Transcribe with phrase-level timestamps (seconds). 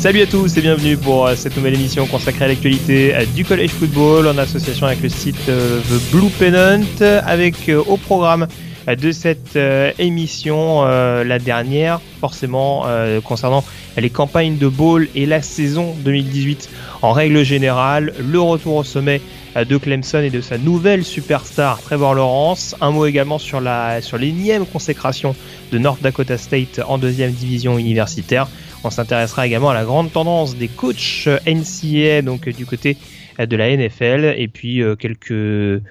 [0.00, 3.44] Salut à tous et bienvenue pour euh, cette nouvelle émission consacrée à l'actualité euh, du
[3.44, 6.80] college football en association avec le site euh, The Blue Pennant
[7.26, 8.48] avec au programme
[8.86, 9.58] de cette
[9.98, 12.86] émission la dernière forcément
[13.22, 13.62] concernant
[13.98, 16.70] les campagnes de ball et la saison 2018
[17.02, 19.20] en règle générale, le retour au sommet
[19.54, 24.16] de Clemson et de sa nouvelle superstar Trevor Lawrence, un mot également sur la sur
[24.16, 25.36] l'énième consécration
[25.70, 28.48] de North Dakota State en deuxième division universitaire.
[28.82, 32.96] On s'intéressera également à la grande tendance des coachs NCA, donc du côté
[33.38, 35.82] de la NFL, et puis euh, quelques.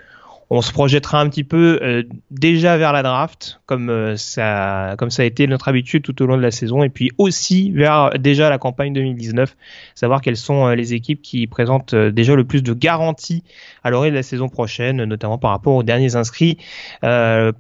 [0.52, 5.12] On se projettera un petit peu euh, déjà vers la draft, comme euh, ça, comme
[5.12, 8.10] ça a été notre habitude tout au long de la saison, et puis aussi vers
[8.18, 9.56] déjà la campagne 2019,
[9.94, 13.44] savoir quelles sont les équipes qui présentent déjà le plus de garanties
[13.84, 16.58] à l'orée de la saison prochaine, notamment par rapport aux derniers inscrits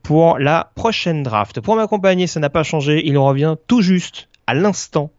[0.02, 1.62] pour la prochaine draft.
[1.62, 5.12] Pour m'accompagner, ça n'a pas changé, il revient tout juste à l'instant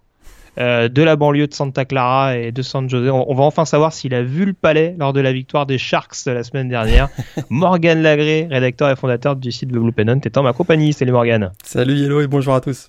[0.60, 3.10] euh, de la banlieue de Santa Clara et de San Jose.
[3.10, 6.26] On, va enfin savoir s'il a vu le palais lors de la victoire des Sharks
[6.26, 7.08] la semaine dernière.
[7.50, 10.92] Morgan Lagré, rédacteur et fondateur du site The Blue Pennant, est en ma compagnie.
[10.92, 11.52] Salut Morgan.
[11.64, 12.88] Salut Yellow et bonjour à tous.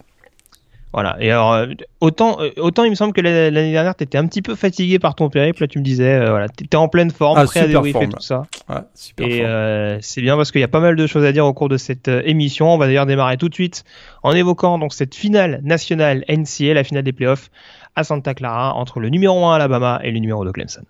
[0.94, 1.16] Voilà.
[1.20, 1.68] Et alors, euh,
[2.02, 5.00] autant, euh, autant il me semble que l'année dernière, tu étais un petit peu fatigué
[5.00, 5.64] par ton périple.
[5.64, 8.10] Là, tu me disais, euh, voilà, tu étais en pleine forme, ah, prêt à débriefer
[8.10, 8.44] tout ça.
[8.70, 11.32] Ouais, super et euh, c'est bien parce qu'il y a pas mal de choses à
[11.32, 12.74] dire au cours de cette émission.
[12.74, 13.84] On va d'ailleurs démarrer tout de suite
[14.24, 17.50] en évoquant donc cette finale nationale NCA, la finale des playoffs
[17.96, 20.84] à Santa Clara entre le numéro 1 Alabama et le numéro 2 Clemson.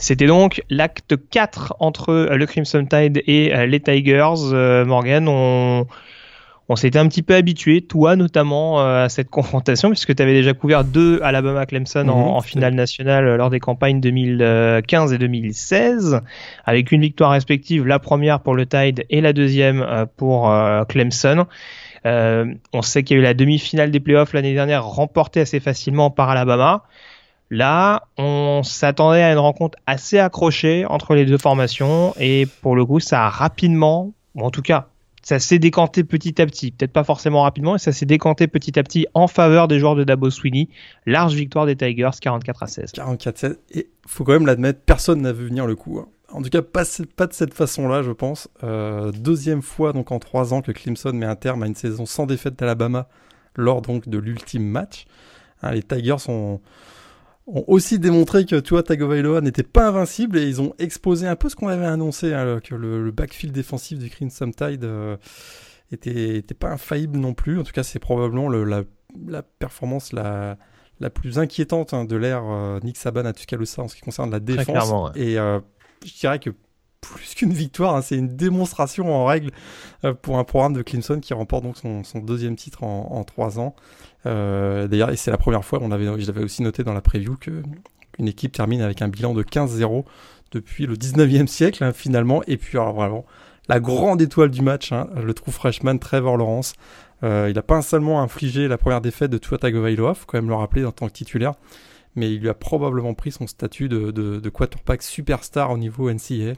[0.00, 4.50] C'était donc l'acte 4 entre euh, le Crimson Tide et euh, les Tigers.
[4.52, 5.86] Euh, Morgan, on,
[6.70, 10.54] on s'était un petit peu habitué, toi notamment, à cette confrontation, puisque tu avais déjà
[10.54, 16.20] couvert deux Alabama-Clemson en, Mhm, en finale nationale lors des campagnes 2015 et 2016,
[16.64, 20.50] avec une victoire respective, la première pour le Tide et la deuxième pour
[20.88, 21.46] Clemson.
[22.06, 25.60] Euh, on sait qu'il y a eu la demi-finale des playoffs l'année dernière, remportée assez
[25.60, 26.84] facilement par Alabama.
[27.50, 32.84] Là, on s'attendait à une rencontre assez accrochée entre les deux formations et pour le
[32.86, 34.88] coup, ça a rapidement, ou en tout cas,
[35.22, 36.70] ça s'est décanté petit à petit.
[36.70, 39.96] Peut-être pas forcément rapidement, mais ça s'est décanté petit à petit en faveur des joueurs
[39.96, 40.68] de Dabo Sweeney.
[41.06, 42.92] Large victoire des Tigers, 44 à 16.
[42.92, 43.56] 44-16.
[43.72, 45.98] Et faut quand même l'admettre, personne n'a vu venir le coup.
[45.98, 46.06] hein.
[46.32, 48.48] En tout cas, pas, de cette façon-là, je pense.
[48.62, 52.06] Euh, deuxième fois donc en trois ans que Clemson met un terme à une saison
[52.06, 53.08] sans défaite d'Alabama
[53.56, 55.06] lors donc de l'ultime match.
[55.62, 56.60] Hein, les Tigers ont,
[57.52, 61.48] ont aussi démontré que Tua Tagovailoa n'était pas invincible et ils ont exposé un peu
[61.48, 65.16] ce qu'on avait annoncé, hein, que le, le backfield défensif du Crimson Tide euh,
[65.92, 67.58] était, était pas infaillible non plus.
[67.58, 68.82] En tout cas, c'est probablement le- la,
[69.26, 70.56] la performance la,
[71.00, 74.30] la plus inquiétante hein, de l'ère euh, Nick Saban à Tuscaloosa en ce qui concerne
[74.30, 74.66] la défense.
[75.16, 75.20] ouais.
[75.20, 75.58] Et euh,
[76.06, 76.50] je dirais que
[77.00, 79.50] plus qu'une victoire, hein, c'est une démonstration en règle
[80.04, 83.74] euh, pour un programme de Clemson qui remporte donc son, deuxième titre en, trois ans.
[84.26, 87.62] Euh, D'ailleurs, et c'est la première fois, je l'avais aussi noté dans la preview, que
[88.18, 90.04] une équipe termine avec un bilan de 15-0
[90.52, 92.42] depuis le 19e siècle, hein, finalement.
[92.46, 93.24] Et puis, alors, vraiment,
[93.68, 96.74] la grande étoile du match, hein, le true freshman Trevor Lawrence.
[97.22, 100.48] Euh, il n'a pas seulement infligé la première défaite de Tua Tagovailoa, faut quand même
[100.48, 101.52] le rappeler en tant que titulaire,
[102.16, 104.52] mais il lui a probablement pris son statut de, de,
[105.00, 106.54] superstar au niveau NCAA.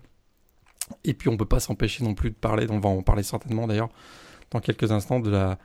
[1.05, 3.67] Et puis on peut pas s'empêcher non plus de parler, on va en parler certainement
[3.67, 3.89] d'ailleurs
[4.51, 5.59] dans quelques instants, de la,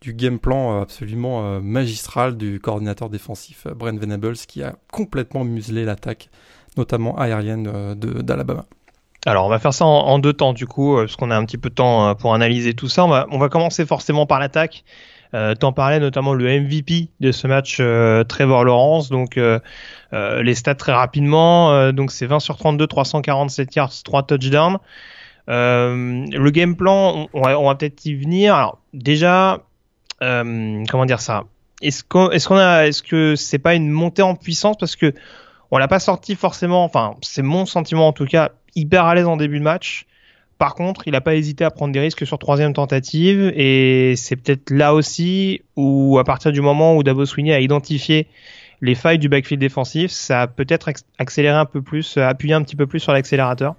[0.00, 4.74] du game plan euh, absolument euh, magistral du coordinateur défensif euh, Brent Venables qui a
[4.92, 6.28] complètement muselé l'attaque,
[6.76, 8.66] notamment aérienne d'Alabama.
[9.26, 11.56] Alors, on va faire ça en, deux temps, du coup, parce qu'on a un petit
[11.56, 13.06] peu de temps pour analyser tout ça.
[13.06, 14.84] On va commencer forcément par l'attaque.
[15.34, 19.10] Euh, T'en parlais notamment le MVP de ce match, euh, Trevor Lawrence.
[19.10, 19.58] Donc, euh,
[20.12, 21.92] les stats très rapidement.
[21.92, 24.78] Donc, c'est 20 sur 32, 347 yards, 3 touchdowns.
[25.48, 28.54] Le game plan, on, va, peut-être y venir.
[28.54, 29.62] Alors, déjà,
[30.20, 31.44] comment dire ça?
[31.82, 34.76] Est-ce qu'on est qu'on a, est-ce que c'est pas une montée en puissance?
[34.78, 35.12] Parce que
[35.72, 36.84] on l'a pas sorti forcément.
[36.84, 40.06] Enfin, c'est mon sentiment en tout cas, hyper à l'aise en début de match.
[40.58, 44.36] Par contre, il n'a pas hésité à prendre des risques sur troisième tentative et c'est
[44.36, 48.28] peut-être là aussi où, à partir du moment où Dabo Sweeney a identifié
[48.80, 52.76] les failles du backfield défensif, ça a peut-être accéléré un peu plus, appuyé un petit
[52.76, 53.74] peu plus sur l'accélérateur.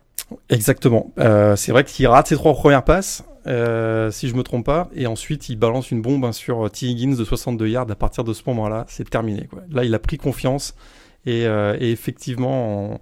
[0.49, 1.11] Exactement.
[1.19, 4.89] Euh, c'est vrai qu'il rate ses trois premières passes, euh, si je me trompe pas,
[4.95, 6.87] et ensuite il balance une bombe hein, sur T.
[6.87, 7.91] Higgins de 62 yards.
[7.91, 9.47] À partir de ce moment-là, c'est terminé.
[9.69, 10.75] Là, il a pris confiance
[11.25, 12.99] et, euh, effectivement,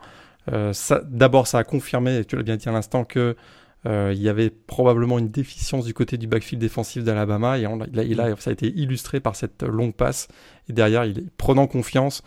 [0.51, 0.73] euh,
[1.05, 3.33] d'abord, ça a confirmé, tu l'as bien dit à l'instant, que euh,
[3.85, 8.49] il y avait probablement une déficience du côté du backfield défensif d'Alabama et là, ça
[8.49, 10.27] a été illustré par cette longue passe.
[10.69, 12.21] Et derrière, il prenant confiance.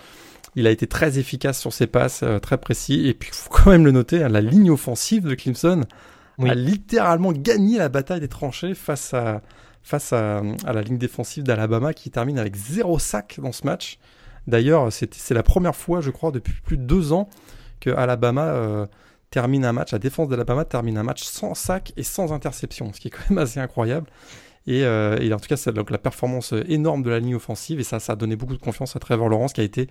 [0.55, 3.07] Il a été très efficace sur ses passes, euh, très précis.
[3.07, 5.83] Et puis, il faut quand même le noter, hein, la ligne offensive de Clemson
[6.39, 9.41] a littéralement gagné la bataille des tranchées face à,
[9.83, 13.99] face à, la ligne défensive d'Alabama qui termine avec zéro sac dans ce match.
[14.47, 17.29] D'ailleurs, c'est la première fois, je crois, depuis plus de deux ans
[17.81, 18.87] que Alabama euh,
[19.37, 23.01] termine un match, la défense d'Alabama termine un match sans sac et sans interception, ce
[23.01, 24.07] qui est quand même assez incroyable.
[24.67, 27.83] Et, euh, en tout cas, c'est donc la performance énorme de la ligne offensive et
[27.83, 29.91] ça, ça a donné beaucoup de confiance à Trevor Lawrence qui a été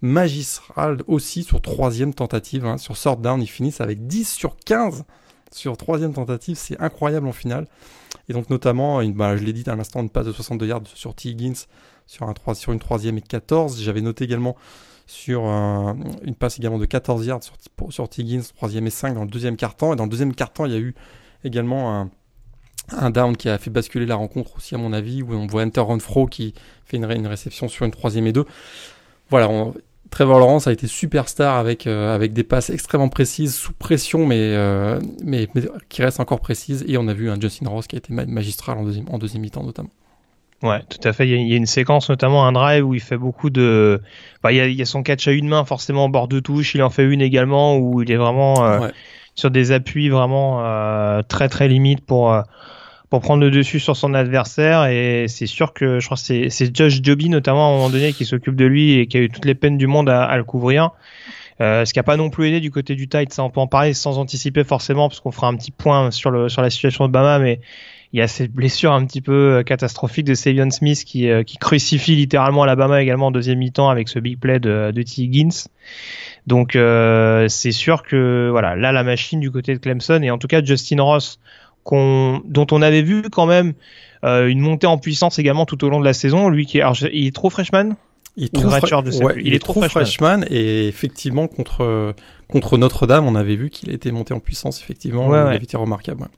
[0.00, 2.64] magistral aussi sur troisième tentative.
[2.64, 2.78] Hein.
[2.78, 5.04] Sur sort down, ils finissent avec 10 sur 15
[5.52, 7.66] sur troisième tentative, c'est incroyable en finale.
[8.30, 11.14] Et donc notamment, bah, je l'ai dit à l'instant, une passe de 62 yards sur
[11.14, 11.28] T.
[11.28, 11.66] Higgins
[12.06, 13.78] sur, un 3, sur une troisième et 14.
[13.82, 14.56] J'avais noté également
[15.06, 17.40] sur une passe également de 14 yards
[17.90, 19.92] sur, Tiggins, troisième et 5 dans le deuxième quart-temps.
[19.92, 20.94] Et dans le deuxième quart-temps, il y a eu
[21.44, 22.10] également
[22.90, 25.62] un, down qui a fait basculer la rencontre aussi, à mon avis, où on voit
[25.62, 26.54] Enter Fro qui
[26.84, 28.46] fait une, réception sur une troisième et deux.
[29.30, 29.74] Voilà, on,
[30.10, 34.38] Trevor Lawrence a été superstar avec, euh, avec des passes extrêmement précises, sous pression, mais,
[34.38, 35.48] euh, mais,
[35.88, 36.84] qui restent encore précises.
[36.88, 39.42] Et on a vu un Justin Ross qui a été magistral en deuxième, en deuxième
[39.42, 39.90] mi-temps notamment.
[40.62, 41.28] Ouais, tout à fait.
[41.28, 44.00] Il y, a, une séquence, notamment un drive où il fait beaucoup de.
[44.42, 46.74] Bah, il, y a, son catch à une main, forcément, au bord de touche.
[46.74, 48.88] Il en fait une également où il est vraiment euh,
[49.34, 52.42] sur des appuis vraiment euh, très très limites pour euh,
[53.10, 54.86] pour prendre le dessus sur son adversaire.
[54.86, 58.12] Et c'est sûr que je crois que c'est Josh Joby notamment à un moment donné
[58.14, 60.36] qui s'occupe de lui et qui a eu toutes les peines du monde à, à
[60.38, 60.90] le couvrir.
[61.60, 63.60] Euh, ce qui a pas non plus aidé du côté du Tide, ça on peut
[63.60, 66.68] en parler sans anticiper forcément, parce qu'on fera un petit point sur le sur la
[66.68, 67.60] situation de Bama, mais
[68.16, 71.42] il y a cette blessure un petit peu euh, catastrophique de Savion Smith qui, euh,
[71.42, 75.20] qui crucifie littéralement Alabama également en deuxième mi-temps avec ce big play de, de T.
[75.20, 75.66] Higgins.
[76.46, 80.38] Donc euh, c'est sûr que voilà, là la machine du côté de Clemson et en
[80.38, 81.38] tout cas Justin Ross
[81.90, 83.74] dont on avait vu quand même
[84.24, 86.48] euh, une montée en puissance également tout au long de la saison.
[86.48, 87.96] Lui qui est, alors, il est trop freshman.
[88.38, 88.70] Il est trop,
[89.36, 90.40] il, est, trop freshman.
[90.48, 92.14] et effectivement contre
[92.48, 96.28] contre Notre-Dame, on avait vu qu'il était monté en puissance effectivement, il avait été remarquable.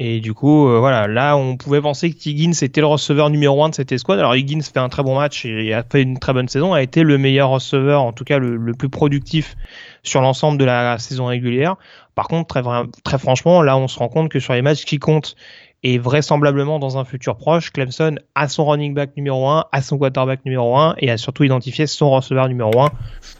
[0.00, 3.62] Et du coup, euh, voilà, là, on pouvait penser que Higgins était le receveur numéro
[3.62, 4.18] 1 de cette escouade.
[4.18, 6.82] Alors Higgins fait un très bon match et a fait une très bonne saison, a
[6.82, 9.54] été le meilleur receveur, en tout cas le, plus productif
[10.02, 11.76] sur l'ensemble de la saison régulière.
[12.16, 12.62] Par contre, très,
[13.04, 15.36] très franchement, là, on se rend compte que sur les matchs qui comptent
[15.84, 19.98] et vraisemblablement dans un futur proche, Clemson a son running back numéro 1, a son
[19.98, 22.90] quarterback numéro 1 et a surtout identifié son receveur numéro 1,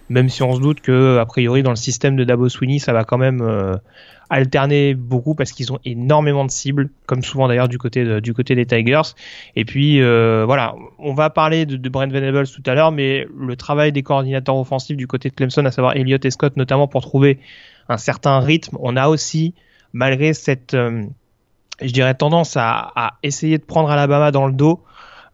[0.08, 2.92] même si on se doute que, a priori, dans le système de Dabo Sweeney, ça
[2.92, 3.76] va quand même euh,
[4.30, 8.54] alterner beaucoup parce qu'ils ont énormément de cibles, comme souvent d'ailleurs du côté du côté
[8.54, 9.14] des Tigers.
[9.56, 13.26] Et puis euh, voilà, on va parler de, de Brent Venables tout à l'heure, mais
[13.36, 16.88] le travail des coordinateurs offensifs du côté de Clemson, à savoir Elliott et Scott notamment
[16.88, 17.38] pour trouver
[17.88, 19.54] un certain rythme, on a aussi
[19.92, 21.04] malgré cette euh,
[21.80, 24.82] je dirais tendance à, à, essayer de prendre Alabama dans le dos,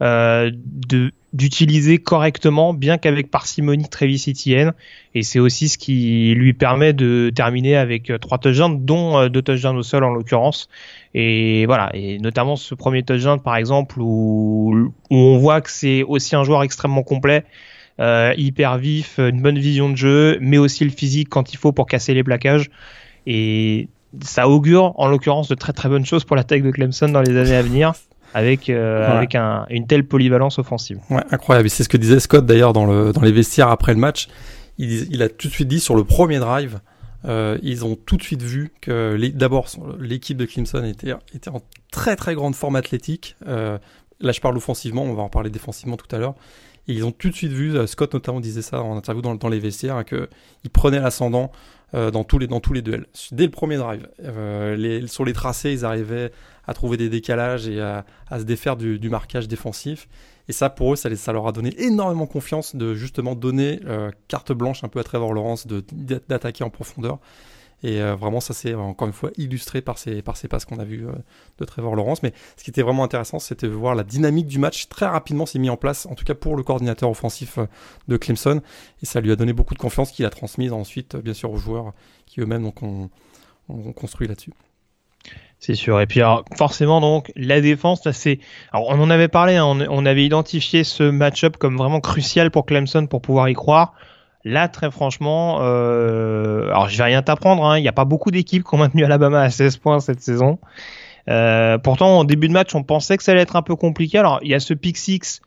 [0.02, 4.72] euh, de d'utiliser correctement, bien qu'avec parcimonie Travis Etienne.
[5.14, 9.28] Et c'est aussi ce qui lui permet de terminer avec euh, trois touchdowns, dont euh,
[9.28, 10.68] deux touchdowns au sol en l'occurrence.
[11.14, 16.34] Et voilà, et notamment ce premier touchdown par exemple où, on voit que c'est aussi
[16.34, 17.44] un joueur extrêmement complet,
[18.00, 21.72] euh, hyper vif, une bonne vision de jeu, mais aussi le physique quand il faut
[21.72, 22.70] pour casser les plaquages.
[23.26, 23.88] Et
[24.20, 27.36] ça augure en l'occurrence de très très bonnes choses pour l'attaque de Clemson dans les
[27.36, 27.92] années à venir
[28.34, 30.98] avec, euh, avec un, une telle polyvalence offensive.
[31.10, 31.68] Ouais, incroyable.
[31.70, 34.28] C'est ce que disait Scott d'ailleurs dans, le, dans les vestiaires après le match.
[34.78, 36.80] Il, il a tout de suite dit sur le premier drive,
[37.26, 39.66] euh, ils ont tout de suite vu que d'abord
[39.98, 41.60] l'équipe de Clemson était, était en
[41.90, 43.36] très très grande forme athlétique.
[43.46, 43.78] Euh,
[44.20, 46.34] là je parle offensivement, on va en parler défensivement tout à l'heure.
[46.86, 49.58] ils ont tout de suite vu, Scott notamment disait ça en interview dans, dans les
[49.58, 50.28] vestiaires, hein, que
[50.64, 51.52] il prenait l'ascendant
[51.92, 53.06] dans tous les dans tous les duels.
[53.32, 54.08] Dès le premier drive,
[54.76, 56.30] les, sur les tracés, ils arrivaient
[56.70, 60.08] à trouver des décalages et à, se défaire du, marquage défensif.
[60.48, 64.52] Et ça, pour eux, ça, leur a donné énormément confiance de justement donner euh, carte
[64.52, 67.18] blanche un peu à Trevor Lawrence, d'attaquer en profondeur.
[67.82, 70.78] Et euh, vraiment, ça c'est encore une fois illustré par ces, par ces passes qu'on
[70.78, 71.12] a vues euh,
[71.58, 72.22] de Trevor Lawrence.
[72.22, 75.46] Mais ce qui était vraiment intéressant, c'était de voir la dynamique du match très rapidement
[75.46, 77.58] s'est mis en place, en tout cas pour le coordinateur offensif
[78.06, 78.60] de Clemson.
[79.02, 81.56] Et ça lui a donné beaucoup de confiance qu'il a transmise ensuite, bien sûr, aux
[81.56, 81.94] joueurs
[82.26, 83.10] qui eux-mêmes ont
[83.96, 84.52] construit là-dessus.
[85.60, 86.00] C'est sûr.
[86.00, 88.40] Et puis alors, forcément donc la défense, c'est.
[88.72, 92.64] Alors on en avait parlé, hein, on, avait identifié ce match-up comme vraiment crucial pour
[92.64, 93.92] Clemson pour pouvoir y croire.
[94.42, 96.68] Là, très franchement, euh...
[96.68, 97.62] alors je vais rien t'apprendre.
[97.66, 100.22] Hein, il n'y a pas beaucoup d'équipes qui ont maintenu Alabama à 16 points cette
[100.22, 100.58] saison.
[101.28, 104.16] Euh, pourtant, en début de match, on pensait que ça allait être un peu compliqué.
[104.16, 105.42] Alors il y a ce pick six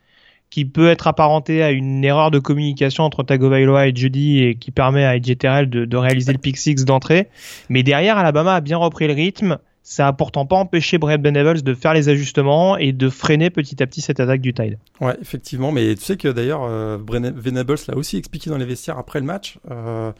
[0.48, 4.70] qui peut être apparenté à une erreur de communication entre Tagovailoa et Judy et qui
[4.70, 7.26] permet à AJ Terrell de, de réaliser le pick six d'entrée.
[7.68, 11.62] Mais derrière, Alabama a bien repris le rythme ça a pourtant pas empêché Brett Venables
[11.62, 14.78] de faire les ajustements et de freiner petit à petit cette attaque du Tide.
[15.02, 18.98] Ouais, effectivement, mais tu sais que d'ailleurs, euh, Venables l'a aussi expliqué dans les vestiaires
[18.98, 19.58] après le match.
[19.70, 20.10] Euh,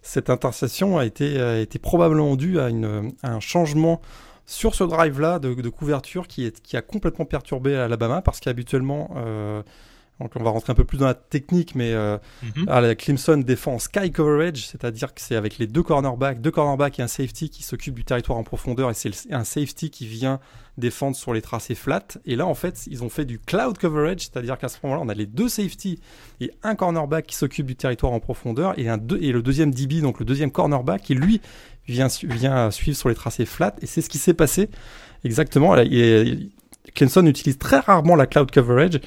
[0.00, 1.38] cette intercession a été,
[1.82, 2.70] probablement due à,
[3.22, 4.00] un changement
[4.46, 9.62] sur ce drive-là de, couverture qui a complètement perturbé Alabama parce qu'habituellement, euh,
[10.20, 12.94] donc on va rentrer un peu plus dans la technique, mais euh, mhm.
[12.96, 17.02] Clemson défend en sky coverage, c'est-à-dire que c'est avec les deux cornerbacks, deux cornerbacks et
[17.02, 20.38] un safety qui s'occupent du territoire en profondeur, et c'est un safety qui vient
[20.76, 22.06] défendre sur les tracés flats.
[22.26, 25.08] Et là, en fait, ils ont fait du cloud coverage, c'est-à-dire qu'à ce moment-là, on
[25.08, 26.00] a les deux safety
[26.40, 29.72] et un cornerback qui s'occupe du territoire en profondeur, et, un deux, et le deuxième
[29.72, 31.40] DB, donc le deuxième cornerback, qui lui
[31.86, 33.74] vient, vient suivre sur les tracés flats.
[33.80, 34.68] Et c'est ce qui s'est passé
[35.24, 35.76] exactement.
[36.94, 39.00] Clemson utilise très rarement la cloud coverage.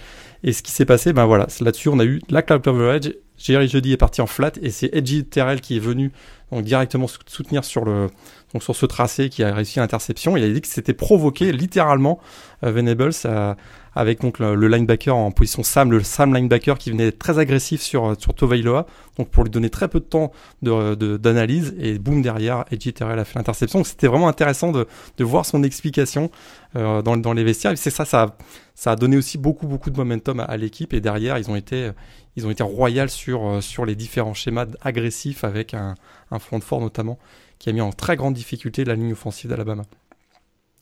[0.44, 3.14] Et ce qui s'est passé, ben voilà, là-dessus, on a eu la cloud coverage.
[3.38, 6.12] Jerry Jeudy est parti en flat et c'est Edgy Terrell qui est venu
[6.52, 8.08] donc directement soutenir sur le
[8.54, 10.38] donc sur ce tracé qui a réussi l'interception.
[10.38, 12.20] Il a dit que c'était provoqué littéralement
[12.64, 13.56] euh, Venables euh,
[13.96, 18.16] avec le, linebacker en position Sam, le Sam linebacker qui venait très agressif sur euh,
[18.18, 18.86] sur Tovailoa,
[19.18, 20.32] donc pour lui donner très peu de temps
[20.62, 23.84] de d'analyse et boum derrière Edgy Terrell a fait l'interception.
[23.84, 26.30] C'était vraiment intéressant de, de voir son explication
[26.74, 27.74] dans, les vestiaires.
[27.76, 31.52] C'est ça, ça a donné aussi beaucoup beaucoup de momentum à, l'équipe et derrière ils
[31.52, 31.92] ont été
[32.36, 35.94] ils ont été royaux sur sur les différents schémas agressifs avec un,
[36.32, 37.20] un front fort notamment
[37.64, 39.84] qui a mis en très grande difficulté la ligne offensive d'Alabama.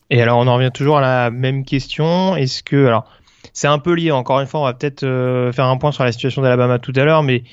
[0.09, 2.35] Et alors on en revient toujours à la même question.
[2.35, 3.05] Est-ce que alors
[3.53, 4.09] c'est un peu lié.
[4.09, 6.93] Encore une fois, on va peut-être euh, faire un point sur la situation d'Alabama tout
[6.95, 7.43] à l'heure, mais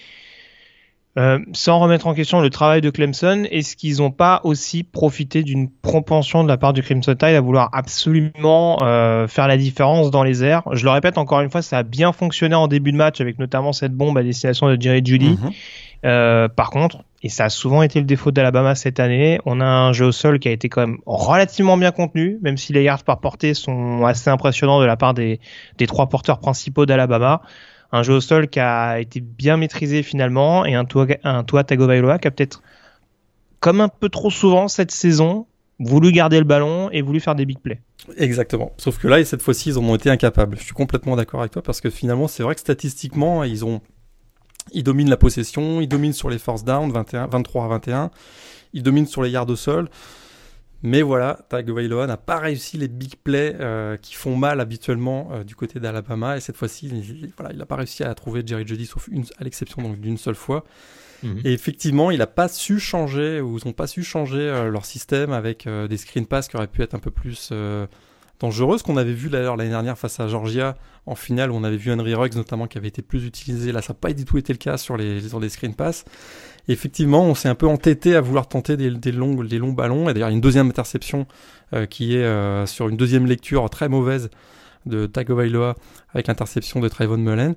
[1.18, 5.42] euh, sans remettre en question le travail de Clemson, est-ce qu'ils n'ont pas aussi profité
[5.42, 10.10] d'une propension de la part du Crimson Tide à vouloir absolument euh, faire la différence
[10.10, 10.62] dans les airs?
[10.72, 13.38] Je le répète encore une fois, ça a bien fonctionné en début de match avec
[13.38, 15.30] notamment cette bombe à destination de Jerry Judy.
[15.30, 15.50] Mhm.
[16.04, 19.66] Euh, par contre, et ça a souvent été le défaut d'Alabama cette année, on a
[19.66, 22.84] un jeu au sol qui a été quand même relativement bien contenu, même si les
[22.84, 25.40] yards par portée sont assez impressionnants de la part des,
[25.88, 27.42] trois porteurs principaux d'Alabama.
[27.90, 31.64] Un jeu au sol qui a été bien maîtrisé finalement et un toit, un toit
[31.64, 32.62] Tagovailoa qui a peut-être,
[33.60, 35.46] comme un peu trop souvent cette saison,
[35.80, 37.80] voulu garder le ballon et voulu faire des big plays.
[38.16, 38.72] Exactement.
[38.76, 40.56] Sauf que là, cette fois-ci, ils en ont été incapables.
[40.58, 43.80] Je suis complètement d'accord avec toi parce que finalement, c'est vrai que statistiquement, ils ont
[44.72, 48.10] il domine la possession, il domine sur les force down, 21, 23 à 21.
[48.72, 49.88] Il domine sur les yards au sol.
[50.82, 55.42] Mais voilà, Tagovailoa n'a pas réussi les big plays euh, qui font mal habituellement euh,
[55.42, 56.36] du côté d'Alabama.
[56.36, 59.24] Et cette fois-ci, il, voilà, il n'a pas réussi à trouver Jerry Judy, sauf une,
[59.38, 60.64] à l'exception d'une seule fois.
[61.24, 61.40] Mhm.
[61.44, 64.86] Et effectivement, il n'a pas su changer, ou ils n'ont pas su changer euh, leur
[64.86, 67.52] système avec des screen pass qui auraient pu être un peu plus
[68.40, 70.76] dangereuse qu'on avait vu d'ailleurs l'année dernière face à Georgia
[71.06, 73.72] en finale où on avait vu Henry Ruggs notamment qui avait été plus utilisé.
[73.72, 76.04] Là, ça n'a pas du tout été le cas sur les, sur des screen pass.
[76.68, 80.08] effectivement, on s'est un peu entêté à vouloir tenter des, des, longs, des longs ballons.
[80.08, 81.26] Et d'ailleurs, une deuxième interception
[81.74, 84.30] euh, qui est euh, sur une deuxième lecture très mauvaise
[84.86, 85.74] de Tagovailoa
[86.14, 87.54] avec l'interception de Trayvon Mullen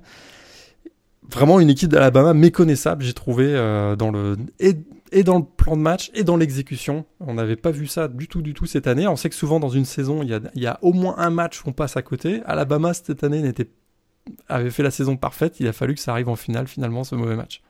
[1.30, 5.82] vraiment une équipe d'Alabama méconnaissable, j'ai trouvé, euh, dans le et, dans le plan de
[5.82, 7.04] match et dans l'exécution.
[7.20, 9.06] On n'avait pas vu ça du tout, du tout cette année.
[9.06, 11.68] On sait que souvent dans une saison, il y a, au moins un match où
[11.68, 12.42] on passe à côté.
[12.46, 13.68] Alabama cette année n'était
[14.48, 15.60] avait fait la saison parfaite.
[15.60, 17.60] Il a fallu que ça arrive en finale finalement ce mauvais match.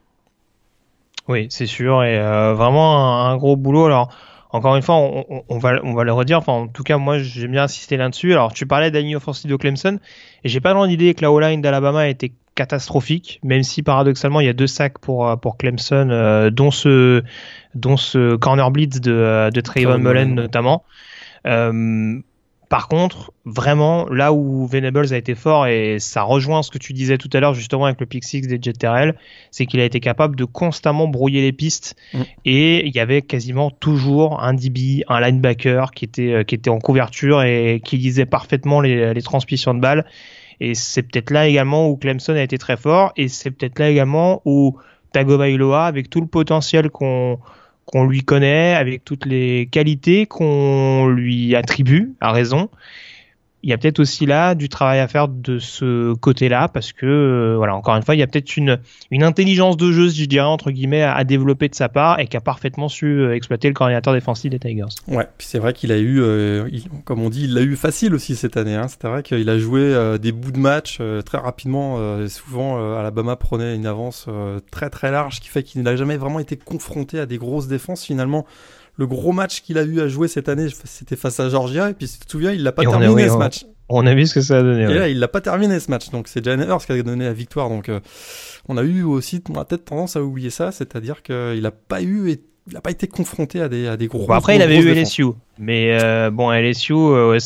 [1.27, 3.85] Oui, c'est sûr et euh, vraiment un, gros boulot.
[3.85, 4.13] Alors
[4.51, 6.37] encore une fois, on, va, on va le redire.
[6.37, 8.33] Enfin, en tout cas, moi, j'ai bien insisté là-dessus.
[8.33, 9.97] Alors, tu parlais d'Annie offensive de Clemson,
[10.43, 14.45] et j'ai pas vraiment idée que la O-line d'Alabama était catastrophique, même si paradoxalement il
[14.45, 17.23] y a deux sacs pour euh, pour Clemson, euh, dont ce
[17.75, 20.83] dont ce corner blitz de euh, de Trayvon Mullen notamment.
[21.47, 22.19] Euh,
[22.69, 26.93] par contre, vraiment, là où Venables a été fort, et ça rejoint ce que tu
[26.93, 28.83] disais tout à l'heure justement avec le pick six des Jet
[29.51, 32.21] c'est qu'il a été capable de constamment brouiller les pistes, mm.
[32.45, 36.79] et il y avait quasiment toujours un DB, un linebacker qui était, qui était en
[36.79, 40.05] couverture et qui lisait parfaitement les, les transmissions de balles.
[40.59, 43.89] Et c'est peut-être là également où Clemson a été très fort, et c'est peut-être là
[43.89, 44.77] également où
[45.11, 47.39] Tagovailoa, avec tout le potentiel qu'on
[47.85, 52.69] qu'on lui connaît, avec toutes les qualités qu'on lui attribue, à raison,
[53.63, 57.05] il y a peut-être aussi là du travail à faire de ce côté-là parce que
[57.05, 58.77] euh, voilà encore une fois il y a peut-être une
[59.09, 62.35] une intelligence de jeu je dirais entre guillemets à, développer de sa part et qui
[62.35, 64.83] a parfaitement su euh, exploiter le coordinateur défensif des Tigers.
[65.07, 66.67] Ouais, puis c'est vrai qu'il a eu euh,
[67.05, 68.75] comme on dit il l'a eu facile aussi cette année.
[68.75, 68.87] Hein.
[68.89, 71.97] C'est vrai qu'il a joué des bouts de match très rapidement.
[72.27, 74.27] souvent Alabama prenait une avance
[74.71, 78.03] très très large, qui fait qu'il n'a jamais vraiment été confronté à des grosses défenses
[78.03, 78.45] finalement
[78.95, 81.89] le gros match qu'il a eu à jouer cette année, c'était face à Georgia.
[81.89, 83.65] Et puis, si tu te souviens, il l'a pas terminé ce match.
[83.89, 84.83] On a vu ce que ça a donné.
[84.83, 86.09] Et là, il l'a pas terminé ce match.
[86.09, 87.69] Donc, c'est Jalen Hurst qui a donné la victoire.
[87.69, 87.99] Donc, euh,
[88.67, 90.71] on a eu aussi, on a peut-être tendance à oublier ça.
[90.71, 94.25] C'est-à-dire qu'il n'a pas eu il n'a pas été confronté à des, à des gros.
[94.25, 95.25] Bon, après, il avait eu LSU,
[95.59, 97.37] mais euh, bon, LSU, euh,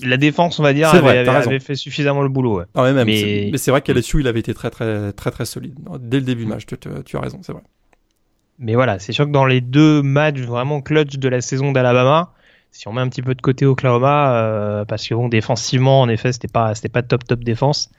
[0.00, 2.62] la défense, on va dire, avait, fait suffisamment le boulot.
[2.74, 6.24] Ah mais, c'est vrai qu'LSU, il avait été très, très, très, très solide dès le
[6.24, 6.64] début du match.
[6.66, 7.62] tu as raison, c'est vrai.
[8.58, 12.32] Mais voilà, c'est sûr que dans les deux matchs vraiment clutch de la saison d'Alabama,
[12.70, 16.08] si on met un petit peu de côté Oklahoma, euh, parce que bon, défensivement, en
[16.08, 17.90] effet, c'était pas, c'était pas top top défense.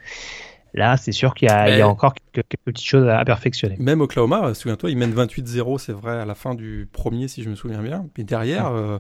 [0.74, 3.78] Là, c'est sûr qu'il y, a encore quelques, petites choses à, perfectionner.
[3.80, 7.44] Même Oklahoma, euh, souviens-toi, ils mènent 28-0, c'est vrai, à la fin du premier, si
[7.44, 8.08] je me souviens bien.
[8.18, 8.98] Mais derrière, euh,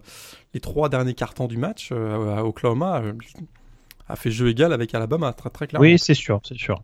[0.53, 3.01] les trois derniers cartons du match, Oklahoma
[4.07, 5.83] a fait jeu égal avec Alabama, très, très clairement.
[5.83, 6.81] Oui, c'est sûr, c'est sûr.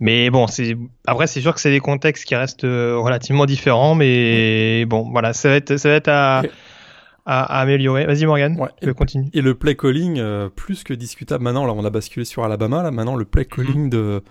[0.00, 0.76] Mais bon, c'est
[1.06, 5.34] après c'est sûr que c'est des contextes qui restent euh, relativement différents, mais bon, voilà,
[5.34, 6.42] ça va être ça va être à,
[7.26, 8.06] à, améliorer.
[8.06, 8.70] Vas-y Morgan, ouais.
[8.80, 9.28] et, continue.
[9.34, 11.66] Et le play calling euh, plus que discutable maintenant.
[11.66, 12.82] Là, on a basculé sur Alabama.
[12.82, 13.56] Là, maintenant le play mhm.
[13.56, 14.22] calling de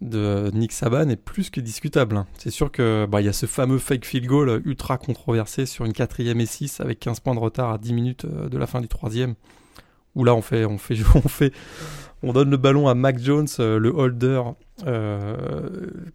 [0.00, 2.16] de Nick Saban est plus que discutable.
[2.16, 2.26] Hein.
[2.36, 5.84] C'est sûr que bah il y a ce fameux fake field goal ultra controversé sur
[5.84, 8.66] une quatrième et 6 avec 15 points de retard à 10 minutes euh, de la
[8.66, 9.34] fin du troisième.
[10.16, 11.52] Où là on fait on fait on fait
[12.22, 14.42] on donne le ballon à Mac Jones, le holder
[14.86, 15.36] euh,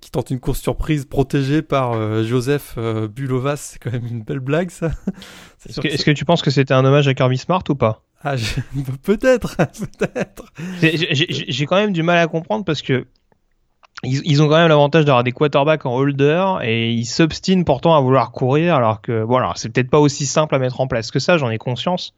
[0.01, 3.57] qui tente une course surprise protégée par euh, Joseph euh, Bulovas.
[3.57, 4.91] C'est quand même une belle blague, ça.
[5.69, 8.01] Est-ce que, tu penses que c'était un hommage à Kirby Smart ou pas?
[8.23, 8.35] Ah,
[9.03, 9.55] peut-être,
[9.99, 10.51] peut-être.
[10.81, 13.05] J'ai quand même du mal à comprendre parce que
[14.03, 18.01] ils, ont quand même l'avantage d'avoir des quarterbacks en holder et ils s'obstinent pourtant à
[18.01, 21.19] vouloir courir alors que voilà, c'est peut-être pas aussi simple à mettre en place que
[21.19, 22.13] ça, j'en ai conscience.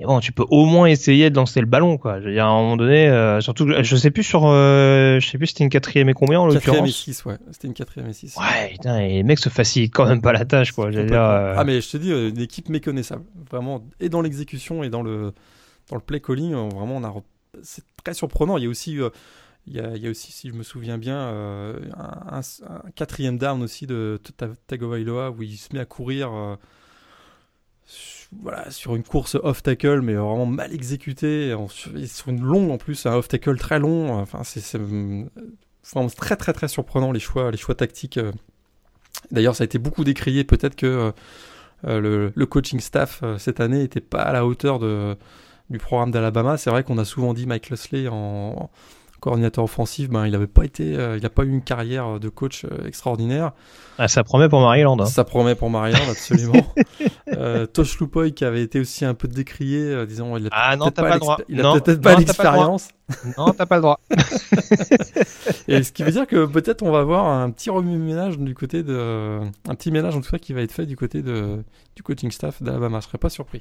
[0.00, 2.20] Et bon, tu peux au moins essayer de lancer le ballon, quoi.
[2.20, 5.28] Je veux dire, à un moment donné, euh, surtout, je sais plus sur, euh, je
[5.28, 6.64] sais plus si c'était une quatrième et combien en l'occurrence.
[6.64, 7.36] Quatrième et six, ouais.
[7.50, 8.34] C'était une quatrième et six.
[8.38, 10.90] Ouais, putain, et les mecs se facilitent quand même pas la tâche, quoi.
[10.90, 13.24] Dire, euh, Ah, mais je te dis, une équipe méconnaissable.
[13.50, 15.34] Vraiment, et dans l'exécution et dans le,
[15.90, 17.14] dans le play calling, vraiment, on a,
[17.62, 18.56] c'est très surprenant.
[18.56, 18.98] Il y a aussi,
[19.66, 23.36] il y, a, il y a aussi, si je me souviens bien, un, un, quatrième
[23.36, 24.18] down aussi de
[24.66, 26.30] Tagovailoa où il se met à courir
[28.32, 31.54] voilà, sur une course off tackle, mais vraiment mal exécutée,
[32.06, 34.14] sur une longue en plus, un off tackle très long.
[34.14, 38.18] Enfin, c'est vraiment très très très surprenant les choix, les choix tactiques.
[38.18, 38.32] Euh.
[39.30, 40.44] D'ailleurs, ça a été beaucoup décrié.
[40.44, 41.12] Peut-être que
[41.86, 45.16] euh, le, coaching staff euh, cette année n'était pas à la hauteur de,
[45.68, 46.56] du programme d'Alabama.
[46.56, 48.70] C'est vrai qu'on a souvent dit Mike Lesley en
[49.20, 52.28] coordinateur offensif, ben, il n'avait pas été, euh, il n'a pas eu une carrière de
[52.28, 53.52] coach euh, extraordinaire.
[53.98, 54.98] Ah, ça promet pour Maryland.
[54.98, 55.04] Hein.
[55.04, 56.66] Ça promet pour Maryland, absolument.
[57.36, 60.76] euh, Tosh Lupoy qui avait été aussi un peu décrié, euh, disons, il a ah,
[60.78, 62.88] pas, pas peut-être pas l'expérience.
[63.36, 64.00] Non, t'as pas le droit.
[65.68, 68.82] Et ce qui veut dire que peut-être on va avoir un petit remue-ménage du côté
[68.82, 71.62] de, un petit ménage en tout cas qui va être fait du côté de,
[71.94, 73.00] du coaching staff d'Alabama.
[73.00, 73.60] Je serais pas surpris.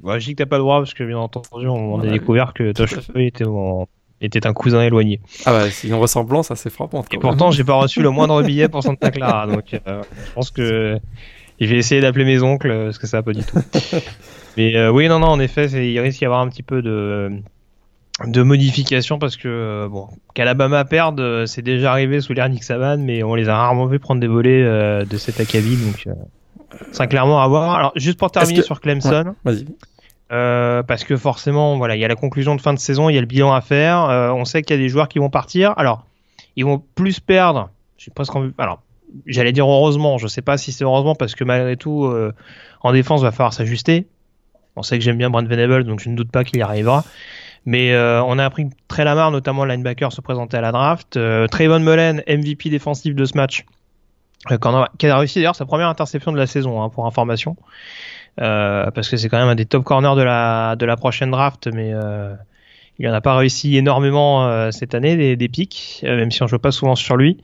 [0.00, 2.52] Bon, je dis que t'as pas le droit parce que bien entendu on, a découvert
[2.52, 3.86] que Tosh Lupoy était en
[4.20, 5.20] était un cousin éloigné.
[5.46, 7.06] Ah bah, c'est une ressemblance assez frappante.
[7.12, 10.50] Et pourtant, j'ai pas reçu le moindre billet pour Santa Clara, donc euh, je pense
[10.50, 10.98] que
[11.60, 13.58] je vais essayer d'appeler mes oncles parce que ça va pas du tout.
[14.56, 17.30] Mais euh, oui, non, non, en effet, il risque d'y avoir un petit peu de
[18.26, 22.98] de modification parce que euh, bon qu'Alabama perde c'est déjà arrivé sous l'ère Nick Saban
[22.98, 26.06] mais on les a rarement vu prendre des volets de cet acabit donc
[26.92, 29.64] c'est clairement à voir alors juste pour terminer sur Clemson vas-y
[30.32, 33.14] euh, parce que forcément, voilà, il y a la conclusion de fin de saison, il
[33.14, 34.04] y a le bilan à faire.
[34.04, 35.74] Euh, on sait qu'il y a des joueurs qui vont partir.
[35.76, 36.06] Alors,
[36.56, 37.70] ils vont plus perdre.
[37.98, 38.80] Je presque Alors,
[39.26, 40.18] j'allais dire heureusement.
[40.18, 42.32] Je sais pas si c'est heureusement parce que malgré tout, euh,
[42.82, 44.06] en défense, va falloir s'ajuster.
[44.76, 47.04] On sait que j'aime bien Brent Venable, donc je ne doute pas qu'il y arrivera.
[47.66, 51.18] Mais on a appris Trey Lamar, notamment linebacker, se présentait à la draft.
[51.50, 53.66] Trayvon Mullen, MVP défensif de ce match,
[54.98, 57.56] qui a réussi d'ailleurs sa première interception de la saison, hein, pour information.
[58.40, 61.30] Euh, parce que c'est quand même un des top corners de la, de la prochaine
[61.30, 62.32] draft, mais euh,
[62.98, 66.58] il n'en a pas réussi énormément euh, cette année, des, pics, même si on joue
[66.58, 67.38] pas souvent sur lui.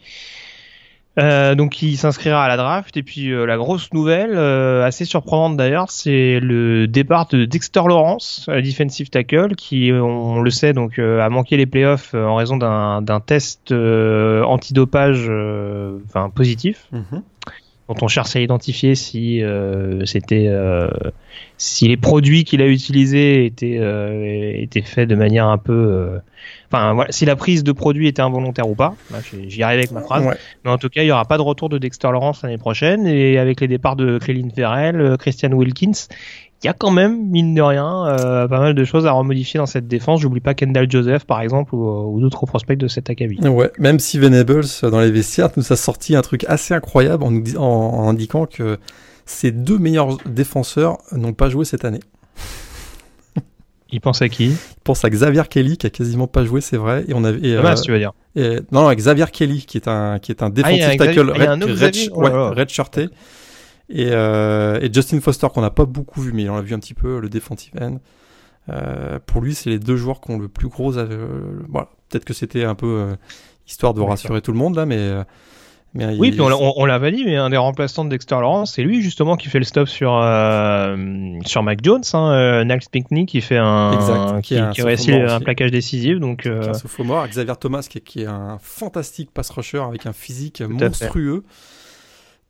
[1.19, 6.41] Donc il s'inscrira à la draft et puis la grosse nouvelle, assez surprenante d'ailleurs, c'est
[6.41, 11.65] le départ de Dexter Lawrence, defensive tackle, qui on, le sait donc a manqué les
[11.65, 15.31] playoffs en raison d'un test antidopage,
[16.35, 16.87] positif.
[16.93, 17.23] Mm-hmm.
[17.89, 19.43] Dont on cherche à identifier si
[20.05, 20.51] c'était
[21.57, 23.81] si les produits qu'il a utilisés étaient
[24.61, 26.19] étaient faits de manière un peu
[26.71, 28.95] enfin voilà, si la prise de produit était involontaire ou pas.
[29.47, 30.27] J'y arrive avec ma phrase.
[30.65, 33.07] Mais en tout cas, il y aura pas de retour de Dexter Lawrence l'année prochaine
[33.07, 36.09] et avec les départs de Cléline Ferrell, Christian Wilkins,
[36.63, 39.59] il y a quand même, mine de rien, euh, pas mal de choses à remodifier
[39.59, 40.21] dans cette défense.
[40.21, 43.39] J'oublie pas Kendall Joseph, par exemple, ou, d'autres prospects de cet acabit.
[43.47, 47.31] Ouais, même si Venables, dans les vestiaires, nous a sorti un truc assez incroyable en,
[47.31, 48.79] nous, en, indiquant que
[49.27, 52.01] ses deux meilleurs défenseurs n'ont pas joué cette année.
[53.93, 54.47] Il pense à qui?
[54.47, 57.05] Il pense à Xavier Kelly qui a quasiment pas joué, c'est vrai.
[57.07, 57.47] Et on avait.
[57.47, 58.13] Et, euh, tu veux dire?
[58.35, 61.97] et, Non, non, Xavier Kelly qui est un qui est un défensif tackle red, red,
[62.15, 63.09] ouais, red shirté.
[63.89, 66.79] Et, euh, et Justin Foster, qu'on n'a pas beaucoup vu, mais on a vu un
[66.79, 67.99] petit peu, le defensive end.
[68.69, 70.97] Euh, pour lui, c'est les deux joueurs qui ont le plus gros.
[70.99, 71.89] Euh, voilà.
[72.09, 73.17] Peut-être que c'était un peu euh,
[73.67, 75.11] histoire de rassurer tout le monde là, mais.
[75.95, 79.01] Mais oui, puis on, l'avait dit, mais un des remplaçants de Dexter Lawrence, c'est lui
[79.01, 80.11] justement qui fait le stop sur
[81.47, 85.41] sur Mac Jones, hein, Niles Pinkney qui fait un exact, qui, qui, qui réussit un
[85.41, 86.19] plaquage décisif.
[86.19, 86.75] Donc euh...
[86.75, 91.45] sophomore, Xavier Thomas qui, qui, est un fantastique pass rusher avec un physique monstrueux.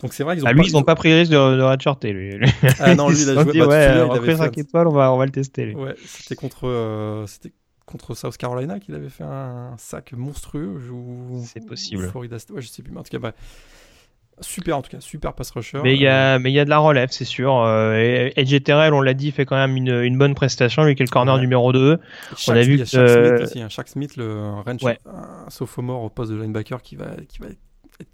[0.00, 1.56] Donc c'est vrai qu'ils ont ah, lui, pas, ils n'ont pas pris le risque de,
[1.56, 2.38] de redshorter, lui.
[2.80, 5.16] Ah non, lui, il a joué dit, ouais, on va 5 étoiles, on va, on
[5.16, 5.74] va le tester, lui.
[5.74, 7.52] Ouais, c'était contre, euh, c'était
[7.86, 10.80] contre South Carolina qu'il avait fait un sac monstrueux.
[11.44, 12.08] C'est possible.
[12.08, 13.32] Florida State, ouais, je sais plus, mais en tout cas, bah,
[14.40, 15.80] super, en tout cas, super pass rusher.
[15.82, 17.56] Mais il y a, euh, mais il y a de la relève, c'est sûr.
[17.56, 21.04] Euh, Edge Terrell, on l'a dit, fait quand même une, une bonne prestation, lui qui
[21.04, 21.40] est le corner ouais.
[21.40, 21.98] numéro 2.
[22.48, 22.84] on a vu que.
[22.84, 23.68] Shaq Smith aussi, hein.
[23.70, 24.98] Shaq Smith, le range, ouais.
[25.06, 27.46] un sophomore au poste de linebacker qui va, qui va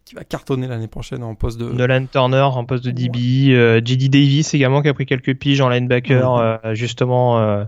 [0.05, 1.65] qui va cartonner l'année prochaine en poste de.
[1.65, 5.61] Nolan Turner en poste de DB, euh, JD Davis également qui a pris quelques piges
[5.61, 7.65] en linebacker euh, justement euh,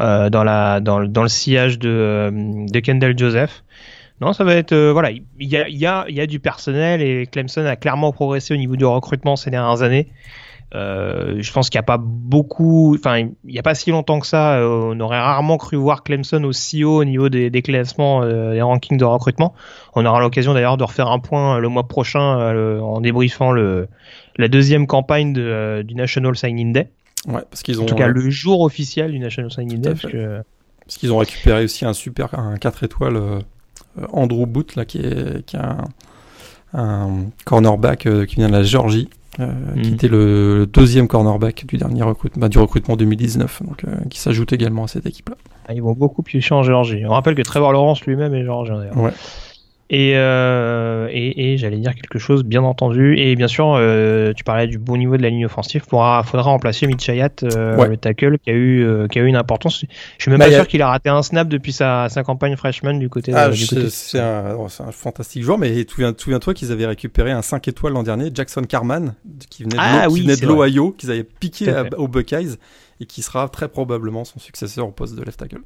[0.00, 2.30] euh, dans la dans, dans le sillage de,
[2.68, 3.64] de Kendall Joseph.
[4.20, 6.40] Non, ça va être voilà, il y a il y a il y a du
[6.40, 10.08] personnel et Clemson a clairement progressé au niveau du recrutement ces dernières années.
[10.74, 14.18] Euh, je pense qu'il n'y a pas beaucoup, enfin, il n'y a pas si longtemps
[14.18, 17.62] que ça, euh, on aurait rarement cru voir Clemson aussi haut au niveau des, des
[17.62, 19.54] classements, euh, des rankings de recrutement.
[19.94, 22.20] On aura l'occasion d'ailleurs de refaire un point le mois prochain
[22.80, 23.88] en débriefant le,
[24.36, 26.90] la deuxième campagne de, du National Signing Day.
[27.28, 27.84] Ouais, parce qu'ils ont.
[27.84, 29.94] En tout cas, le jour officiel du National Signing Day.
[30.86, 33.18] Parce, qu'ils ont récupéré aussi un super, un 4 étoiles,
[34.12, 35.84] Andrew Booth, là, qui est, qui est un,
[36.74, 39.08] un cornerback qui vient de la Géorgie
[39.40, 39.82] euh, mm.
[39.82, 44.18] qui était le deuxième cornerback du dernier recrutement, bah, du recrutement 2019, donc euh, qui
[44.18, 45.36] s'ajoute également à cette équipe-là.
[45.66, 47.04] Ah, ils vont beaucoup piocher en Géorgie.
[47.06, 48.96] On rappelle que Trevor Lawrence lui-même est géorgien d'ailleurs.
[48.98, 49.12] Ouais.
[49.94, 53.16] Et, euh, et, et j'allais dire quelque chose, bien entendu.
[53.16, 55.82] Et bien sûr, euh, tu parlais du bon niveau de la ligne offensive.
[55.86, 57.88] Il faudra, faudra remplacer Mitch euh, ouais.
[57.88, 59.82] le tackle, qui a eu, euh, qui a eu une importance.
[59.82, 59.86] Je
[60.18, 60.66] suis même bah, pas sûr a...
[60.66, 63.32] qu'il a raté un snap depuis sa, sa campagne freshman du côté.
[63.32, 67.92] Ah, de, c'est un, un, fantastique joueur, mais souviens-toi qu'ils avaient récupéré un 5 étoiles
[67.92, 69.14] l'an dernier, Jackson Carman,
[69.48, 72.56] qui venait de, ah, oui, de l'Ohio, qu'ils avaient piqué à, aux Buckeyes
[72.98, 75.60] et qui sera très probablement son successeur au poste de left tackle.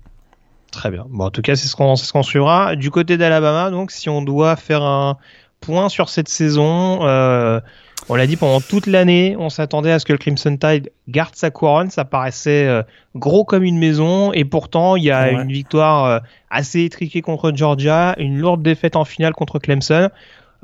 [0.71, 1.07] Très bien.
[1.09, 2.77] Bon, en tout cas, c'est ce qu'on ce qu'on suivra.
[2.77, 5.17] Du côté d'Alabama, donc, si on doit faire un
[5.61, 7.61] point sur cette saison, euh,
[8.09, 11.35] on l'a dit pendant toute l'année, on s'attendait à ce que le Crimson Tide garde
[11.35, 11.91] sa couronne.
[11.91, 12.83] Ça paraissait euh,
[13.17, 15.43] gros comme une maison, et pourtant, il y a ouais.
[15.43, 16.19] une victoire euh,
[16.51, 20.11] assez étriquée contre Georgia, une lourde défaite en finale contre Clemson.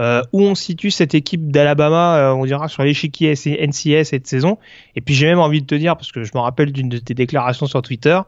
[0.00, 4.58] Euh, où on situe cette équipe d'Alabama, euh, on dira sur l'échiquier NCS cette saison.
[4.96, 6.98] Et puis j'ai même envie de te dire, parce que je me rappelle d'une de
[6.98, 8.18] tes déclarations sur Twitter,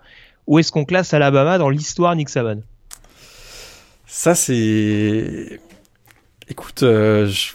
[0.47, 2.61] où est-ce qu'on classe Alabama dans l'histoire Nick Saban?
[4.07, 5.61] Ça, c'est.
[6.49, 7.53] Écoute, euh, je...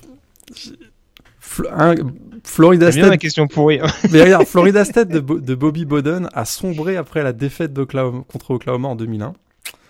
[1.69, 1.95] un...
[2.43, 3.07] Florida State.
[3.07, 3.79] ma question pourrie.
[4.11, 8.51] Mais regarde, Florida State de, Bo de, Bobby Bowden a sombré après la défaite contre
[8.51, 9.33] Oklahoma en 2001.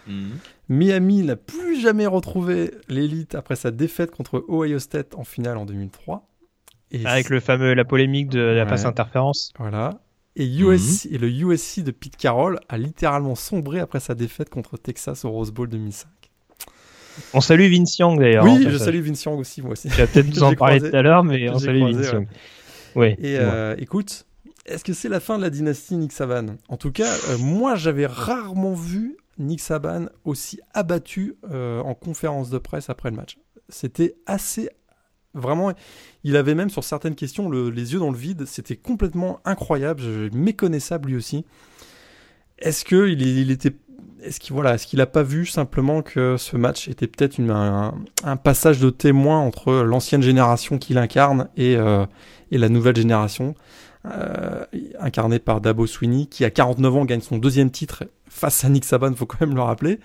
[0.07, 0.29] Mm.
[0.69, 5.65] Miami n'a plus jamais retrouvé l'élite après sa défaite contre Ohio State en finale en
[5.65, 6.27] 2003.
[6.91, 8.69] Et Avec le fameux la polémique de la ouais.
[8.69, 9.53] passe interférence.
[9.57, 10.01] Voilà.
[10.37, 11.15] Et, USC, mmh.
[11.15, 15.31] et le USC de Pete Carroll a littéralement sombré après sa défaite contre Texas au
[15.31, 16.09] Rose Bowl 2005.
[17.33, 18.45] On salue Vince Young d'ailleurs.
[18.45, 19.89] Oui, je salue Vince Young aussi, moi aussi.
[19.89, 22.27] Tu vas peut-être nous en parler tout à l'heure, mais on salue croisé, Vince Young.
[22.95, 23.15] Ouais.
[23.19, 24.25] Et euh, écoute,
[24.65, 26.57] est-ce que c'est la fin de la dynastie Nick Saban?
[26.69, 32.49] En tout cas, euh, moi j'avais rarement vu Nick Saban aussi abattu euh, en conférence
[32.49, 33.37] de presse après le match.
[33.69, 34.69] C'était assez
[35.33, 35.71] Vraiment,
[36.23, 38.45] il avait même sur certaines questions le, les yeux dans le vide.
[38.45, 41.45] C'était complètement incroyable, méconnaissable lui aussi.
[42.59, 43.73] Est-ce que il, était,
[44.21, 48.37] est-ce qu'il voilà, est-ce qu'il a pas vu simplement que ce match était peut-être un,
[48.37, 52.05] passage de témoin entre l'ancienne génération qu'il incarne et, euh,
[52.51, 53.55] la nouvelle génération,
[54.05, 54.65] euh,
[54.99, 58.85] incarnée par Dabo Sweeney, qui à 49 ans gagne son deuxième titre face à Nick
[58.85, 59.99] Saban, faut quand même le rappeler.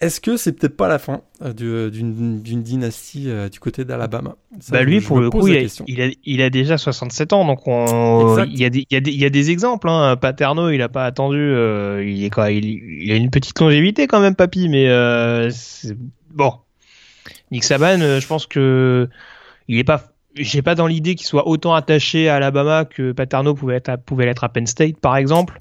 [0.00, 4.36] Est-ce que c'est peut-être pas la fin euh, d'une dynastie euh, du côté d'Alabama?
[4.70, 5.58] Bah lui, pour le coup, il
[6.00, 9.28] a, il, a, déjà 67 ans, donc on, il, y a des, il, y a
[9.28, 9.90] il exemples.
[9.90, 10.16] Hein.
[10.16, 14.20] Paterno, il a pas attendu, euh, il est quoi, il, a une petite longévité quand
[14.20, 14.88] même, papy, mais
[16.30, 16.54] bon.
[17.50, 19.08] Nick Saban, je pense que
[19.68, 23.54] il est pas j'ai pas dans l'idée qu'il soit autant attaché à Alabama que Paterno
[23.54, 25.60] pouvait être à, pouvait l'être à Penn State par exemple.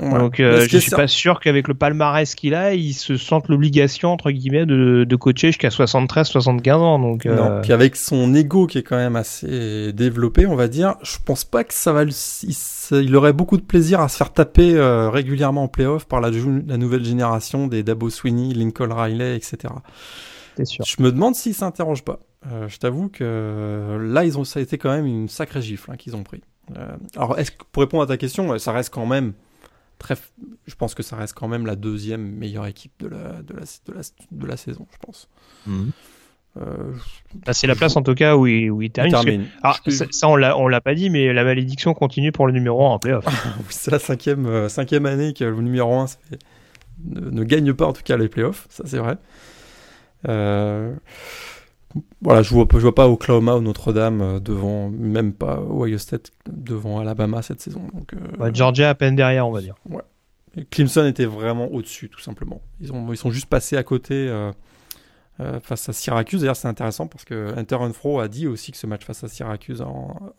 [0.00, 4.12] Donc euh, je suis pas sûr qu'avec le palmarès qu'il a, il se sente l'obligation
[4.12, 7.36] entre guillemets de, de coacher jusqu'à 73 75 ans donc euh...
[7.36, 11.16] Non, puis avec son ego qui est quand même assez développé, on va dire, je
[11.24, 12.56] pense pas que ça va il,
[12.92, 16.30] il aurait beaucoup de plaisir à se faire taper euh, régulièrement en playoff par la,
[16.30, 19.72] la nouvelle génération des Dabo Sweeney, Lincoln Riley, etc.
[20.64, 20.84] Sûr.
[20.84, 22.18] Je me demande s'il s'interroge pas.
[22.46, 25.90] Euh, je t'avoue que là, ils ont, ça a été quand même une sacrée gifle
[25.90, 26.42] hein, qu'ils ont pris.
[26.76, 29.32] Euh, alors, est-ce que, pour répondre à ta question, ça reste quand même
[29.98, 30.14] très.
[30.66, 33.62] Je pense que ça reste quand même la deuxième meilleure équipe de la, de la,
[33.62, 35.28] de la, de la saison, je pense.
[36.56, 36.92] Euh,
[37.44, 39.46] bah, c'est la place en tout cas où il, où il termine.
[39.62, 42.86] Alors, ça, on l'a, on l'a pas dit, mais la malédiction continue pour le numéro
[42.86, 43.24] 1 en playoff.
[43.68, 46.06] c'est la cinquième, cinquième année que le numéro 1
[47.04, 49.18] ne, ne, gagne pas en tout cas les playoffs, ça c'est vrai.
[50.28, 50.94] Euh,
[52.20, 56.32] voilà, je vois, je vois pas Oklahoma ou Notre-Dame euh, devant, même pas Ohio State
[56.50, 57.82] devant Alabama cette saison.
[57.94, 59.76] Donc, euh, Georgia à peine derrière, on va dire.
[59.88, 60.02] Ouais.
[60.70, 62.60] Clemson était vraiment au-dessus, tout simplement.
[62.80, 66.40] Ils, ont, ils sont juste passés à côté euh, face à Syracuse.
[66.40, 69.28] D'ailleurs, c'est intéressant parce que Hunter Renfro a dit aussi que ce match face à
[69.28, 69.84] Syracuse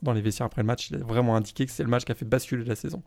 [0.02, 2.12] dans les vestiaires après le match, il a vraiment indiqué que c'est le match qui
[2.12, 3.02] a fait basculer la saison.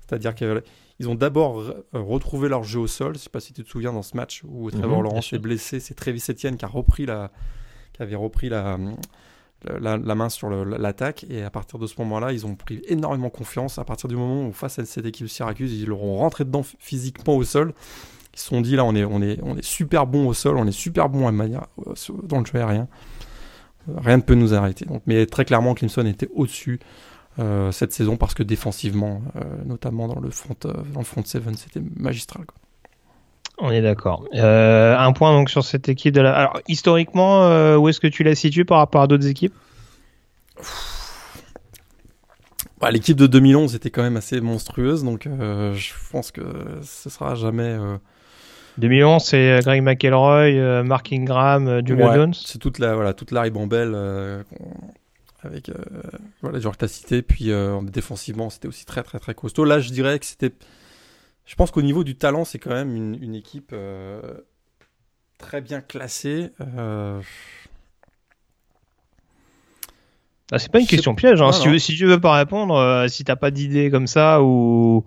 [0.00, 3.14] C'est-à-dire qu'ils ont d'abord retrouvé leur jeu au sol.
[3.14, 5.38] Je sais pas si tu te souviens dans ce match où Trevor mhm, Lawrence est
[5.38, 7.30] blessé, c'est Travis Etienne qui a repris la,
[7.98, 11.26] avait repris la, main sur l'attaque.
[11.28, 13.78] Et à partir de ce moment-là, ils ont pris énormément confiance.
[13.78, 16.62] À partir du moment où, face à cette équipe Syracuse, ils leur ont rentré dedans
[16.78, 17.72] physiquement au sol.
[18.34, 20.72] Ils se sont dit, là, on est, on est, super bon au sol, on est
[20.72, 22.88] super bon à manière, euh, dans le jeu aérien.
[23.96, 24.84] Rien ne peut nous arrêter.
[24.84, 26.78] Donc, mais très clairement, Clemson était au-dessus
[27.38, 30.56] euh, cette saison parce que défensivement, euh, notamment dans le front,
[31.24, 32.44] seven, c'était magistral.
[32.44, 32.56] Quoi.
[33.60, 34.24] On est d'accord.
[34.34, 36.32] Euh, un point donc sur cette équipe de la.
[36.32, 39.54] Alors historiquement, euh, où est-ce que tu la situes par rapport à d'autres équipes?
[42.80, 46.42] Bah, L'équipe de 2011 était quand même assez monstrueuse, donc euh, je pense que
[46.82, 47.76] ce sera jamais.
[48.78, 52.34] 2011, c'est Greg McElroy, Mark Ingram, Julian Jones?
[52.34, 53.96] C'est toute la voilà toute la ribambelle
[55.42, 55.72] avec
[56.42, 57.22] voilà les joueurs que tu as cités.
[57.22, 57.50] Puis
[57.82, 59.64] défensivement, c'était aussi très très très costaud.
[59.64, 60.52] Là, je dirais que c'était
[61.48, 64.20] je pense qu'au niveau du talent, c'est quand même une, équipe euh,
[65.38, 66.50] très bien classée.
[66.60, 67.22] Euh...
[70.52, 71.40] Ah, c'est pas une question piège.
[71.40, 71.52] Hein.
[71.52, 74.42] si, tu veux, si tu veux pas répondre, euh, si t'as pas d'idée comme ça
[74.42, 75.06] ou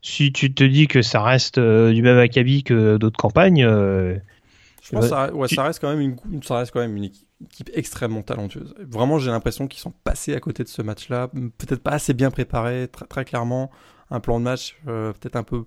[0.00, 3.62] si tu te dis que ça reste euh, du même acabit que d'autres campagnes.
[3.62, 4.20] je
[4.92, 7.68] pense que ça, ouais, ça, reste quand même une, ça reste quand même une équipe,
[7.74, 8.76] extrêmement talentueuse.
[8.78, 11.32] Vraiment, j'ai l'impression qu'ils sont passés à côté de ce match-là.
[11.58, 13.72] Peut-être pas assez bien préparés, très, très clairement
[14.10, 15.64] un plan de match euh, peut-être un peu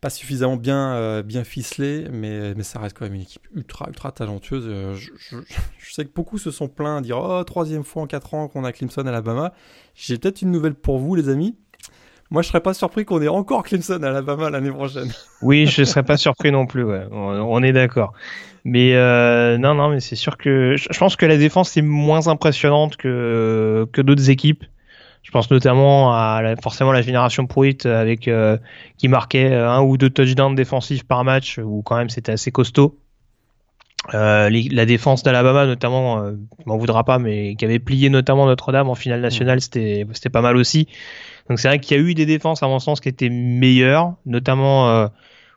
[0.00, 3.86] pas suffisamment bien, euh, bien ficelé, mais, mais ça reste quand même une équipe ultra,
[3.88, 4.66] ultra talentueuse.
[4.68, 8.34] Euh, je, sais que beaucoup se sont plaints à dire Oh, troisième fois en 4
[8.34, 9.54] ans qu'on a Clemson à Alabama.
[9.94, 11.56] J'ai peut-être une nouvelle pour vous, les amis.
[12.30, 15.10] Moi, je serais pas surpris qu'on ait encore Clemson à Alabama l'année prochaine.
[15.40, 16.84] Oui, je serais pas surpris non plus.
[16.84, 18.12] On, est d'accord.
[18.64, 18.92] Mais
[19.56, 23.86] non, non, mais c'est sûr que je pense que la défense est moins impressionnante que
[23.92, 24.64] que d'autres équipes.
[25.24, 28.56] Je pense notamment à la, forcément la génération Pruitt avec euh,
[28.98, 32.52] qui marquait euh, un ou deux touchdowns défensifs par match où quand même c'était assez
[32.52, 33.00] costaud.
[34.12, 36.32] Euh, la défense d'Alabama notamment, euh,
[36.66, 40.42] m'en voudra pas, mais qui avait plié notamment Notre-Dame en finale nationale, c'était c'était pas
[40.42, 40.88] mal aussi.
[41.48, 44.14] Donc c'est vrai qu'il y a eu des défenses à mon sens qui étaient meilleures,
[44.26, 45.06] notamment euh,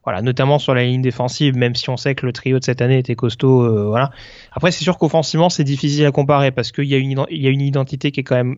[0.05, 2.81] voilà, notamment sur la ligne défensive, même si on sait que le trio de cette
[2.81, 3.89] année était costaud.
[3.89, 4.11] voilà.
[4.53, 7.47] Après c'est sûr qu'offensivement c'est difficile à comparer parce qu'il y a une il y
[7.47, 8.57] a une identité qui est quand même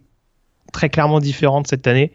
[0.71, 2.11] très clairement différente cette année.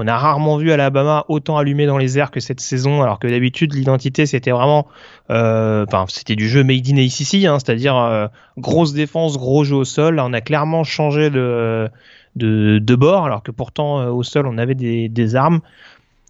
[0.00, 3.26] On a rarement vu Alabama autant allumé dans les airs que cette saison, alors que
[3.26, 4.86] d'habitude l'identité c'était vraiment,
[5.30, 9.84] euh, c'était du jeu made in ACC, hein, c'est-à-dire euh, grosse défense, gros jeu au
[9.84, 10.14] sol.
[10.14, 11.88] Là, on a clairement changé de
[12.36, 15.60] de, de bord, alors que pourtant euh, au sol on avait des, des armes.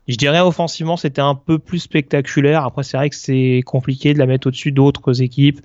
[0.06, 2.64] Je dirais offensivement c'était un peu plus spectaculaire.
[2.64, 5.60] Après c'est vrai que c'est compliqué de la mettre au-dessus d'autres équipes.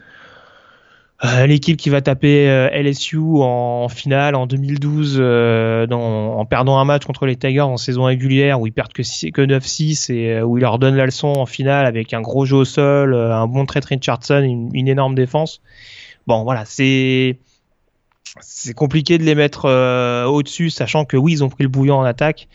[1.24, 6.86] Euh, l'équipe qui va taper euh, LSU en, finale en 2012 euh, en perdant un
[6.86, 10.58] match contre les Tigers en saison régulière où ils perdent que, que 9-6 et où
[10.58, 13.66] ils leur donnent la leçon en finale avec un gros jeu au sol, un bon
[13.66, 15.62] trait Richardson, une, énorme défense.
[16.28, 17.38] Bon voilà, c'est
[18.42, 19.66] c'est compliqué de les mettre
[20.28, 22.48] au-dessus, sachant que oui, ils ont pris le bouillon en attaque,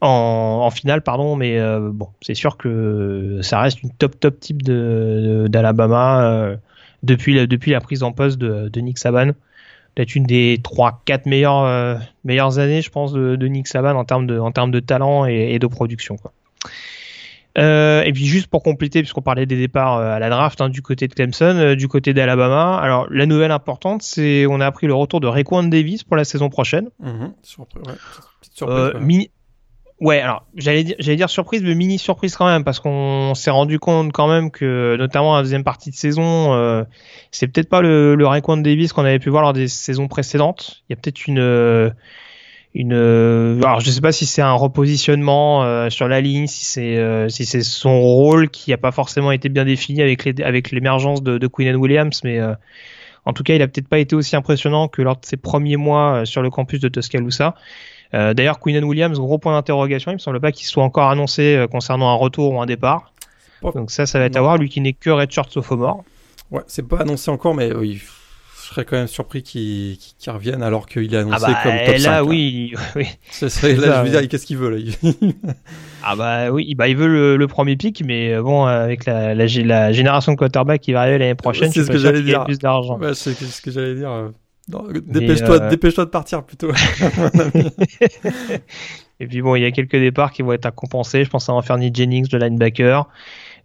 [0.00, 1.58] en, finale, pardon, mais
[1.92, 6.58] bon, c'est sûr que ça reste une top top type d'Alabama
[7.02, 9.32] depuis la, depuis la prise en poste de, de Nick Saban.
[9.94, 14.04] Peut-être une des 3-4 meilleures, euh, meilleures années, je pense, de, de, Nick Saban en
[14.04, 16.16] termes de, en termes de talent et, et de production.
[16.16, 16.32] Quoi.
[17.58, 20.82] Euh, et puis juste pour compléter, puisqu'on parlait des départs à la draft hein, du
[20.82, 22.78] côté de Clemson, du côté d'Alabama.
[22.78, 26.24] Alors la nouvelle importante, c'est on a appris le retour de Raekwon Davis pour la
[26.24, 26.90] saison prochaine.
[27.00, 27.94] Mmh, surprise, ouais.
[28.54, 29.00] surprise, ouais.
[29.00, 29.30] Mini,
[30.00, 33.50] Ouais, alors j'allais dire, j'allais dire surprise, mais mini surprise quand même, parce qu'on s'est
[33.50, 36.84] rendu compte quand même que, notamment la deuxième partie de saison, euh,
[37.30, 40.82] c'est peut-être pas le, le Raekwon Davis qu'on avait pu voir lors des saisons précédentes.
[40.88, 41.92] Il y a peut-être une,
[42.74, 46.96] une, alors je sais pas si c'est un repositionnement euh, sur la ligne, si c'est,
[46.96, 50.70] euh, si c'est son rôle qui a pas forcément été bien défini avec les, avec
[50.70, 52.54] l'émergence de, de Queen Williams, mais euh,
[53.26, 55.76] en tout cas, il a peut-être pas été aussi impressionnant que lors de ses premiers
[55.76, 57.54] mois sur le campus de Tuscaloosa.
[58.14, 60.10] Euh, D'ailleurs, Queenan Williams, gros point d'interrogation.
[60.10, 63.12] Il me semble pas qu'il soit encore annoncé euh, concernant un retour ou un départ.
[63.62, 63.72] Oh.
[63.74, 64.56] Donc ça, ça va être à voir.
[64.56, 66.04] Lui qui n'est que redshirt sophomore.
[66.50, 68.00] Ouais, c'est pas annoncé encore, mais oui,
[68.70, 71.78] je serais quand même surpris qu'il qu revienne alors qu'il est annoncé ah bah, comme
[71.86, 72.22] top là, 5.
[72.22, 73.06] oui, oui.
[73.30, 74.78] Ça serait, là, ça, je veux dire, qu'est-ce qu'il veut là
[76.04, 79.34] Ah bah oui, bah il veut le, le, premier pic, mais euh, bon, avec la,
[79.34, 82.44] la, la génération de quarterback qui va arriver l'année prochaine, c'est ce que j'allais dire.
[82.44, 82.98] Plus d'argent.
[82.98, 84.30] Ouais, c'est ce que j'allais dire.
[84.68, 85.68] Dépêche-toi, euh...
[85.68, 86.70] dépêche de partir plutôt.
[89.20, 91.24] et puis bon, il y a quelques départs qui vont être à compenser.
[91.24, 93.08] Je pense à Anthony Jennings, le linebacker.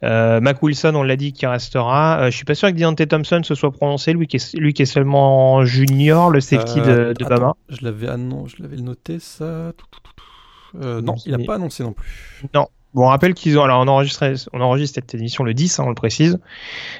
[0.03, 2.19] Euh, Mac Wilson, on l'a dit, qui restera.
[2.19, 4.73] Euh, je suis pas sûr que Deontay Thompson se soit prononcé, lui qui est, lui
[4.73, 7.53] qui est seulement junior, le safety de, de Bama.
[7.69, 9.71] Je l'avais ah non, je l'avais noté ça.
[10.81, 12.43] Euh, non, il a pas annoncé non plus.
[12.53, 15.79] Non, Bon, on rappelle qu'ils ont, alors on enregistre, on enregistre cette émission le 10,
[15.79, 16.39] hein, on le précise,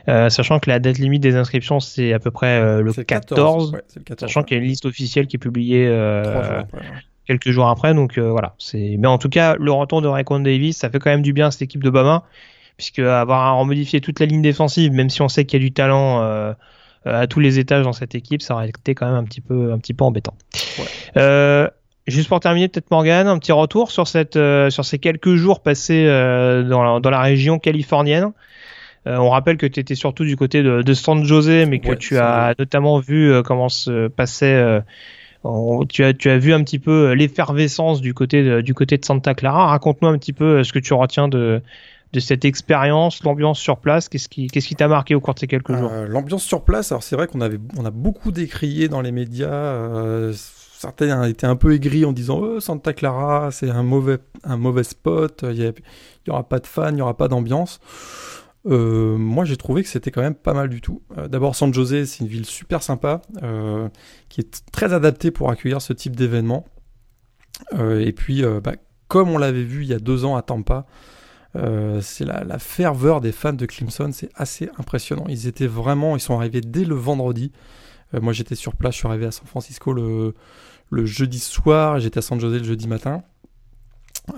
[0.10, 3.06] euh, sachant que la date limite des inscriptions c'est à peu près euh, le, 14,
[3.06, 4.46] 14, ouais, le 14, sachant ouais.
[4.46, 6.68] qu'il y a une liste officielle qui est publiée euh, jours
[7.26, 8.56] quelques jours après, donc euh, voilà.
[8.60, 11.34] C'est, mais en tout cas, le retour de Raekwon Davis, ça fait quand même du
[11.34, 12.24] bien à cette équipe de Bama,
[12.78, 15.66] puisque avoir à remodifier toute la ligne défensive, même si on sait qu'il y a
[15.66, 16.22] du talent
[17.08, 19.42] euh, à tous les étages dans cette équipe, ça aurait été quand même un petit
[19.42, 20.36] peu, un petit peu embêtant.
[21.18, 21.70] Euh,
[22.08, 25.62] Juste pour terminer, peut-être Morgan, un petit retour sur cette euh, sur ces quelques jours
[25.62, 28.32] passés euh, dans, la, dans la région californienne.
[29.08, 31.90] Euh, on rappelle que tu étais surtout du côté de, de San José, mais que
[31.90, 32.56] ouais, tu as vrai.
[32.60, 34.82] notamment vu euh, comment se passait.
[35.90, 39.06] tu as tu as vu un petit peu l'effervescence du côté de, du côté de
[39.06, 39.66] Santa Clara.
[39.68, 41.62] Raconte-nous un petit peu ce que tu retiens de
[42.14, 45.40] de cette expérience, l'ambiance sur place, qu'est-ce qui qu'est-ce qui t'a marqué au cours de
[45.40, 45.92] ces quelques jours?
[46.08, 49.52] L'ambiance sur place, alors c'est vrai qu'on avait on a beaucoup décrié dans les médias
[50.78, 54.84] certains étaient un peu aigris en disant oh, Santa Clara, c'est un mauvais, un mauvais
[54.84, 55.74] spot, il
[56.28, 57.80] n'y aura pas de fans, il n'y aura pas d'ambiance.
[58.68, 61.02] Euh, moi, j'ai trouvé que c'était quand même pas mal du tout.
[61.18, 63.90] Euh, D'abord, San José, c'est une ville super sympa, euh,
[64.30, 66.66] qui est très adaptée pour accueillir ce type d'événement.
[67.80, 68.74] Et puis, bah,
[69.08, 70.86] comme on l'avait vu il y a deux ans à Tampa,
[71.54, 75.24] c'est la, la, ferveur des fans de Clemson, c'est assez impressionnant.
[75.30, 77.54] Ils étaient vraiment, ils sont arrivés dès le vendredi.
[78.14, 80.34] Moi, j'étais sur place, je suis arrivé à San Francisco le,
[80.90, 83.24] le jeudi soir, j'étais à San José le jeudi matin.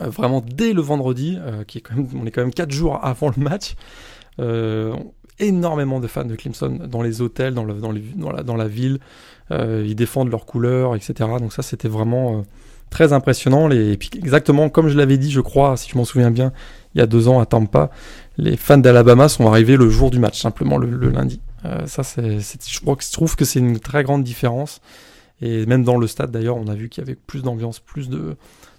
[0.02, 2.72] Euh, vraiment dès le vendredi, euh, qui est quand même, on est quand même 4
[2.72, 3.76] jours avant le match.
[4.40, 4.96] Euh,
[5.40, 9.00] énormément de fans de Clemson dans les hôtels, dans, la, ville.
[9.52, 11.14] ils défendent leurs couleurs, etc.
[11.40, 12.44] Donc ça, c'était vraiment
[12.90, 13.70] très impressionnant.
[13.70, 16.54] Et puis exactement comme je l'avais dit, je crois, si je m'en souviens bien,
[16.96, 17.92] il y a deux ans à Tampa,
[18.38, 21.40] les fans d'Alabama sont arrivés le jour du match, simplement le, le lundi.
[21.86, 24.82] Ça, c'est, je, crois que, je trouve que c'est une très grande différence.
[25.42, 28.10] Et même dans le stade, d'ailleurs, on a vu qu'il y avait plus d'ambiance, plus
[28.10, 28.36] de,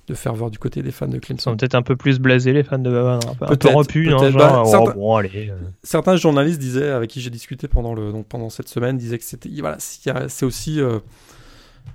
[0.09, 1.57] de ferveur du côté des fans de Clemson.
[1.57, 4.63] Peut-être un peu plus blasés les fans de Bama, un peu repu, non, genre, bah,
[4.65, 5.51] oh, certains, bon, allez.
[5.51, 5.57] Euh.
[5.83, 9.25] certains, journalistes disaient, avec qui j'ai discuté pendant, le, donc pendant cette semaine, disaient que
[9.25, 10.99] c'était, voilà, c'est aussi euh,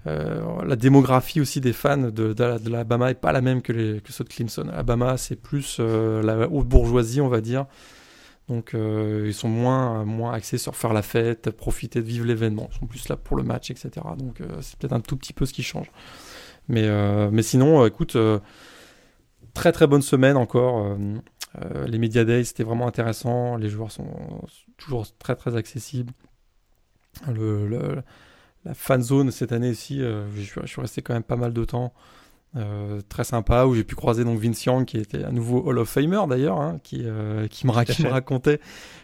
[0.07, 3.73] euh, la démographie aussi des fans de, de, de l'Alabama est pas la même que,
[3.73, 4.67] les, que ceux de Clemson.
[4.71, 7.65] Alabama, c'est plus euh, la haute bourgeoisie, on va dire.
[8.49, 12.69] Donc euh, ils sont moins, moins axés sur faire la fête, profiter de vivre l'événement.
[12.71, 13.91] Ils sont plus là pour le match, etc.
[14.17, 15.89] Donc euh, c'est peut-être un tout petit peu ce qui change.
[16.67, 18.17] Mais, euh, mais sinon, écoute,
[19.53, 20.97] très très bonne semaine encore.
[21.85, 23.55] les Media Days, c'était vraiment intéressant.
[23.55, 24.41] Les joueurs sont
[24.77, 26.13] toujours très très accessibles.
[27.31, 28.01] Le,
[28.65, 31.93] la fan zone cette année aussi, je suis resté quand même pas mal de temps.
[32.55, 35.79] Euh, très sympa où j'ai pu croiser donc Vince Young qui était un nouveau Hall
[35.79, 38.59] of Famer d'ailleurs hein, qui, euh, qui, me, qui me racontait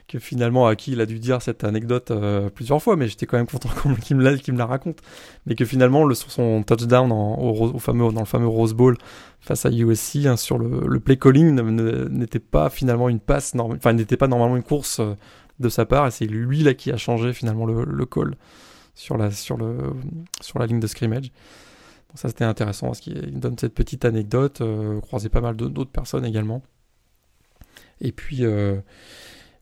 [0.07, 3.25] que finalement à qui il a dû dire cette anecdote euh, plusieurs fois mais j'étais
[3.25, 3.69] quand même content
[4.03, 4.99] qu'il me, qu me la raconte.
[5.47, 8.95] Mais que finalement le, son touchdown en, au, au, fameux, dans le fameux Rose Bowl
[9.39, 13.93] face à USC hein, sur le, le, play calling n'était pas finalement une passe enfin
[13.93, 15.15] n'était pas normalement une course euh,
[15.59, 18.35] de sa part et c'est lui là qui a changé finalement le, le call
[18.93, 19.75] sur la, sur, le,
[20.39, 21.31] sur la ligne de scrimmage
[22.15, 24.99] ça c'était intéressant parce qu'il donne cette petite anecdote, euh,
[25.31, 26.63] pas mal d'autres personnes également.
[28.01, 28.79] Et puis, euh,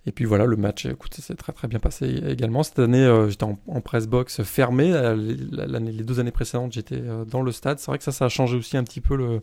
[0.06, 2.64] et puis voilà, le match, écoute, c'est très très bien passé également.
[2.64, 4.92] Cette année, euh, j'étais en, press box fermé.
[5.16, 7.80] les deux années précédentes, j'étais dans le stade.
[7.80, 9.42] C'est vrai que ça, ça a changé aussi un petit peu le.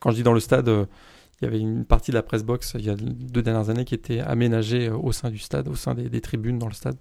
[0.00, 0.68] Quand je dis dans le stade,
[1.40, 3.84] il y avait une partie de la press box il y a deux dernières années
[3.84, 6.96] qui était aménagée au sein du stade, au sein des, tribunes dans le stade.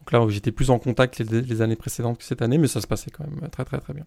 [0.00, 2.86] Donc là, j'étais plus en contact les, années précédentes que cette année, mais ça se
[2.86, 4.04] passait quand même très très très bien.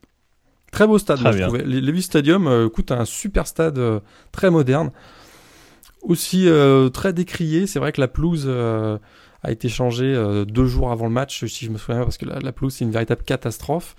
[0.71, 1.63] Très beau stade, je trouvais.
[1.63, 3.99] Levi Stadium euh, coûte un super stade euh,
[4.31, 4.91] très moderne.
[6.01, 7.65] Aussi euh, très décrié.
[7.65, 10.15] C'est vrai que la pelouse a été changée
[10.47, 12.91] deux jours avant le match, si je me souviens, parce que la, pelouse c'est une
[12.91, 13.95] véritable catastrophe.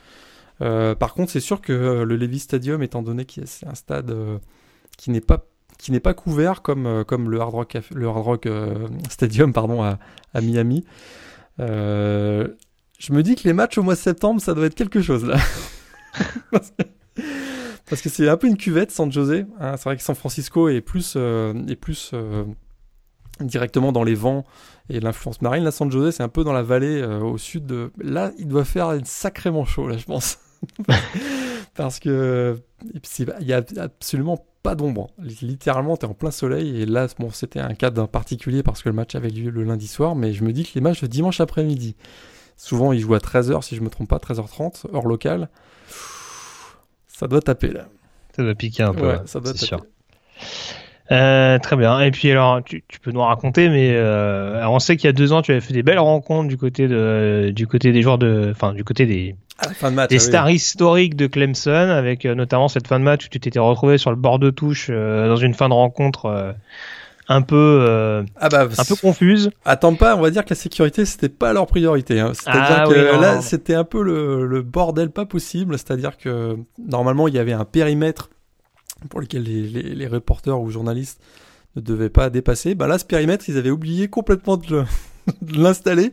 [0.58, 4.14] par contre, c'est sûr que le Levi Stadium, étant donné que c'est un stade
[4.96, 5.46] qui n'est pas
[5.78, 8.48] qui n'est pas couvert comme, comme le Hard Rock, le Hard Rock
[9.10, 9.98] Stadium pardon, à,
[10.34, 10.84] à Miami.
[11.58, 12.44] je
[13.10, 15.38] me dis que les matchs au mois de septembre, ça doit être quelque chose là.
[17.88, 19.46] parce que c'est un peu une cuvette, San José.
[19.60, 19.76] Hein.
[19.76, 22.44] C'est vrai que San Francisco est plus, euh, est plus euh,
[23.40, 24.44] directement dans les vents
[24.88, 25.64] et l'influence marine.
[25.64, 27.92] La San José, c'est un peu dans la vallée euh, au sud de.
[27.98, 30.38] Là, il doit faire sacrément chaud, là, je pense.
[31.74, 32.58] parce que
[33.40, 35.10] il y a absolument pas d'ombre.
[35.40, 36.82] Littéralement, tu es en plein soleil.
[36.82, 39.62] Et là, bon, c'était un cas d'un particulier parce que le match avait lieu le
[39.62, 40.16] lundi soir.
[40.16, 41.94] Mais je me dis que les matchs de dimanche après-midi,
[42.56, 45.48] souvent ils jouent à 13h, si je me trompe pas, 13h30, heure locale.
[47.18, 47.86] Ça doit taper là.
[48.34, 49.08] Ça doit piquer un peu.
[49.08, 49.64] Ouais, ça doit taper.
[49.64, 49.86] Sûr.
[51.10, 51.98] Euh, très bien.
[52.00, 55.32] Et puis alors, tu, peux nous raconter, mais euh, on sait qu'il y a deux
[55.32, 58.48] ans, tu avais fait des belles rencontres du côté de, du côté des joueurs de,
[58.50, 59.34] enfin du côté des,
[60.10, 63.60] des stars historiques de Clemson, avec euh, notamment cette fin de match où tu t'étais
[63.60, 66.54] retrouvé sur le bord de touche dans une fin de rencontre
[67.28, 69.50] un peu euh, ah bah, un peu confuse.
[69.64, 72.20] Attends pas, on va dire que la sécurité c'était pas leur priorité.
[72.20, 72.32] Hein.
[72.34, 75.76] C'est-à-dire ah que là c'était un peu le, le, bordel pas possible.
[75.76, 78.30] C'est-à-dire que normalement il y avait un périmètre
[79.10, 81.20] pour lequel les, les, les, reporters ou journalistes
[81.74, 82.74] ne devaient pas dépasser.
[82.74, 84.84] Bah là ce périmètre ils avaient oublié complètement de
[85.56, 86.12] l'installer.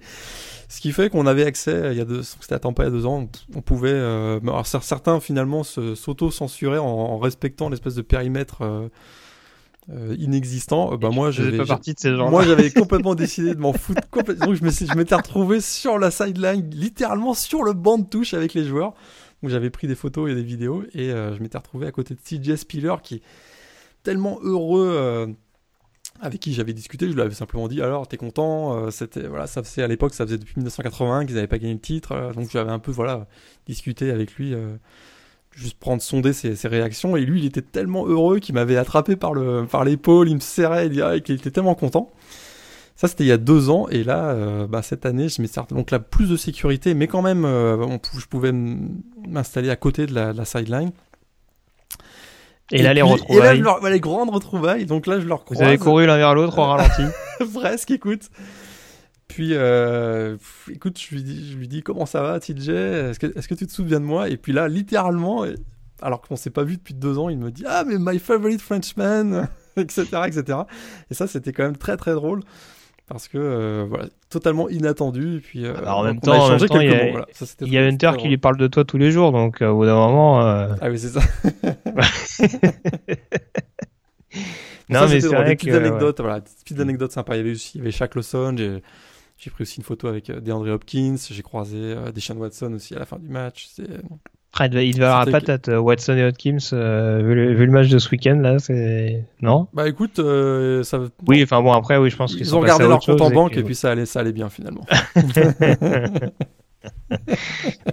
[0.74, 2.90] Ce qui fait qu'on avait accès, il y a deux, c'était à Tampa il y
[2.90, 8.02] a deux ans, on pouvait, euh, alors certains finalement s'auto-censuraient en, en, respectant l'espèce de
[8.02, 8.88] périmètre euh,
[9.90, 11.58] euh, inexistant, euh, bah moi j'avais
[12.30, 14.48] moi j'avais complètement décidé de m'en foutre complètement.
[14.48, 18.34] Donc je me je m'étais retrouvé sur la sideline, littéralement sur le banc de touche
[18.34, 18.94] avec les joueurs.
[19.44, 22.20] J'avais pris des photos et des vidéos et euh, je m'étais retrouvé à côté de
[22.22, 23.22] CJ Spiller qui est
[24.04, 25.36] tellement heureux
[26.22, 29.64] avec qui j'avais discuté, je lui avais simplement dit alors t'es content, c'était voilà, ça
[29.64, 32.72] faisait à l'époque ça faisait depuis 1981 qu'ils n'avaient pas gagné le titre, donc j'avais
[32.72, 33.28] un peu voilà
[33.66, 34.54] discuté avec lui
[35.56, 39.16] juste prendre sonder ses, ses, réactions et lui il était tellement heureux qu'il m'avait attrapé
[39.16, 42.12] par le par l'épaule il me serrait il, il était tellement content
[42.96, 45.50] ça c'était il y a deux ans et là euh, bah, cette année je mets
[45.70, 50.06] donc là plus de sécurité mais quand même euh, on, je pouvais m'installer à côté
[50.06, 50.92] de la, la sideline
[52.72, 53.60] et, là, les retrouvailles.
[53.60, 54.86] Et là, les grandes retrouvailles.
[54.86, 55.60] Donc là, je leur croise.
[55.60, 57.04] Vous avez couru l'un vers l'autre au ralenti.
[57.54, 58.30] Presque, écoute.
[59.34, 60.38] Puis, euh,
[60.70, 63.56] écoute, je lui, dis, je lui dis comment ça va, TJ Est-ce que, est que,
[63.56, 64.30] tu te souviens de moi?
[64.30, 65.44] Et puis là, littéralement,
[66.04, 68.62] alors qu'on s'est pas vu depuis deux ans, il me dit Ah, mais my favorite
[68.62, 70.60] Frenchman, etc., etc.
[71.10, 72.42] Et ça, c'était quand même très très drôle
[73.08, 75.38] parce que euh, voilà, totalement inattendu.
[75.38, 78.86] Et puis, euh, en même temps, il y a, Hunter qui lui parle de toi
[78.86, 80.42] tous les jours, donc au bout d'un moment.
[80.42, 81.22] Ah oui, c'est ça.
[84.90, 87.34] non, mais c'est vrai des petites anecdotes, voilà, des petites anecdotes sympas.
[87.34, 88.80] Il y avait aussi, il y avait Shaq Lawson.
[89.38, 91.16] J'ai pris aussi une photo avec euh, DeAndre Hopkins.
[91.30, 93.68] J'ai croisé euh, Deshaun Watson aussi à la fin du match.
[94.56, 98.36] Ah, il va avoir la patate, Watson et Hopkins, vu, le, match de ce week-end,
[98.36, 99.26] là, c'est.
[99.42, 99.68] Non?
[99.74, 100.18] Bah écoute,
[100.84, 101.00] ça.
[101.28, 103.58] Oui, enfin bon, après, oui, je pense qu'ils Ils ont gardé leur compte en banque
[103.58, 104.86] et, puis ça allait, ça allait bien finalement.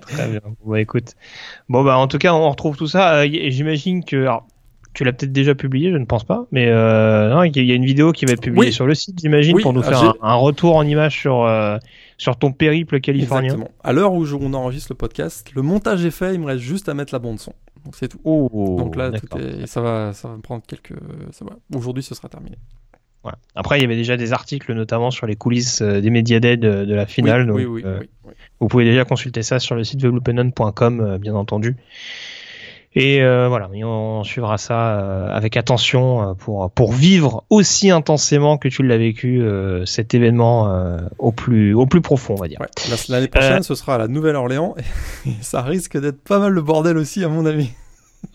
[0.03, 0.41] Très bien.
[0.45, 1.15] Bon, bah écoute.
[1.71, 3.27] Bon, bah en tout cas, on retrouve tout ça.
[3.27, 4.17] J'imagine que.
[4.17, 4.47] Alors,
[4.93, 7.85] tu l'as peut-être déjà publié, je ne pense pas, mais euh, il y a une
[7.85, 10.85] vidéo qui va être publiée sur le site, j'imagine, pour nous faire un, retour en
[10.85, 11.79] image sur euh,
[12.19, 13.55] sur ton périple californien.
[13.55, 13.71] Exactement.
[13.85, 16.89] À l'heure où on enregistre le podcast, le montage est fait, il me reste juste
[16.89, 17.55] à mettre la bande son.
[17.85, 18.21] Donc c'est tout.
[18.25, 19.11] Oh, Donc là,
[19.67, 20.95] ça va, ça va me prendre quelques.
[21.75, 22.57] Aujourd'hui, ce sera terminé.
[23.55, 26.61] Après, il y avait déjà des articles, notamment sur les coulisses euh, des médias d'aide
[26.61, 27.51] de, la finale.
[27.51, 31.77] Oui, oui, oui, Vous pouvez déjà consulter ça sur le site weblopenon.com, bien entendu.
[32.97, 38.59] Et euh, voilà, on suivra ça euh, avec attention euh, pour pour vivre aussi intensément
[38.59, 39.43] que tu l'as vécu
[39.87, 42.59] cet événement au plus au plus profond, on va dire.
[43.09, 44.75] L'année prochaine, ce sera à la Nouvelle-Orléans
[45.27, 47.71] et ça risque d'être pas mal le bordel aussi, à mon avis.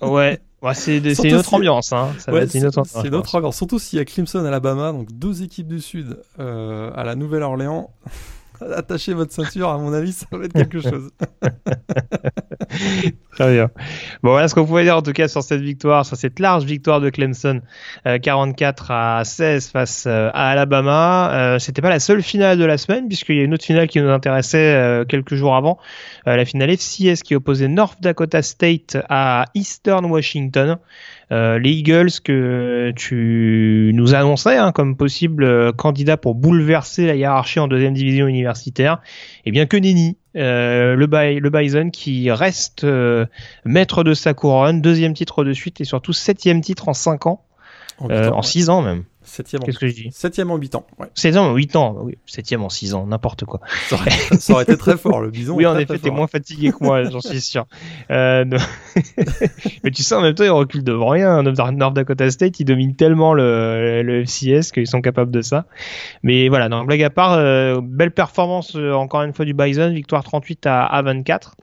[0.02, 0.40] Ouais.
[0.74, 2.10] c'est une autre ambiance, hein.
[2.18, 3.02] Ça va être une autre ambiance.
[3.02, 3.58] C'est une autre ambiance.
[3.58, 7.90] Surtout s'il y a Clemson, Alabama, donc deux équipes du Sud à la Nouvelle-Orléans.
[8.76, 11.12] Attachez votre ceinture, à mon avis, ça va être quelque chose.
[13.32, 13.70] Très bien.
[14.24, 16.64] Bon, voilà ce qu'on pouvait dire en tout cas sur cette victoire, sur cette large
[16.64, 17.62] victoire de Clemson,
[18.22, 21.58] 44 à 16 face à Alabama.
[21.60, 24.02] C'était pas la seule finale de la semaine puisqu'il y a une autre finale qui
[24.02, 25.78] nous intéressait quelques jours avant,
[26.26, 30.78] la finale FCS qui opposait North Dakota State à Eastern Washington.
[31.32, 37.16] Euh, les Eagles que tu nous annonçais hein, comme possible euh, candidat pour bouleverser la
[37.16, 39.02] hiérarchie en deuxième division universitaire,
[39.40, 40.18] et eh bien que nenni.
[40.36, 42.86] Euh, le, le Bison qui reste
[43.64, 47.42] maître de sa couronne, deuxième titre de suite et surtout septième titre en cinq ans,
[48.00, 49.06] en, six ans même.
[49.36, 50.88] Septième Qu'est-ce que je dis Septième en 8 ans.
[50.98, 51.08] Ouais.
[51.14, 52.18] Septième en 8 ans, oui.
[52.26, 53.60] Septième en 6 ans, n'importe quoi.
[53.90, 55.54] Ça aurait, été très fort, le bison.
[55.58, 57.68] oui, en effet, t'es moins fatigué que moi, j'en suis sûr.
[58.12, 58.46] Euh,
[59.84, 61.44] mais tu sais, en même temps, ils reculent devant rien.
[61.44, 65.66] North Dakota State, ils dominent tellement le, le FCS qu'ils sont capables de ça.
[66.24, 69.92] Mais voilà, non, blague à part, euh, belle performance euh, encore une fois du Bison,
[69.92, 71.56] victoire 38 à, à 24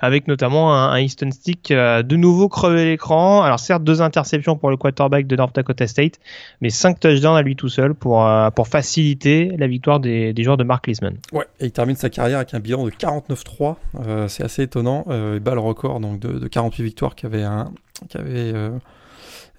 [0.00, 3.42] avec notamment un, Easton Stick a de nouveau crevé l'écran.
[3.42, 6.20] Alors certes deux interceptions pour le quarterback de North Dakota State,
[6.60, 10.42] mais cinq touchdowns à lui tout seul pour, euh, pour faciliter la victoire des, des
[10.42, 11.16] joueurs de Mark Lisman.
[11.32, 13.76] Ouais, et il termine sa carrière avec un bilan de 49-3,
[14.06, 15.04] euh, c'est assez étonnant.
[15.08, 17.70] Euh, il bat le record donc de, de 48 victoires qu'avait un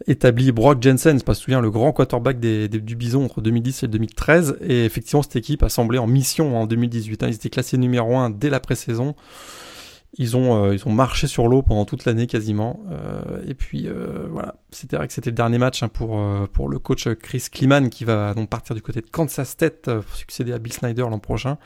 [0.07, 4.57] établi Brock Jensen, pas souviens, le grand quarterback des, du Bison entre 2010 et 2013.
[4.61, 7.23] Et effectivement, cette équipe a semblé en mission en 2018.
[7.23, 7.27] Hein.
[7.29, 9.15] Ils étaient classés numéro 1 dès la pré-saison.
[10.18, 12.80] Ils ont, euh, ils ont marché sur l'eau pendant toute l'année quasiment.
[12.89, 16.20] Euh, et puis euh, voilà, c'était vrai que c'était le dernier match hein, pour,
[16.53, 20.16] pour le coach Chris Kliman qui va donc partir du côté de Kansas State pour
[20.16, 21.57] succéder à Bill Snyder l'an prochain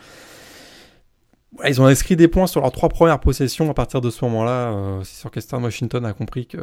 [1.67, 3.69] ils ont inscrit des points sur leurs trois premières possessions.
[3.69, 6.57] À partir de ce moment-là, euh, c'est sûr qu'Estern Washington a compris que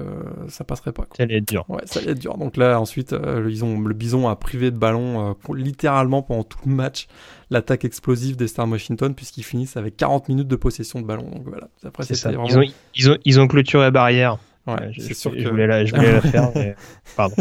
[0.49, 1.07] ça passerait pas.
[1.17, 1.65] Ça allait être dur.
[1.69, 2.39] Ouais, ça allait être dur.
[2.39, 6.45] Donc là, ensuite, euh, le, bison, le Bison a privé de ballon euh, littéralement pendant
[6.45, 7.09] tout le match
[7.51, 11.29] l'attaque explosive d'Estern Washington puisqu'ils finissent avec 40 minutes de possession de ballon.
[11.31, 11.69] Donc voilà.
[11.85, 12.31] Après, c'est ça.
[12.31, 12.47] Vraiment...
[12.49, 14.39] Ils, ont, ils, ont, ils ont clôturé la barrière.
[14.67, 16.51] Ouais, c'est sûr que je voulais la, je voulais la faire.
[16.55, 16.75] Mais...
[17.17, 17.37] Pardon.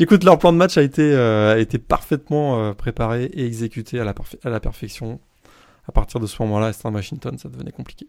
[0.00, 4.00] Écoute, leur plan de match a été, euh, a été parfaitement euh, préparé et exécuté
[4.00, 4.14] à la,
[4.44, 5.20] à la perfection.
[5.88, 8.06] À partir de ce moment-là, Eastern Washington, ça devenait compliqué.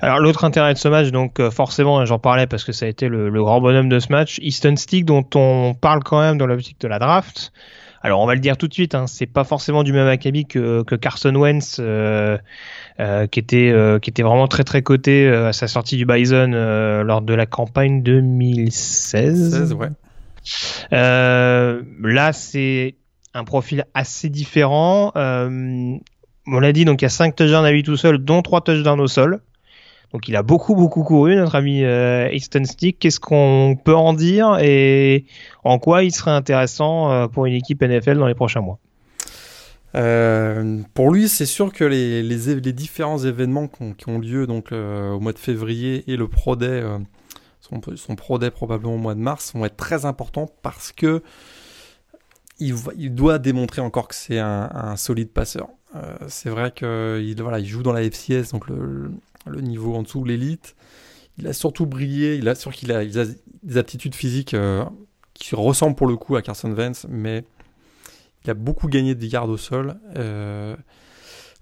[0.00, 2.88] Alors l'autre intérêt de ce match, donc euh, forcément, j'en parlais parce que ça a
[2.88, 6.46] été le, grand bonhomme de ce match, Easton Stick dont on parle quand même dans
[6.46, 7.52] l'optique de la draft.
[8.02, 10.44] Alors on va le dire tout de suite, hein, c'est pas forcément du même acabit
[10.44, 12.36] que, que Carson Wentz, euh,
[12.98, 16.04] euh, qui était euh, qui était vraiment très très coté euh, à sa sortie du
[16.04, 16.50] Bison
[17.04, 19.50] lors de la campagne 2016.
[19.50, 19.90] 16, ouais.
[20.90, 22.96] là c'est
[23.34, 25.12] un profil assez différent.
[25.14, 28.62] on l'a dit, donc il y a 5 touchdowns à lui tout seul, dont 3
[28.62, 29.40] touchdowns au sol.
[30.12, 32.98] Donc il a beaucoup beaucoup couru notre ami euh, Easton Stick.
[32.98, 35.24] Qu'est-ce qu'on peut en dire et
[35.64, 38.78] en quoi il serait intéressant euh, pour une équipe NFL dans les prochains mois?
[39.94, 45.32] Euh, pour lui, c'est sûr que les, différents événements qui ont, lieu donc au mois
[45.32, 46.82] de février et le Pro Day,
[47.60, 51.22] son, Pro Day probablement au mois de mars, vont être très importants parce que
[52.58, 52.74] il,
[53.14, 55.68] doit démontrer encore que c'est un, solide passeur.
[56.26, 58.64] c'est vrai qu'il voilà, il joue dans la FCS, donc
[59.46, 60.74] niveau en dessous, l'élite.
[61.38, 64.84] Il a surtout brillé, il a sûr qu'il a, des aptitudes physiques euh,
[65.34, 67.44] qui ressemblent pour le coup à Carson Vance, mais
[68.44, 69.96] il a beaucoup gagné de garde au sol.
[70.16, 70.76] Euh,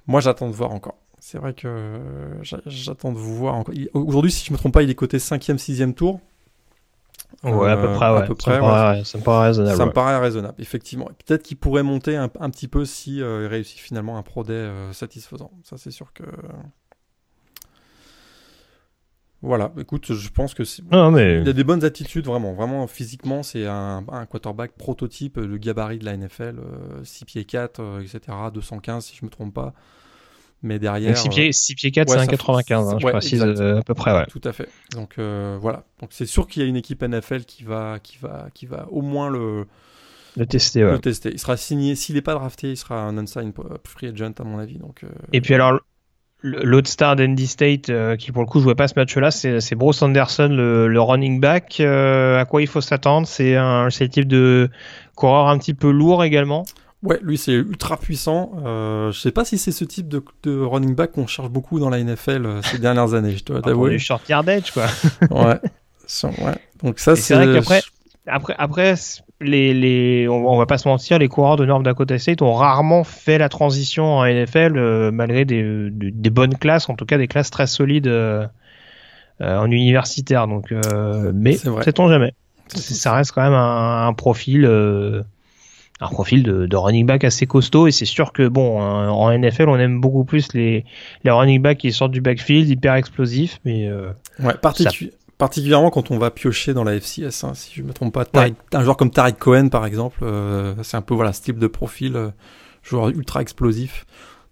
[0.07, 0.97] moi, j'attends de voir encore.
[1.21, 2.01] C'est vrai que
[2.67, 3.75] j'attends de voir encore.
[3.93, 6.21] Aujourd'hui, si je ne me trompe pas, il est côté 5e, 6e tour.
[7.45, 8.19] Ouais, à peu près, ouais.
[8.19, 8.53] À peu près,
[9.05, 9.77] ça, me paraît, raisonnable.
[9.77, 11.09] Ça me paraît raisonnable, effectivement.
[11.25, 14.69] Peut-être qu'il pourrait monter un, petit peu si euh, il réussit finalement un pro day
[14.93, 15.53] satisfaisant.
[15.63, 16.25] Ça, c'est sûr que
[19.43, 20.83] voilà, écoute, je pense que c'est...
[20.93, 21.41] mais...
[21.41, 26.05] il a des bonnes attitudes vraiment, vraiment physiquement, c'est un, quarterback prototype, le gabarit de
[26.05, 26.57] la NFL,
[27.03, 29.73] 6 euh, pieds 4, etc., 215 si je me trompe pas.
[30.63, 33.83] Mais derrière 6 pieds, 6 pieds 4, c'est un 95, hein, je précise euh, à
[33.83, 34.27] peu près, ouais.
[34.27, 34.69] Tout à fait.
[34.93, 35.85] Donc euh, voilà.
[36.01, 38.87] Donc c'est sûr qu'il y a une équipe NFL qui va qui va qui va
[38.91, 39.67] au moins le
[40.37, 40.93] le tester, ouais.
[40.93, 41.31] Le tester.
[41.33, 44.59] Il sera signé s'il n'est pas drafté, il sera un unsigned free agent à mon
[44.59, 44.77] avis.
[44.77, 45.81] Donc Et puis alors
[46.43, 50.01] L'autre star d'Andy State euh, qui pour le coup jouait pas ce match-là, c'est Bruce
[50.01, 51.79] Anderson, le, running back.
[51.81, 53.27] Euh, à quoi il faut s'attendre?
[53.27, 54.71] C'est un le type de
[55.15, 56.65] coureur un petit peu lourd également.
[57.03, 58.53] Ouais, lui c'est ultra puissant.
[58.65, 61.81] Euh, je sais pas si c'est ce type de, de running back qu'on cherche beaucoup
[61.81, 63.37] dans la NFL euh, ces dernières années.
[63.37, 63.99] Je dois t'avouer.
[63.99, 64.87] short yardage quoi.
[65.31, 65.59] ouais.
[66.25, 66.55] ouais.
[66.83, 67.35] Donc ça c'est.
[67.35, 67.81] vrai qu'après,
[68.31, 68.95] après, après
[69.41, 73.05] les, les, on, va pas se mentir, les coureurs de North Dakota State ont rarement
[73.05, 77.29] fait la transition en NFL euh, malgré des, des, bonnes classes, en tout cas des
[77.29, 78.47] classes très solides euh,
[79.41, 80.47] euh en universitaire.
[80.47, 80.75] Donc,
[81.35, 82.35] mais sait-on jamais.
[82.69, 84.65] Ça reste quand même un, un profil
[86.03, 89.77] un profil de, running back assez costaud et c'est sûr que bon en NFL on
[89.77, 90.87] aime beaucoup plus les,
[91.25, 93.91] les running backs qui sortent du backfield hyper explosifs mais
[94.39, 94.55] ouais,
[95.41, 98.25] particulièrement quand on va piocher dans la FCS hein, si je me trompe pas
[98.73, 101.67] un joueur comme Tariq Cohen par exemple euh, c'est un peu voilà ce type de
[101.67, 102.31] profil euh,
[102.83, 104.07] joueur ultra explosif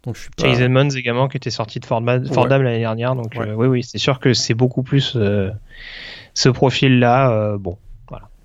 [0.05, 0.45] donc je suis pas...
[0.45, 4.19] Chase Edmonds également qui était sorti de Fordham, l'année dernière donc oui oui c'est sûr
[4.19, 5.17] que c'est beaucoup plus
[6.35, 7.79] ce profil là bon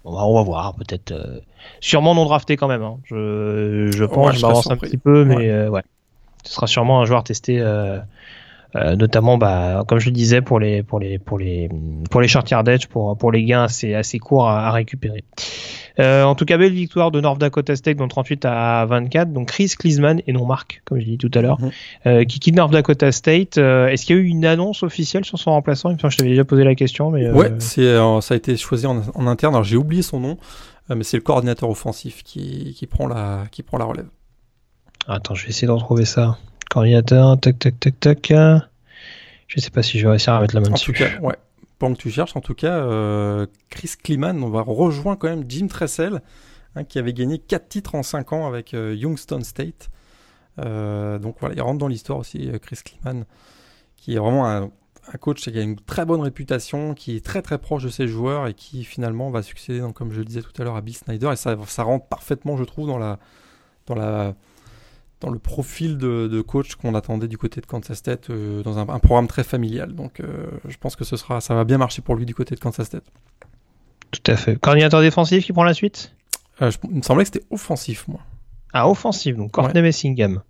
[0.06, 1.12] on va, voir, peut-être.
[1.12, 1.40] Euh,
[1.80, 2.84] sûrement non drafté quand même.
[2.84, 2.98] Hein.
[3.06, 5.84] Je, je pense, je m'avance un petit peu, mais euh, ouais.
[6.44, 7.60] Ce sera sûrement un joueur testé.
[8.76, 11.70] Euh, notamment bah, comme je le disais pour les pour les pour les
[12.10, 15.24] pour les short yardage pour pour les gains assez assez courts à récupérer
[16.00, 19.32] euh, en tout cas, belle victoire de North Dakota State, donc 38 à 24.
[19.32, 21.72] Donc Chris Klisman et non Marc, comme je l'ai dit tout à l'heure, mhm.
[22.08, 23.58] euh, qui quitte North Dakota State.
[23.58, 25.90] Euh, est-ce qu'il y a eu une annonce officielle sur son remplaçant?
[25.90, 27.12] Il me semble que je t'avais déjà posé la question.
[27.12, 29.54] Mais, Ouais, c'est, ça a été choisi en, interne.
[29.54, 30.38] Alors j'ai oublié son nom,
[30.90, 34.08] mais c'est le coordinateur offensif qui, qui, prend la, qui prend la relève.
[35.08, 36.38] Attends, je vais essayer de retrouver ça.
[36.74, 38.34] Coordinateur, tac, tac, tac, tac.
[39.48, 40.92] Je sais pas si je vais réussir à mettre la main dessus.
[40.92, 41.36] En tout cas, ouais
[41.92, 45.68] que tu cherches, en tout cas, euh, Chris Kliman, on va rejoindre quand même Jim
[45.68, 46.22] Tressel,
[46.76, 49.90] hein, qui avait gagné 4 titres en 5 ans avec euh, Youngstown State.
[50.60, 53.26] Euh, donc voilà, il rentre dans l'histoire aussi, Chris Kliman,
[53.98, 54.72] qui est vraiment un,
[55.20, 58.48] coach qui a une très bonne réputation, qui est très très proche de ses joueurs
[58.48, 60.96] et qui finalement va succéder, donc, comme je le disais tout à l'heure, à Bill
[60.96, 61.32] Snyder.
[61.34, 63.20] Et ça, ça rentre parfaitement, je trouve, dans la,
[63.88, 64.36] dans la
[65.24, 69.00] dans le profil de, coach qu'on attendait du côté de Kansas State euh, dans un,
[69.00, 69.96] programme très familial.
[69.96, 72.56] Donc euh, je pense que ce sera, ça va bien marcher pour lui du côté
[72.56, 73.06] de Kansas State.
[74.12, 74.60] Tout à fait.
[74.60, 76.14] Coordinateur défensif qui prend la suite?
[76.62, 78.20] Euh, Il me semblait que c'était offensif, moi.
[78.74, 80.42] Ah, offensif, donc Courtney Messingham.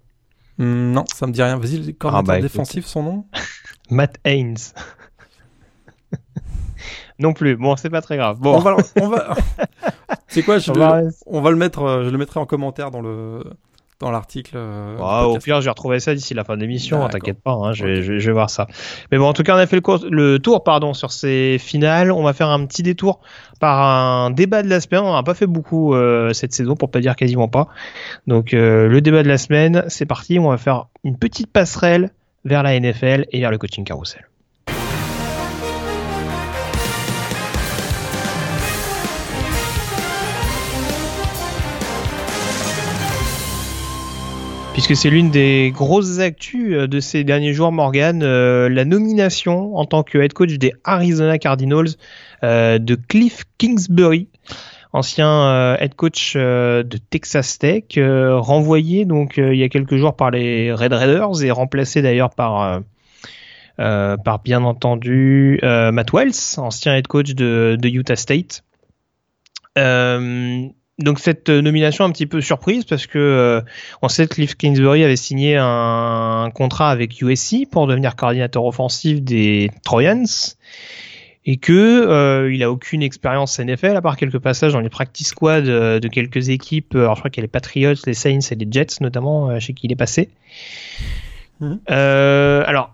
[0.57, 1.57] Hmm, non, ça me dit rien.
[1.57, 3.25] Vas-y, coordinateur ah, bah, défensif, son nom?
[3.91, 4.57] Matt Haynes.
[7.19, 7.55] non plus.
[7.57, 8.39] Bon, c'est pas très grave.
[8.39, 8.55] Bon.
[8.55, 9.35] On va,
[10.27, 10.71] c'est quoi je,
[11.27, 12.03] on va le mettre.
[12.03, 13.43] Je le mettrai en commentaire dans le
[14.03, 14.51] dans l'article.
[14.55, 17.53] Euh, ah, au pire, je vais retrouver ça d'ici la fin de l'émission, t'inquiète pas,
[17.53, 18.67] hein, je, vais, voir ça.
[19.11, 22.11] Mais bon, en tout cas, on a fait le, le, tour pardon, sur ces finales.
[22.11, 23.21] On va faire un petit détour
[23.59, 25.03] par un débat de la semaine.
[25.03, 27.69] On n'a pas fait beaucoup euh, cette saison, pour pas dire quasiment pas.
[28.27, 30.37] Donc, euh, le débat de la semaine, c'est parti.
[30.37, 32.11] On va faire une petite passerelle
[32.43, 34.27] vers la NFL et vers le coaching carousel.
[44.73, 49.77] Puisque c'est l'une des grosses actus euh, de ces derniers jours, Morgan, euh, la nomination
[49.77, 51.89] en tant que head coach des Arizona Cardinals
[52.43, 54.27] euh, de Cliff Kingsbury,
[54.91, 60.73] ancien head coach de Texas Tech, renvoyé donc il y a quelques jours par les
[60.73, 62.81] Red Raiders et remplacé d'ailleurs par
[63.77, 68.63] par bien entendu Matt Wells, ancien head coach de, de Utah State.
[70.99, 73.61] Euh, donc cette euh, nomination un petit peu surprise parce que euh,
[74.01, 79.21] on sait que Cliff Kingsbury avait signé un, contrat avec USC pour devenir coordinateur offensif
[79.21, 80.25] des Trojans
[81.45, 85.27] et que euh, il a aucune expérience NFL à part quelques passages dans les practice
[85.27, 86.95] squad de quelques équipes.
[86.95, 89.73] Alors je crois qu'il y a les Patriots, les Saints et les Jets notamment chez
[89.73, 90.29] qui il est passé.
[91.59, 91.75] Mmh.
[91.87, 92.93] alors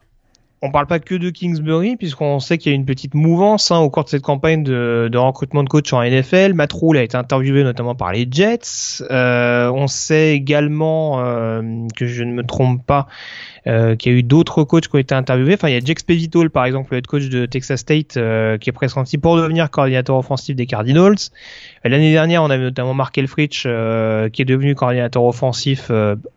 [0.61, 3.79] on parle pas que de Kingsbury, puisqu'on sait qu'il y a une petite mouvance hein,
[3.79, 6.53] au cours de cette campagne de, recrutement de coach en NFL.
[6.53, 9.01] Matt Rule a été interviewé notamment par les Jets.
[9.09, 11.61] Euh, on sait également euh,
[11.95, 13.07] que je ne me trompe pas
[13.67, 15.53] euh, qu'il a eu d'autres coachs qui ont été interviewés.
[15.55, 18.57] Enfin, il y a Jake Spevito, par exemple, le head coach de Texas State, euh,
[18.57, 21.17] qui est pressenti pour devenir coordinateur offensif des Cardinals.
[21.83, 25.91] L'année dernière, on avait notamment Mark Elfrich, euh, qui est devenu coordinateur offensif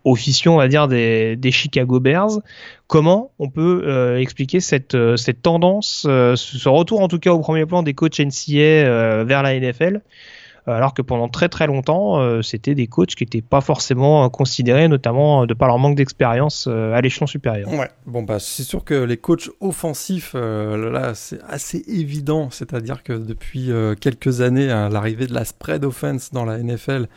[0.04, 2.40] officieux, on va dire, des, des Chicago Bears.
[2.86, 7.82] Comment on peut expliquer cette, cette tendance, ce retour en tout cas au premier plan
[7.82, 12.74] des coachs NCA vers la NFL euh, alors que pendant très très longtemps, euh, c'était
[12.74, 17.00] des coachs qui n'étaient pas forcément considérés, notamment de par leur manque d'expérience euh, à
[17.00, 17.68] l'échelon supérieur.
[17.72, 23.12] Ouais, bon bah c'est sûr que les coachs offensifs, là c'est assez évident, c'est-à-dire que
[23.12, 27.08] depuis quelques années, hein, l'arrivée de la spread offense dans la NFL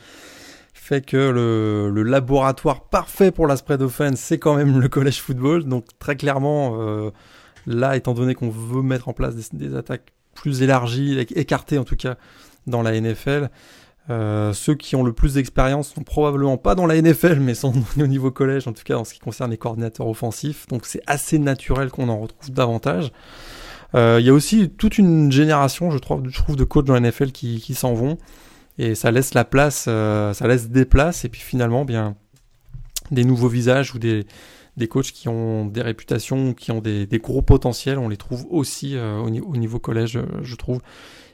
[0.74, 5.64] fait que le, laboratoire parfait pour la spread offense, c'est quand même le college football.
[5.64, 6.76] Donc très clairement,
[7.66, 11.96] là, étant donné qu'on veut mettre en place des attaques plus élargies, écartées en tout
[11.96, 12.16] cas
[12.66, 13.50] dans la NFL.
[14.08, 17.72] Euh, ceux qui ont le plus d'expérience sont probablement pas dans la NFL, mais sont
[17.98, 20.66] au niveau collège, en tout cas en ce qui concerne les coordinateurs offensifs.
[20.68, 23.12] Donc c'est assez naturel qu'on en retrouve davantage.
[23.94, 27.32] Euh, il y a aussi toute une génération, je trouve, de coachs dans la NFL
[27.32, 28.18] qui, s'en vont.
[28.78, 31.24] Et ça laisse la place, euh, ça laisse des places.
[31.24, 32.14] Et puis finalement, bien,
[33.10, 34.24] des nouveaux visages ou des,
[34.76, 38.96] des coachs qui ont des réputations, qui ont des, gros potentiels, on les trouve aussi
[38.96, 40.80] au, au, niveau collège, je trouve.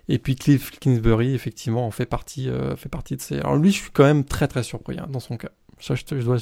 [0.09, 3.39] Et puis Cliff Kingsbury, effectivement, en fait partie, euh, fait partie de ces.
[3.39, 5.51] Alors lui, je suis quand même très très surpris hein, dans son cas.
[5.79, 6.39] Ça, je, dois,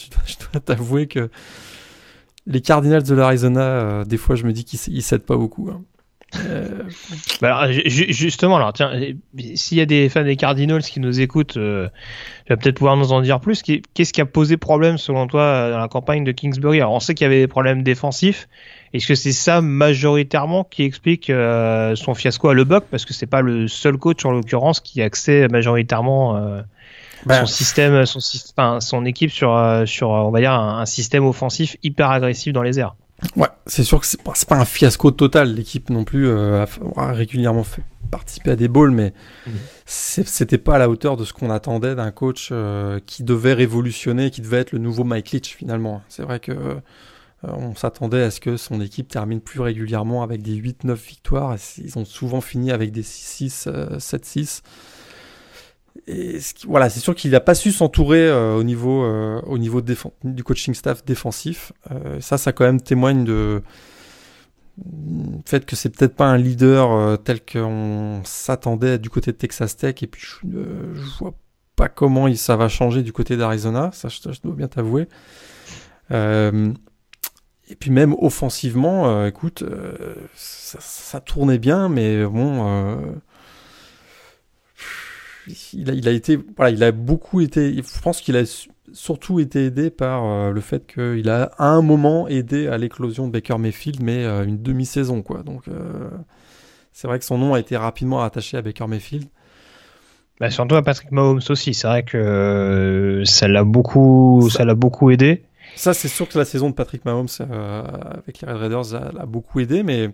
[0.65, 1.31] t'avouer que
[2.47, 5.71] les Cardinals de l'Arizona, euh, des fois, je me dis qu'ils cèdent pas beaucoup.
[5.71, 5.83] Hein.
[6.47, 6.85] Euh...
[7.41, 8.93] Bah justement, alors tiens,
[9.57, 11.89] s'il y a des fans des Cardinals qui nous écoutent, euh,
[12.47, 13.63] tu vas peut-être pouvoir nous en dire plus.
[13.63, 16.81] Qu'est-ce qui a posé problème selon toi dans la campagne de Kingsbury?
[16.81, 18.49] Alors on sait qu'il y avait des problèmes défensifs.
[18.93, 23.27] Est-ce que c'est ça majoritairement qui explique euh, son fiasco à Lebuck Parce que c'est
[23.27, 26.63] pas le seul coach en l'occurrence qui accède majoritairement euh,
[27.25, 28.19] ben, son système, son,
[28.51, 32.63] enfin, son équipe sur, euh, sur on va dire un, système offensif hyper agressif dans
[32.63, 32.97] les airs.
[33.37, 35.55] Ouais, c'est sûr que c'est pas, pas un fiasco total.
[35.55, 36.67] L'équipe non plus a,
[36.97, 39.13] régulièrement fait participer à des balls, mais
[39.47, 39.53] mhm.
[39.85, 42.53] c'était pas à la hauteur de ce qu'on attendait d'un coach
[43.07, 46.03] qui devait révolutionner, qui devait être le nouveau Mike Leach finalement.
[46.09, 46.75] C'est vrai que euh,
[47.43, 51.57] on s'attendait à ce que son équipe termine plus régulièrement avec des 8-9 victoires.
[51.79, 54.63] Ils ont souvent fini avec des 6-6, 7-6.
[56.09, 59.81] Euh, voilà, c'est sûr qu'il n'a pas su s'entourer euh, au niveau, au niveau
[60.25, 61.73] du coaching staff défensif.
[62.21, 63.63] ça, ça quand même témoigne de
[65.45, 70.03] fait que c'est peut-être pas un leader tel qu'on s'attendait du côté de Texas Tech.
[70.03, 70.47] Et puis je,
[70.95, 71.35] je vois
[71.81, 73.91] pas comment ça va changer du côté d'Arizona.
[73.95, 75.09] Ça, je, dois bien t'avouer.
[77.71, 82.97] Et puis même offensivement, euh, écoute, euh, ça, tournait bien, mais bon, euh,
[85.73, 88.43] il, a, il, a, été, voilà, il a beaucoup été, je pense qu'il a
[88.93, 93.33] surtout été aidé par le fait qu'il a à un moment aidé à l'éclosion de
[93.33, 95.45] Baker Mayfield, mais une demi-saison, quoi.
[95.45, 95.67] Donc
[96.93, 99.29] c'est vrai que son nom a été rapidement attaché à Baker Mayfield.
[100.41, 105.11] Bah, surtout à Patrick Mahomes aussi, c'est vrai que ça l'a beaucoup, ça l'a beaucoup
[105.11, 105.45] aidé.
[105.77, 109.27] Ça, c'est sûr que la saison de Patrick Mahomes euh, avec les Red Raiders a,
[109.27, 110.11] beaucoup aidé, mais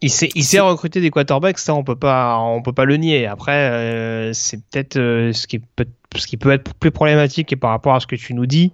[0.00, 2.96] il s'est, il s'est recruté des quarterbacks, ça on peut pas, on peut pas le
[2.96, 3.26] nier.
[3.26, 5.86] Après, euh, c'est peut-être euh, ce qui peut,
[6.16, 8.72] ce qui peut être plus problématique et par rapport à ce que tu nous dis,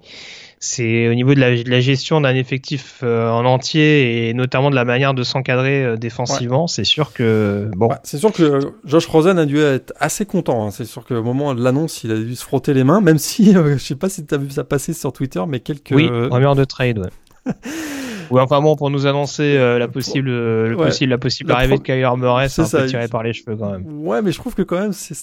[0.65, 4.85] c'est au niveau de la, gestion d'un effectif euh, en entier et notamment de la
[4.85, 6.67] manière de s'encadrer euh, défensivement.
[6.67, 7.91] C'est sûr que bon.
[8.03, 10.67] c'est sûr que Josh Rosen a dû être assez content.
[10.67, 10.71] Hein.
[10.71, 13.55] C'est sûr qu'au moment de l'annonce, il a dû se frotter les mains, même si
[13.55, 15.93] euh, je sais pas si tu as vu ça passer sur Twitter, mais quelques.
[15.93, 16.99] Oui, rumeur de trade.
[16.99, 17.53] Ouais.
[18.31, 22.11] Ou enfin bon, pour nous annoncer la possible, le possible, la possible arrivée de Kyler
[22.17, 23.85] Murray, c'est un peu tiré par les cheveux quand même.
[23.87, 25.15] Ouais, mais je trouve que quand même, c'est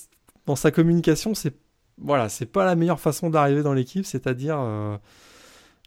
[0.46, 1.56] dans sa communication, c'est
[1.98, 4.60] voilà, c'est pas la meilleure façon d'arriver dans l'équipe, c'est-à-dire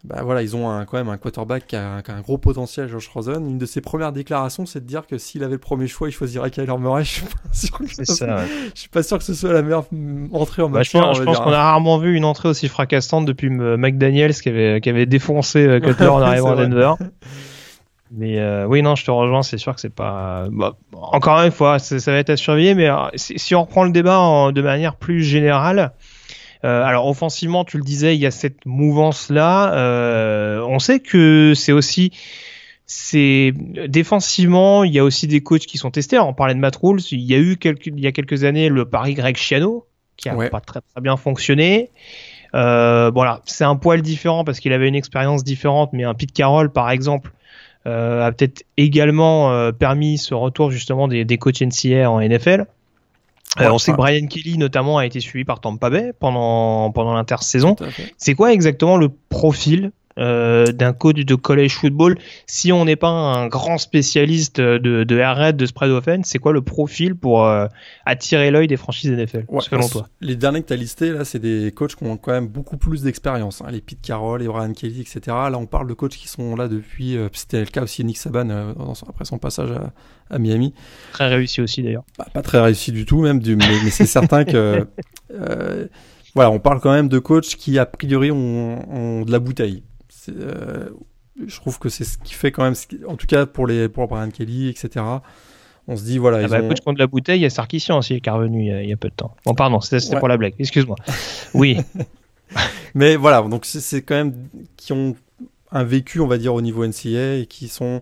[0.05, 3.09] bah voilà, ils ont un, quand même un quarterback qui a, un, gros potentiel, Josh
[3.09, 3.49] Rosen.
[3.49, 6.13] Une de ses premières déclarations, c'est de dire que s'il avait le premier choix, il
[6.13, 7.05] choisirait Kyler Murray.
[7.05, 9.87] Je suis pas sûr que, je suis pas sûr que ce soit la meilleure
[10.33, 10.93] entrée en match.
[10.93, 14.81] Bah, je pense, qu'on a rarement vu une entrée aussi fracassante depuis McDaniels qui avait,
[14.83, 16.93] qui avait défoncé euh, Cutler en arrivant à Denver.
[18.11, 20.49] Mais euh, oui, non, je te rejoins, c'est sûr que c'est pas.
[20.51, 23.91] Bah, encore une fois, ça, va être à surveiller, mais euh, si, on reprend le
[23.91, 25.93] débat de manière plus générale,
[26.65, 29.75] euh, alors offensivement, tu le disais, il y a cette mouvance là.
[29.75, 32.11] Euh, on sait que c'est aussi
[32.87, 33.53] c'est
[33.89, 36.19] défensivement, il y a aussi des coachs qui sont testés.
[36.19, 38.69] on parlait de Matt Rules, il y a eu quelques, il y a quelques années
[38.69, 39.87] le pari Greg Schiano
[40.17, 41.91] qui a pas très très bien fonctionné.
[42.55, 46.33] Euh, voilà, c'est un poil différent parce qu'il avait une expérience différente, mais un Pete
[46.33, 47.33] Carroll par exemple
[47.87, 52.67] euh, a peut-être également euh, permis ce retour justement des, des coachs NCA en NFL.
[53.61, 57.15] Euh, on sait que Brian Kelly notamment a été suivi par Tampa Bay pendant pendant
[57.15, 57.77] l'intersaison.
[58.19, 63.09] C'est quoi exactement le profil euh, d'un coach de college football si on n'est pas
[63.09, 67.67] un grand spécialiste de, de de spread offense c'est quoi le profil pour euh,
[68.07, 70.09] attirer l'œil des franchises NFL selon toi?
[70.21, 72.77] les derniers que tu as listés là c'est des coachs qui ont quand même beaucoup
[72.77, 73.71] plus d'expérience hein.
[73.71, 76.69] les Pete Carroll les Brian Kelly etc là on parle de coachs qui sont là
[76.69, 78.75] depuis c'était le cas aussi Nick Saban
[79.09, 79.93] après son passage à,
[80.31, 80.75] à Miami.
[81.12, 82.05] Très réussi aussi d'ailleurs.
[82.33, 84.87] pas très réussi du tout même, du, mais, c'est certain que
[85.33, 85.87] euh,
[86.35, 89.83] voilà, on parle quand même de coachs qui a priori ont, de la bouteille.
[90.29, 90.91] Euh,
[91.47, 92.75] je trouve que c'est ce qui fait quand même,
[93.09, 95.05] en tout cas pour les pour Brian Kelly, etc.
[95.89, 96.39] On se dit voilà.
[96.45, 98.89] Ah bah, coach contre la bouteille, il y a Sarkissian aussi qui est revenu il
[98.89, 99.35] y, a, peu de temps.
[99.45, 100.55] Bon pardon, c'était pour la blague.
[100.59, 100.97] Excuse-moi.
[101.53, 101.79] Oui.
[102.95, 104.35] mais voilà, donc c'est quand même
[104.77, 105.16] qui ont
[105.72, 108.01] un vécu, on va dire, au niveau NCA et qui sont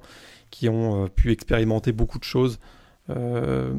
[0.50, 2.60] qui ont euh, pu expérimenter beaucoup de choses
[3.10, 3.72] euh,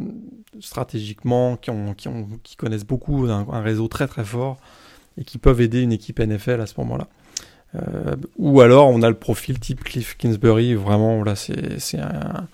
[0.60, 4.58] stratégiquement, qui, ont, qui, ont, qui connaissent beaucoup un, réseau très très fort
[5.18, 7.08] et qui peuvent aider une équipe NFL à ce moment-là.
[7.76, 12.48] Euh, ou alors on a le profil type Cliff Kingsbury, vraiment là c'est un,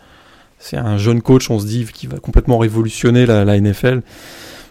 [0.73, 4.01] un jeune coach, on se dit, qui va complètement révolutionner la, la NFL.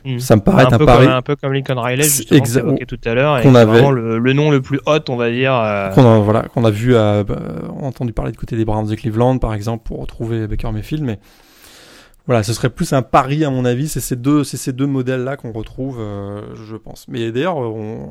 [0.05, 0.19] Mm.
[0.21, 1.07] Ça me paraît un, un peu pari.
[1.07, 3.43] Comme, un peu comme Lincoln Riley, justement, évoqué tout à l'heure.
[3.43, 5.55] Qu'on avait vraiment le, le, nom le plus hot, on va dire.
[5.55, 5.91] Euh...
[5.91, 7.39] Qu'on a, voilà, qu'on a vu, à, bah,
[7.81, 11.19] entendu parler du côté des Browns de Cleveland, par exemple, pour retrouver Baker Mayfield, mais
[12.29, 13.89] Voilà, ce serait plus un pari à mon avis.
[13.89, 17.09] C'est ces deux, c'est ces deux modèles-là qu'on retrouve, euh, je pense.
[17.09, 17.57] Mais d'ailleurs,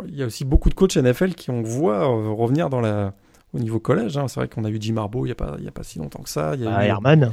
[0.07, 3.13] il y a aussi beaucoup de coachs NFL qui on voit euh, revenir dans la,
[3.53, 4.17] au niveau collège.
[4.17, 4.27] Hein.
[4.27, 5.83] C'est vrai qu'on a eu Jim Harbaugh il y a pas, il y a pas
[5.83, 6.55] si longtemps que ça.
[6.55, 7.31] Il y a Ah, eu Herman.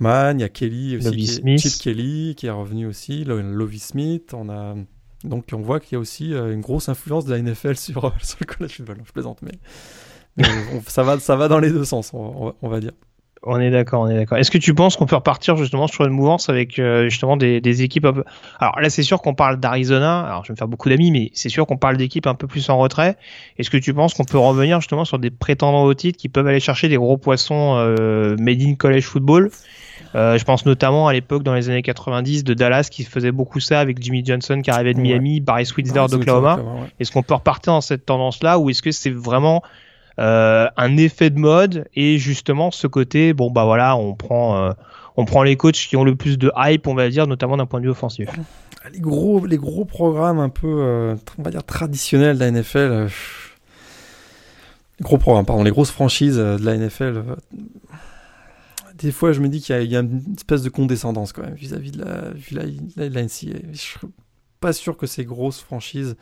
[0.00, 1.60] Herman, il y a Kelly aussi, Smith.
[1.60, 4.32] Chip Kelly qui est revenu aussi, Lo- Lovie Smith.
[4.34, 4.76] On a
[5.24, 8.04] donc on voit qu'il y a aussi euh, une grosse influence de la NFL sur,
[8.04, 8.98] euh, sur le college football.
[9.04, 9.58] Je plaisante, mais,
[10.36, 10.44] mais
[10.74, 12.92] on- ça va, ça va dans les deux sens, on, on va- on va dire.
[13.44, 14.36] On est d'accord, on est d'accord.
[14.38, 17.60] Est-ce que tu penses qu'on peut repartir justement sur une mouvance avec euh, justement des,
[17.60, 18.24] des équipes un peu...
[18.58, 20.20] Alors là, c'est sûr qu'on parle d'Arizona.
[20.26, 22.46] Alors je vais me faire beaucoup d'amis, mais c'est sûr qu'on parle d'équipes un peu
[22.48, 23.16] plus en retrait.
[23.58, 26.46] Est-ce que tu penses qu'on peut revenir justement sur des prétendants au titre qui peuvent
[26.48, 29.50] aller chercher des gros poissons euh, made in college football?
[30.14, 33.60] Euh, Je pense notamment à l'époque dans les années 90 de Dallas qui faisait beaucoup
[33.60, 35.04] ça avec Jimmy Johnson qui arrivait de Ouais.
[35.04, 36.56] Miami, Barry Switzer Ouais, d'Oklahoma.
[36.56, 36.88] ouais.
[36.98, 39.62] Est-ce qu'on peut repartir dans cette tendance-là ou est-ce que c'est vraiment
[40.18, 44.72] un effet de mode et justement ce côté, bon bah voilà, on prend, euh,
[45.16, 47.66] on prend les coachs qui ont le plus de hype, on va dire, notamment d'un
[47.66, 48.28] point de vue offensif.
[48.92, 52.78] Les gros, les gros programmes un peu, euh, on va dire, traditionnels de la NFL.
[52.78, 53.08] euh,
[55.00, 57.02] gros programmes, pardon, les grosses franchises euh, de la NFL.
[57.02, 57.22] euh,
[58.96, 61.92] des fois, je me dis qu'il y, a- une espèce de condescendance quand même vis-à-vis
[61.92, 62.56] de la, de
[62.96, 63.58] la, de la NCAA.
[63.74, 64.00] Suis
[64.58, 66.16] pas sûr que ces grosses franchises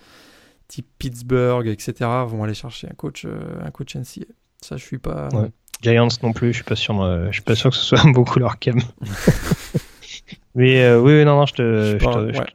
[0.69, 1.95] type Pittsburgh, etc.,
[2.27, 4.25] vont aller chercher un coach, euh, un coach NCAA.
[4.61, 5.29] Ça, je suis pas.
[5.33, 5.51] Ouais.
[5.83, 8.03] Giants non plus, je suis pas sûr, euh, je suis pas sûr que ce soit
[8.13, 8.79] beaucoup leur cam.
[10.55, 12.47] Mais euh, oui, non, non, je te, Je te, ouais.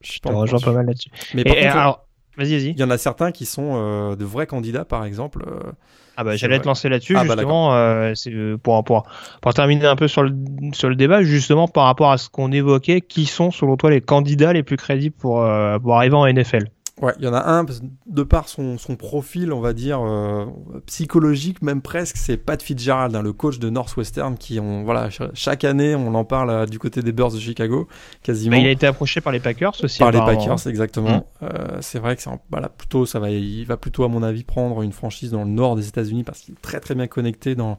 [0.00, 1.10] je Je te rejoins pas mal là-dessus.
[1.34, 2.06] Mais Et, contre, alors,
[2.38, 2.70] vas-y, vas-y.
[2.70, 5.44] il y en a certains qui sont euh, de vrais candidats, par exemple.
[5.46, 5.70] euh,
[6.16, 7.70] Ah bah j'allais te lancer là-dessus Ah bah justement
[8.14, 9.04] c'est euh, pour, pour
[9.42, 10.32] pour terminer un peu sur le
[10.72, 14.00] sur le débat justement par rapport à ce qu'on évoquait qui sont selon toi les
[14.00, 15.46] candidats les plus crédibles pour
[15.82, 16.64] pour arriver en NFL
[17.00, 19.72] Ouais, il y en a un, parce que de par son, son profil, on va
[19.72, 20.44] dire, euh,
[20.84, 25.30] psychologique, même presque, c'est Pat Fitzgerald, hein, le coach de Northwestern, qui, on, voilà, ch-
[25.34, 27.88] chaque année, on en parle euh, du côté des Bears de Chicago,
[28.22, 28.56] quasiment.
[28.56, 30.18] Bah, il a été approché par les Packers aussi par les.
[30.36, 31.26] Packers, exactement.
[31.42, 34.22] Euh, c'est vrai que c'est un- voilà, plutôt, ça va, il va plutôt, à mon
[34.22, 37.06] avis, prendre une franchise dans le nord des États-Unis parce qu'il est très très bien
[37.06, 37.78] connecté dans,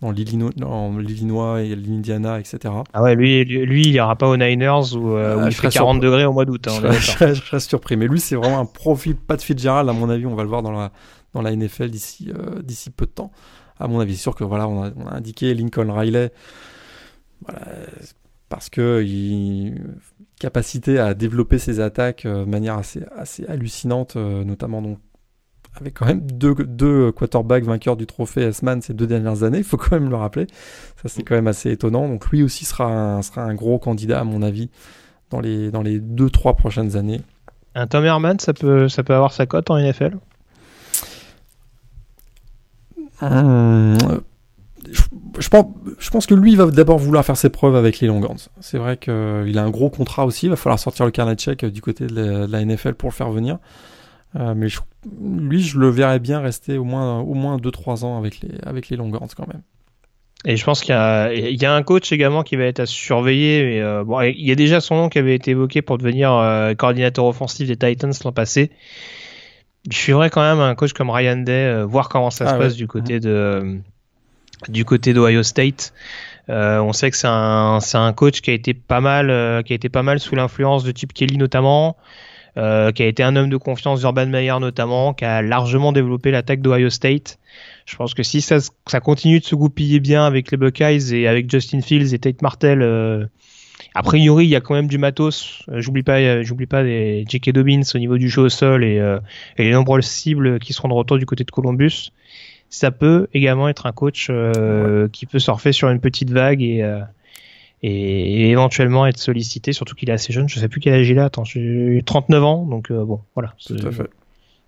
[0.00, 2.72] dans l'Illinois, et l'Indiana, etc.
[2.92, 5.50] ah ouais lui lui, lui, il ira pas aux Niners où, euh, où Ah, il
[5.50, 6.06] je fait serais 40 surpris.
[6.06, 7.96] degrés au mois d'août hein, je, serais- je serais surpris.
[7.96, 10.62] Mais lui, c'est vraiment un profil Pat Fitzgerald, à mon avis, on va le voir
[10.62, 10.90] dans la,
[11.34, 13.30] dans la NFL d'ici euh, d'ici peu de temps.
[13.78, 16.32] À mon avis, c'est sûr que voilà, on a, on a indiqué Lincoln Riley,
[17.46, 17.60] voilà,
[18.48, 19.74] parce que il
[20.38, 24.98] capacité à développer ses attaques euh, de manière assez, assez hallucinante, notamment donc
[25.78, 29.64] avec quand même deux, deux quarterbacks vainqueurs du trophée S-Man ces deux dernières années, il
[29.64, 30.46] faut quand même le rappeler.
[31.02, 32.08] Ça, c'est quand même assez étonnant.
[32.08, 34.70] Donc lui aussi sera un, sera un gros candidat, à mon avis,
[35.30, 37.20] dans les, dans les deux, trois prochaines années.
[37.74, 40.18] un Tom Herman ça peut ça peut avoir sa cote en NFL
[43.22, 44.20] Hum, euh,
[44.90, 45.02] je,
[45.38, 45.66] je pense,
[45.98, 48.48] je pense que lui, il va d'abord vouloir faire ses preuves avec les Longhorns.
[48.60, 50.46] C'est vrai qu'il a un gros contrat aussi.
[50.46, 52.94] Il va falloir sortir le carnet de chèque du côté de la, de la NFL
[52.94, 53.58] pour le faire venir.
[54.36, 54.80] Euh, mais je-
[55.20, 58.88] lui, je le verrais bien rester au moins, au moins 2-3 ans avec les, avec
[58.88, 59.62] les Longhorns quand même.
[60.46, 63.64] Et je pense qu'il y y a un coach également qui va être à surveiller.
[63.64, 66.32] Mais, euh, bon, il y a déjà son nom qui avait été évoqué pour devenir
[66.32, 68.70] euh, coordinateur offensif des Titans l'an passé.
[69.90, 72.60] Je suivrais quand même un coach comme Ryan Day, voir comment ça Ah se ouais.
[72.60, 73.78] passe du côté de
[74.68, 75.92] du côté d'Ohio State.
[76.50, 79.72] Euh, on sait que c'est un, un coach qui a été pas mal, euh, qui
[79.72, 81.96] a été pas mal sous l'influence de Chip Kelly notamment,
[82.56, 86.30] euh, qui a été un homme de confiance d'Urban Meyer notamment, qui a largement développé
[86.30, 87.38] l'attaque d'Ohio State.
[87.86, 91.26] Je pense que si ça, ça continue de se goupiller bien avec les Buckeyes et
[91.26, 93.26] avec Justin Fields et Tate Martell, euh,
[93.94, 95.64] a priori il y a quand même du matos.
[95.68, 97.50] Euh, j'oublie pas, euh, j'oublie pas des J.K.
[97.50, 99.18] Dobbins au niveau du jeu au sol et, euh,
[99.56, 102.12] et les nombreuses cibles qui seront de retour du côté de Columbus.
[102.68, 106.82] Ça peut également être un coach euh, qui peut surfer sur une petite vague et,
[106.82, 107.00] euh,
[107.82, 110.48] et, et éventuellement être sollicité, surtout qu'il est assez jeune.
[110.48, 111.24] Je sais plus quel âge il a.
[111.26, 113.54] Attends, j'ai 39 ans, donc euh, bon, voilà.
[113.66, 114.10] Tout à fait.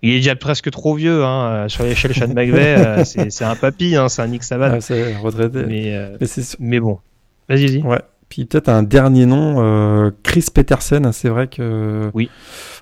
[0.01, 2.75] Il est déjà presque trop vieux hein, euh, sur l'échelle Sean McVay.
[2.77, 4.69] euh, c'est un papy, hein, c'est un Nick Saban.
[4.73, 5.63] Ah, c'est retraité.
[5.65, 6.17] Mais,
[6.59, 6.99] mais, bon,
[7.47, 7.81] vas-y, vas-y.
[7.83, 8.01] Ouais.
[8.29, 11.09] Puis peut-être un dernier nom, euh, Chris Peterson.
[11.13, 12.29] C'est vrai que Oui.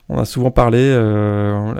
[0.10, 0.80] on a souvent parlé.
[0.80, 1.74] euh,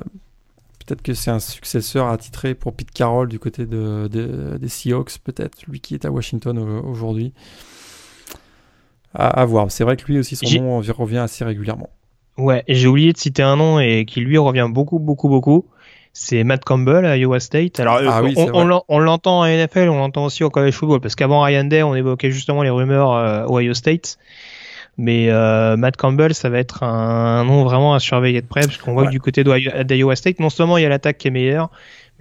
[0.86, 5.20] peut-être que c'est un successeur attitré pour Pete Carroll du côté de, de- des Seahawks,
[5.24, 7.34] peut-être lui qui est à Washington au- aujourd'hui.
[9.14, 9.72] À, à voir.
[9.72, 11.90] C'est vrai que lui aussi son J'ai- nom revient assez régulièrement.
[12.38, 15.66] Ouais, j'ai oublié de citer un nom et qui lui revient beaucoup, beaucoup, beaucoup.
[16.14, 17.80] C'est Matt Campbell à Iowa State.
[17.80, 18.36] Alors, Ah euh, oui,
[18.88, 21.96] on, l'entend en NFL, on l'entend aussi au college football, parce qu'avant Ryan Day, on
[21.96, 24.18] évoquait justement les rumeurs euh, Ohio State.
[24.98, 26.88] Mais euh, Matt Campbell, ça va être un,
[27.40, 29.08] un nom vraiment à surveiller de près, parce qu'on voit Ouais.
[29.08, 31.70] que du côté d'Iowa State, non seulement il y a l'attaque qui est meilleure,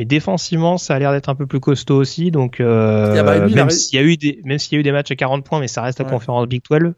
[0.00, 2.30] mais défensivement, ça a l'air d'être un peu plus costaud aussi.
[2.30, 4.80] Donc, euh, Ah bah, lui, même s'il y a eu des, même s'il y a
[4.80, 6.10] eu des matchs à 40 points, mais ça reste la Ouais.
[6.10, 6.94] conférence Big 12.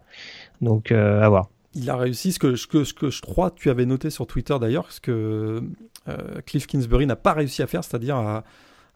[0.61, 1.49] Donc, euh, à voir.
[1.75, 4.29] Il a réussi ce que, ce que, ce que je crois tu avais noté sur
[4.29, 5.63] Twitter d'ailleurs, ce que
[6.09, 8.45] euh, Cliff Kingsbury n'a pas réussi à faire, c'est-à-dire à,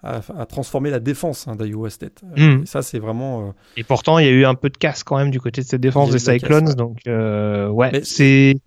[0.04, 2.22] à, à transformer la défense hein, d'Iowa State.
[2.36, 2.62] Mm.
[2.62, 3.40] et ça, c'est vraiment.
[3.48, 5.62] euh, Et pourtant, il y a eu un peu de casse quand même du côté
[5.62, 6.60] de cette défense des Cyclones.
[6.66, 6.76] casse, ouais.
[6.76, 8.58] Donc, euh, ouais, Mais- c'est.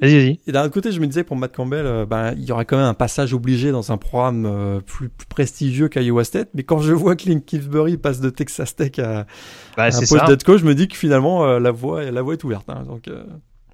[0.00, 0.40] Vas-y, vas-y.
[0.46, 2.66] Et d'un autre côté, je me disais pour Matt Campbell, euh, ben, il y aurait
[2.66, 6.50] quand même un passage obligé dans un programme euh, plus, plus prestigieux qu'Iowa State.
[6.54, 9.26] Mais quand je vois que Clint Kingsbury passe de Texas Tech à,
[9.76, 12.20] Bah, à un poste d'head coach, je me dis que finalement euh, la voie, la
[12.22, 12.68] voie est ouverte.
[12.68, 12.82] hein.
[12.86, 13.24] donc, euh,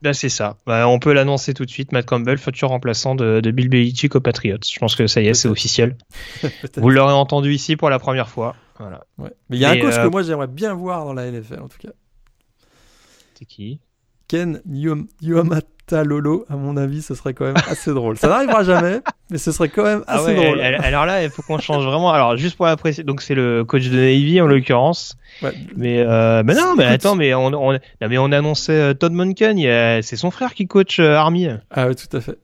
[0.01, 0.59] Bah, c'est ça.
[0.65, 1.91] Bah, on peut l'annoncer tout de suite.
[1.91, 4.59] Matt Campbell, futur remplaçant de, de Bill Belichick aux Patriots.
[4.65, 5.97] Je pense que ça y est, c'est officiel.
[6.77, 8.55] Vous l'aurez entendu ici pour la première fois.
[8.79, 9.05] Voilà.
[9.19, 9.33] Ouais.
[9.51, 11.59] Mais il y a un coach euh, que moi j'aimerais bien voir dans la NFL
[11.61, 11.91] en tout cas.
[13.37, 13.81] C'est qui?
[14.29, 14.61] Ken
[15.93, 18.17] Niom- Niumatalolo, à mon avis, ce serait quand même assez drôle.
[18.17, 20.61] Ça n'arrivera jamais, mais ce serait quand même Ah assez ouais, drôle.
[20.61, 22.11] alors là, il faut qu'on change vraiment.
[22.13, 25.17] Alors, juste pour l'apprécier, donc c'est le coach de Navy en l'occurrence.
[25.43, 25.53] Ouais.
[25.77, 27.79] Mais, euh, mais non, mais attends, mais on, on, non,
[28.09, 29.59] mais on annonçait euh, Todd Monken,
[30.03, 31.49] c'est son frère qui coach euh, Army.
[31.71, 32.37] Ah oui, tout à fait.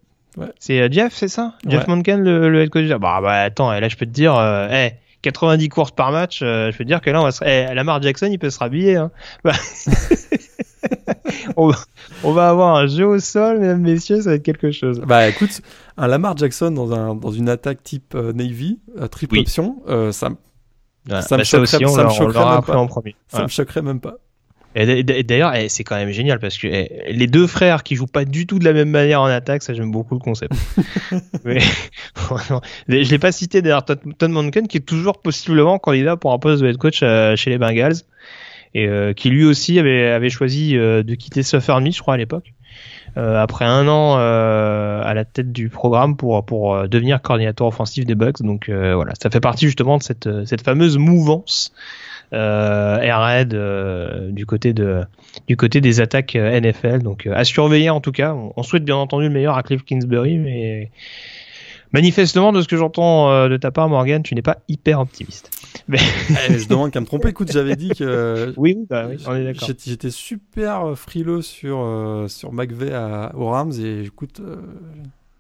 [0.61, 1.55] C'est Jeff, c'est ça?
[1.67, 1.89] Jeff.
[1.89, 2.87] Monken, le, le head coach?
[2.89, 4.69] Bah, bah attends, là je peux te dire, euh,
[5.23, 7.45] 90 courses par match, euh, je peux te dire que là, on va se...
[7.45, 8.97] eh, Lamar Jackson, il peut se rhabiller.
[8.97, 9.11] Hein.
[9.45, 9.53] Bah.
[11.57, 11.79] on, va-
[12.25, 15.01] on va avoir un jeu au sol, mesdames, messieurs, ça va être quelque chose.
[15.07, 15.61] Bah écoute,
[15.97, 19.41] un Lamar Jackson dans, un, dans une attaque type euh, Navy, euh, triple Oui.
[19.41, 20.31] option, euh, ça,
[21.07, 21.23] Voilà.
[21.23, 22.77] Ça me Bah, choquerait- aussi, on ça me choquerait même pas.
[22.77, 23.13] en premier.
[23.13, 23.45] ça Voilà.
[23.47, 24.15] me choquerait même pas.
[24.75, 28.07] Et D'ailleurs, eh, c'est quand même génial parce que eh, les deux frères qui jouent
[28.07, 30.53] pas du tout de la même manière en attaque, ça j'aime beaucoup le concept.
[31.45, 31.59] Mais,
[32.89, 36.63] je l'ai pas cité d'ailleurs, Todd Monken qui est toujours possiblement candidat pour un poste
[36.63, 37.97] de head coach euh, chez les Bengals
[38.75, 42.17] et euh, qui lui aussi avait, avait choisi euh, de quitter Me, je crois à
[42.17, 42.53] l'époque,
[43.17, 47.67] euh, après un an euh, à la tête du programme pour pour euh, devenir coordinateur
[47.67, 48.43] offensif des Bucks.
[48.43, 51.73] Donc euh, voilà, ça fait partie justement de cette cette fameuse mouvance
[52.33, 52.99] euh,
[53.55, 55.03] euh, du côté de
[55.47, 57.03] du côté des attaques euh, NFL.
[57.03, 58.35] Donc euh, à surveiller en tout cas.
[58.35, 60.91] On, on souhaite bien entendu le meilleur à Cliff Kingsbury, mais
[61.93, 65.51] manifestement de ce que j'entends de ta part, Morgan, tu n'es pas hyper optimiste.
[65.89, 65.99] Mais
[66.51, 67.29] Eh, je demande qu'à me tromper.
[67.29, 69.69] Écoute, j'avais dit que oui, bah, oui, on est d'accord.
[69.85, 74.43] j'étais super frileux sur, sur McVeigh à, aux Rams et écoute,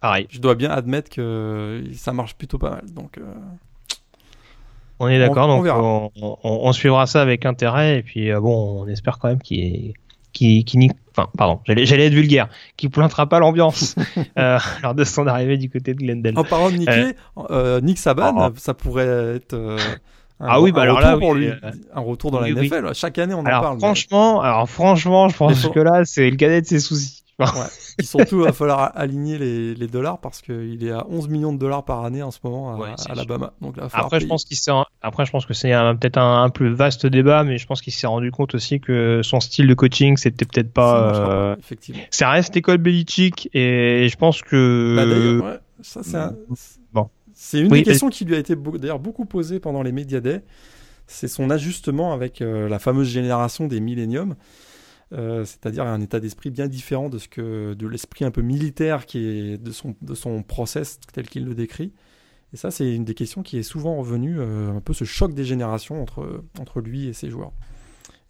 [0.00, 2.84] Pareil, je dois bien admettre que ça marche plutôt pas mal.
[2.94, 3.22] Donc, euh,
[5.00, 5.48] on est d'accord.
[5.48, 6.36] on Donc on, on-
[6.68, 9.94] on suivra ça avec intérêt et puis euh, bon, on espère quand même qu'il est
[10.32, 13.96] qui, qui nie- enfin pardon, j'allais être vulgaire, qui pointera pas l'ambiance
[14.38, 16.38] euh, lors de son arrivée du côté de Glendale.
[16.38, 17.14] En parlant de Nicky,
[17.50, 18.52] euh, Nick Saban, Oh.
[18.56, 19.78] ça pourrait être euh,
[20.38, 22.42] un, Ah oui, bah un alors retour là, pour oui, lui, euh, un retour dans
[22.42, 22.68] oui, la oui.
[22.68, 22.94] NFL.
[22.94, 23.74] Chaque année, on en parle.
[23.74, 27.17] mais franchement, alors franchement, je pense que là c'est le cadet de ses soucis.
[27.98, 31.58] Il surtout va falloir aligner les, les dollars parce qu'il est à 11 millions de
[31.58, 33.52] dollars par année en ce moment à, Ouais, à Alabama.
[33.60, 34.72] Donc là, il Après, je pense qu'il s'est.
[35.02, 35.70] Après, je pense que c'est
[36.00, 39.20] peut-être un, un plus vaste débat, mais je pense qu'il s'est rendu compte aussi que
[39.22, 41.14] son style de coaching, c'était peut-être Ça pas.
[41.14, 42.02] euh, pas, effectivement.
[42.10, 44.94] Ça reste école Belichick, et je pense que.
[44.96, 46.34] Bah, d'ailleurs, ouais, ça, c'est un-
[46.92, 47.08] Bon.
[47.34, 50.20] C'est une Oui, des questions qui lui a été d'ailleurs beaucoup posée pendant les Media
[50.20, 50.42] Day.
[51.06, 54.34] C'est son ajustement avec euh, la fameuse génération des milléniums.
[55.12, 59.06] Euh, c'est-à-dire un état d'esprit bien différent de ce que de l'esprit un peu militaire
[59.06, 61.92] qui est de son de son process tel qu'il le décrit.
[62.52, 65.34] Et ça, c'est une des questions qui est souvent revenue, euh, un peu ce choc
[65.34, 67.52] des générations entre entre lui et ses joueurs.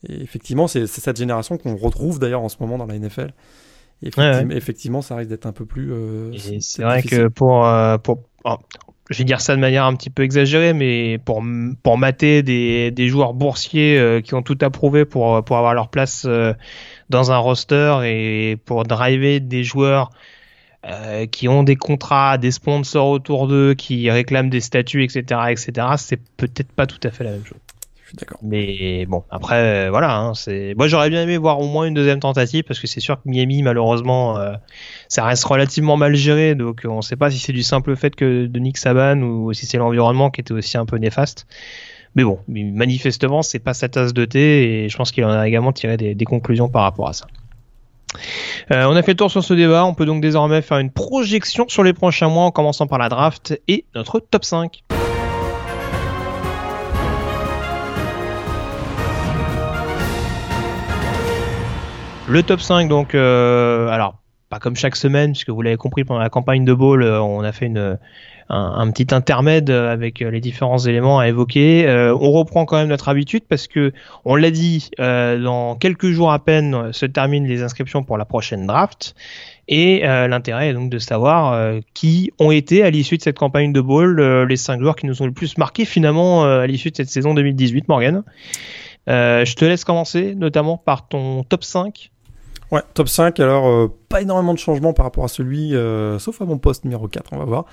[0.09, 3.33] Et effectivement, c'est cette génération qu'on retrouve d'ailleurs en ce moment dans la NFL.
[4.03, 5.93] Et effectivement, effectivement, ça risque d'être un peu plus.
[5.93, 7.25] euh, c'est c'est vrai difficile.
[7.25, 8.57] que pour, euh, pour oh,
[9.11, 11.43] je vais dire ça de manière un petit peu exagérée, mais pour,
[11.83, 15.89] pour mater des, des joueurs boursiers euh, qui ont tout approuvé pour, pour avoir leur
[15.89, 16.53] place euh,
[17.09, 20.11] dans un roster et pour driver des joueurs
[20.87, 25.87] euh, qui ont des contrats, des sponsors autour d'eux, qui réclament des statuts, etc., etc.,
[25.97, 27.59] c'est peut-être pas tout à fait la même chose.
[28.15, 28.39] D'accord.
[28.43, 30.17] Mais bon, après, euh, voilà.
[30.17, 30.75] Hein, c'est.
[30.77, 33.29] Moi, j'aurais bien aimé voir au moins une deuxième tentative parce que c'est sûr que
[33.29, 34.55] Miami, malheureusement, euh,
[35.09, 36.55] ça reste relativement mal géré.
[36.55, 39.53] Donc, on ne sait pas si c'est du simple fait que de Nick Saban ou
[39.53, 41.47] si c'est l'environnement qui était aussi un peu néfaste.
[42.15, 45.47] Mais bon, manifestement, c'est pas sa tasse de thé et je pense qu'il en a
[45.47, 47.27] également tiré des, des conclusions par rapport à ça.
[48.73, 49.85] Euh, on a fait le tour sur ce débat.
[49.85, 53.09] On peut donc désormais faire une projection sur les prochains mois en commençant par la
[53.09, 54.83] draft et notre top 5.
[62.31, 64.19] Le top 5, donc, euh, alors,
[64.51, 67.41] pas comme chaque semaine, puisque vous l'avez compris, pendant la campagne de Ball, euh, on
[67.43, 67.73] a fait
[68.51, 71.87] un, petit intermède avec les différents éléments à évoquer.
[71.89, 73.93] on reprend quand même notre habitude parce que
[74.27, 78.67] on l'a dit, dans quelques jours à peine se terminent les inscriptions pour la prochaine
[78.67, 79.15] draft.
[79.69, 83.83] Et l'intérêt est donc de savoir qui ont été à l'issue de cette campagne de
[83.83, 87.11] ball les cinq joueurs qui nous ont le plus marqué finalement à l'issue de cette
[87.11, 88.23] saison 2018, Morgan.
[89.07, 92.11] je te laisse commencer, notamment par ton top 5
[92.71, 96.43] Ouais, top 5, alors euh, pas énormément de changements par rapport à celui, euh, sauf
[96.43, 97.65] à mon poste numéro 4, on va voir.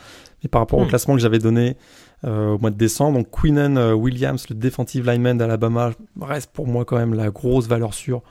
[0.41, 0.87] Mais par rapport au hmm.
[0.87, 1.75] classement que j'avais donné
[2.23, 5.91] euh, au mois de décembre, donc Queenan Williams, le defensive lineman d'Alabama,
[6.21, 8.21] reste pour moi quand même la grosse valeur sûre.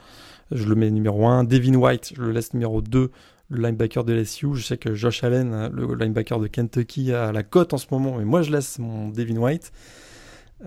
[0.51, 1.43] Je le mets numéro 1.
[1.43, 3.11] Devin White, je le laisse numéro 2.
[3.49, 7.43] Le linebacker de LSU, je sais que Josh Allen, le linebacker de Kentucky, a la
[7.43, 9.71] cote en ce moment, mais moi je laisse mon Devin White.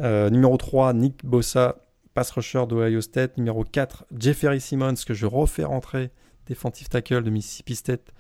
[0.01, 1.77] numéro 3, Nick Bossa,
[2.19, 3.37] pass rusher d'Ohio State.
[3.37, 6.11] Numéro 4, Jeffery Simmons, que je refais rentrer,
[6.49, 8.13] defensive tackle de Mississippi State,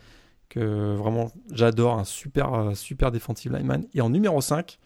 [0.48, 3.86] que vraiment j'adore, un super, euh, super defensive lineman.
[3.94, 4.78] Et en numéro 5,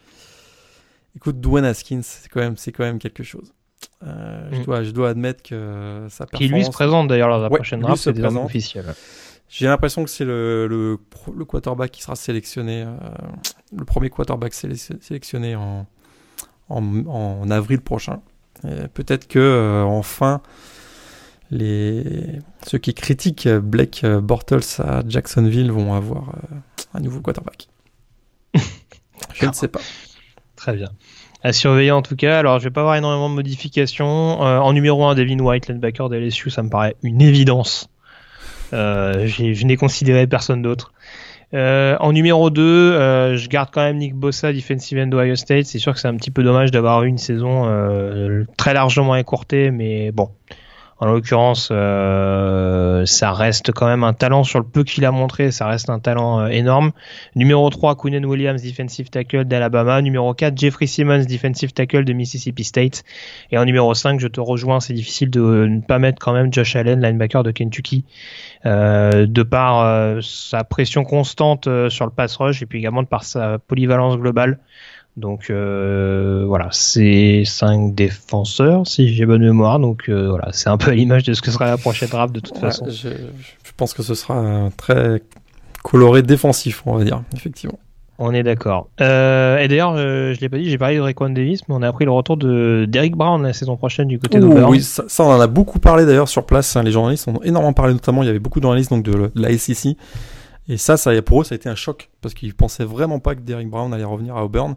[1.14, 3.52] écoute, Dwayne Haskins, c'est quand, même, quand même quelque chose.
[4.02, 4.64] Euh, je, mm.
[4.64, 6.48] dois, je dois admettre que sa performance...
[6.48, 8.94] Qui lui se présente d'ailleurs lors de la prochaine draft, c'est déjà officiel.
[9.50, 10.98] J'ai l'impression que c'est le, le,
[11.36, 12.94] le, quarterback qui sera sélectionné, euh,
[13.76, 15.86] le premier quarterback sélectionné en,
[16.70, 18.22] en, en avril prochain.
[18.94, 20.40] Peut-être que euh, enfin
[21.50, 26.56] les ceux qui critiquent Blake Bortles à Jacksonville vont avoir euh,
[26.94, 27.68] un nouveau quarterback.
[29.34, 29.80] je ne sais pas.
[30.56, 30.88] Très bien.
[31.42, 32.38] À surveiller en tout cas.
[32.38, 34.42] Alors, je vais pas avoir énormément de modifications.
[34.44, 37.90] Euh, en numéro 1, Devin White, linebacker de LSU, ça me paraît une évidence.
[38.72, 40.92] je n'ai considéré personne d'autre.
[41.54, 45.66] Euh, en numéro 2, euh, je garde quand même Nick Bossa, defensive end d'Ohio State.
[45.66, 49.16] C'est sûr que c'est un petit peu dommage d'avoir eu une saison euh, très largement
[49.16, 50.30] écourtée, mais bon,
[50.98, 55.50] en l'occurrence, euh, ça reste quand même un talent sur le peu qu'il a montré,
[55.50, 56.92] ça reste un talent euh, énorme.
[57.34, 60.00] Numéro 3, Koonen Williams, defensive tackle d'Alabama.
[60.00, 63.02] Numéro 4, Jeffrey Simmons, defensive tackle de Mississippi State.
[63.50, 66.52] Et en numéro 5, je te rejoins, c'est difficile de ne pas mettre quand même
[66.52, 68.04] Josh Allen, linebacker de Kentucky,
[68.66, 73.24] euh, de par sa pression constante sur le pass rush et puis également de par
[73.24, 74.58] sa polyvalence globale.
[75.16, 79.78] Donc euh, voilà, c'est cinq défenseurs si j'ai bonne mémoire.
[79.78, 82.34] Donc euh, voilà, c'est un peu à l'image de ce que sera la prochaine draft
[82.34, 82.86] de toute façon.
[82.88, 83.10] Je,
[83.76, 85.22] pense que ce sera très
[85.82, 87.78] coloré défensif, on va dire, effectivement.
[88.18, 88.88] On est d'accord.
[89.00, 91.88] Euh, et d'ailleurs, je l'ai pas dit, j'ai parlé de Raekwon Davis, mais on a
[91.88, 94.70] appris le retour de d'Eric Brown la saison prochaine du côté d'Auburn.
[94.70, 96.76] Oui, ça, on en a beaucoup parlé d'ailleurs sur place.
[96.76, 99.42] Hein, les journalistes ont énormément parlé, notamment il y avait beaucoup d'analyses donc de, de
[99.42, 99.96] la SEC.
[100.68, 103.34] Et ça, ça, pour eux, ça a été un choc parce qu'ils pensaient vraiment pas
[103.34, 104.76] que Derrick Brown allait revenir à Auburn.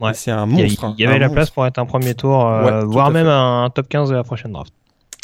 [0.00, 0.14] Ouais.
[0.14, 0.94] C'est un monstre.
[0.98, 3.88] Il y, avait la place pour être un premier tour, euh, voire même un, top
[3.88, 4.72] 15 de la prochaine draft.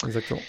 [0.06, 0.40] Exactement.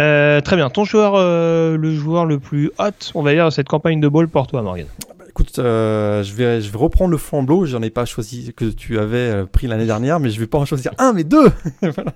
[0.00, 0.70] Euh, très bien.
[0.70, 4.08] Ton joueur, euh, le joueur le plus hot, on va dire, de cette campagne de
[4.08, 4.86] ball pour toi, Morgan
[5.18, 7.66] bah, Écoute, je, vais, je vais reprendre le flambeau.
[7.66, 10.64] J'en ai pas choisi que tu avais pris l'année dernière, mais je vais pas en
[10.64, 11.50] choisir un, mais deux
[11.82, 12.14] voilà.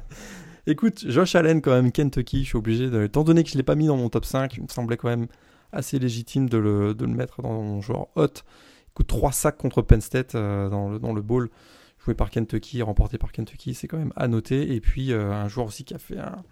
[0.67, 3.05] Écoute, Josh Allen, quand même, Kentucky, je suis obligé de.
[3.05, 5.09] Étant donné que je l'ai pas mis dans mon top 5, il me semblait quand
[5.09, 5.27] même
[5.73, 8.43] assez légitime de le, de le mettre dans mon joueur hot
[9.03, 11.51] trois sacs contre Penn State euh, dans, le, dans le bowl,
[12.05, 14.75] joué par Kentucky, remporté par Kentucky, c'est quand même à noter.
[14.75, 16.43] Et puis euh, un joueur aussi qui a fait un,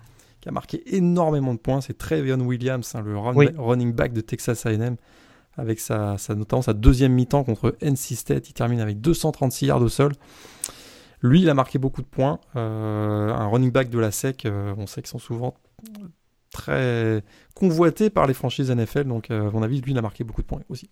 [0.41, 4.67] qui a marqué énormément de points, c'est Trevion Williams, hein, le running back de Texas
[4.67, 4.97] A&M,
[5.57, 8.49] avec sa, sa, notamment sa deuxième mi-temps contre NC State.
[8.49, 10.13] Il termine avec 236 yards au sol.
[11.23, 12.41] Lui, il a marqué beaucoup de points.
[12.57, 15.55] Euh, un running back de la SEC, on sait qu'ils sont souvent
[16.51, 17.23] très
[17.55, 19.05] convoités par les franchises NFL.
[19.05, 20.91] Donc, à mon avis, lui, il a marqué beaucoup de points aussi.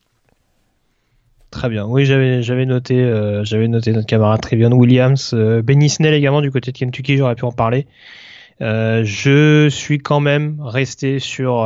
[1.53, 1.85] Très bien.
[1.85, 6.51] Oui, j'avais noté euh, j'avais noté notre camarade Trevion Williams, euh, Benny Snell également du
[6.51, 7.87] côté de Kentucky, j'aurais pu en parler.
[8.63, 11.63] Euh, je suis quand même resté sur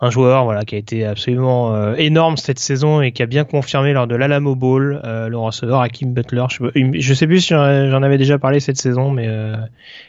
[0.00, 3.44] un joueur voilà qui a été absolument euh, énorme cette saison et qui a bien
[3.44, 6.44] confirmé lors de l'Alamo Bowl euh, le receveur Hakim Butler.
[6.48, 9.56] Je, sais plus si j'en avais déjà parlé cette saison mais euh,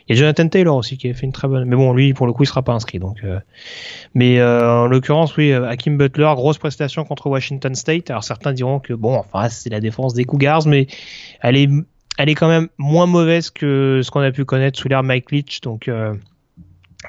[0.08, 2.14] il y a Jonathan Taylor aussi qui a fait une très bonne mais bon lui
[2.14, 3.24] pour le coup il sera pas inscrit donc
[4.14, 8.12] mais en l'occurrence oui Hakim Butler grosse prestation contre Washington State.
[8.12, 10.86] Alors certains diront que bon enfin c'est la défense des Cougars mais
[11.42, 11.70] elle est
[12.20, 15.32] elle est quand même moins mauvaise que ce qu'on a pu connaître sous l'ère Mike
[15.32, 15.90] Leach donc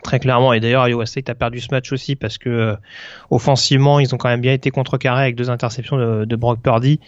[0.04, 2.76] Très clairement, et d'ailleurs Iowa State a perdu ce match aussi parce que euh,
[3.30, 7.00] offensivement ils ont quand même bien été contrecarrés avec deux interceptions de, de Brock Purdy,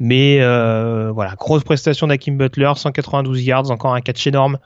[0.00, 4.58] mais euh, voilà grosse prestation d'Akim Butler, 192 yards, encore un catch énorme.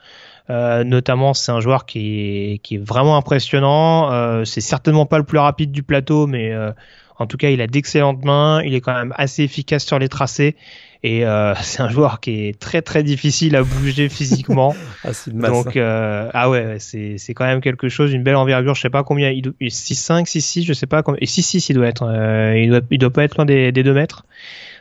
[0.51, 4.11] Euh, notamment, c'est un joueur qui est, qui est vraiment impressionnant.
[4.11, 6.73] Euh, c'est certainement pas le plus rapide du plateau, mais euh,
[7.19, 8.61] en tout cas, il a d'excellentes mains.
[8.65, 10.57] Il est quand même assez efficace sur les tracés.
[11.03, 14.75] Et euh, c'est un joueur qui est très très difficile à bouger physiquement.
[15.05, 15.11] ah,
[15.49, 18.75] Donc euh, ah ouais, c'est c'est quand même quelque chose, une belle envergure.
[18.75, 21.19] Je sais pas combien, il 6 5 6 6, je sais pas combien.
[21.21, 23.73] Et 6 6 il doit être, euh, il doit il doit pas être loin des,
[23.73, 24.25] des 2 mètres.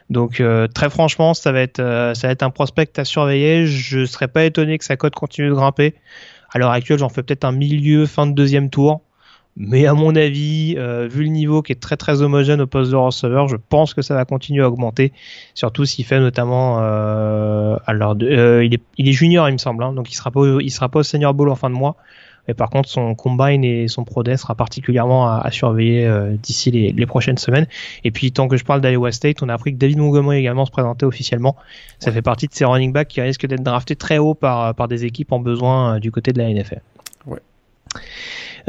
[0.09, 0.41] Donc
[0.73, 1.77] très franchement, ça va être
[2.15, 3.67] ça va être un prospect à surveiller.
[3.67, 5.93] Je serais pas étonné que sa cote continue de grimper.
[6.51, 9.01] À l'heure actuelle, j'en fais peut-être un milieu fin de deuxième tour.
[9.59, 12.91] Mais à mon avis, euh, vu le niveau qui est très très homogène au poste
[12.91, 15.11] de receveur, je pense que ça va continuer à augmenter.
[15.53, 19.83] Surtout s'il fait notamment, euh, alors euh, il, est, il est junior il me semble,
[19.83, 21.97] hein, donc il sera pas il sera pas au senior bowl en fin de mois.
[22.49, 26.71] Mais par contre, son combine et son pro day sera particulièrement à, surveiller euh, d'ici
[26.71, 27.67] les, les, prochaines semaines.
[28.03, 30.65] Et puis, tant que je parle d'Iowa State, on a appris que David Montgomery également
[30.65, 31.55] se présentait officiellement.
[31.99, 34.87] Ça fait partie de ces running backs qui risquent d'être draftés très haut par, par
[34.87, 36.81] des équipes en besoin euh, du côté de la NFL.
[37.27, 37.39] Ouais.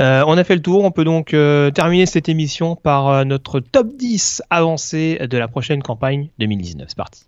[0.01, 3.25] Euh, on a fait le tour, on peut donc euh, terminer cette émission par euh,
[3.25, 6.87] notre top 10 avancé de la prochaine campagne 2019.
[6.89, 7.27] C'est parti.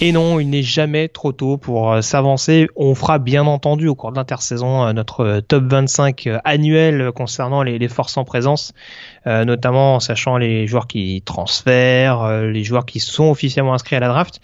[0.00, 2.68] Et non, il n'est jamais trop tôt pour s'avancer.
[2.76, 8.18] On fera bien entendu au cours de l'intersaison notre top 25 annuel concernant les, forces
[8.18, 8.74] en présence,
[9.26, 14.08] notamment en sachant les joueurs qui transfèrent, les joueurs qui sont officiellement inscrits à la
[14.08, 14.40] draft.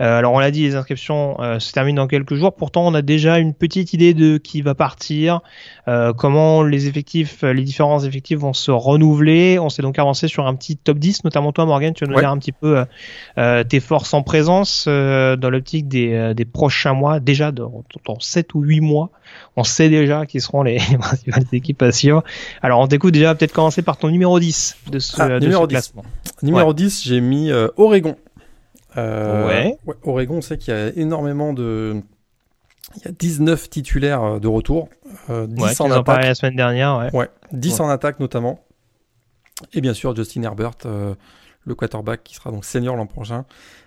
[0.00, 2.54] Euh, alors on l'a dit, les inscriptions euh, se terminent dans quelques jours.
[2.54, 5.40] Pourtant, on a déjà une petite idée de qui va partir,
[5.86, 9.58] euh, comment les effectifs, les différents effectifs vont se renouveler.
[9.58, 11.94] On s'est donc avancé sur un petit top 10, notamment toi, Morgan.
[11.94, 12.84] Tu vas nous dire un petit peu
[13.68, 17.20] tes forces en présence dans l'optique des, des, prochains mois.
[17.20, 19.10] Déjà dans, dans 7 ou 8 mois,
[19.56, 22.24] on sait déjà qui seront les, principales équipes à suivre.
[22.62, 25.64] Alors on t'écoute déjà peut-être commencer par ton numéro 10 de ce, ah, de numéro
[25.64, 26.04] ce classement.
[26.42, 28.16] Numéro 10, j'ai mis Oregon.
[28.96, 29.78] Euh, ouais.
[30.02, 32.00] Oregon, on sait qu'il y a énormément de.
[32.96, 34.88] Il y a 19 titulaires euh, de retour.
[35.30, 36.24] Euh, 10 en attaque.
[36.24, 36.98] la semaine dernière.
[36.98, 37.16] Ouais.
[37.16, 38.60] ouais 10 en attaque notamment.
[39.72, 41.14] Et bien sûr, Justin Herbert, euh,
[41.64, 43.44] le quarterback qui sera donc senior l'an prochain.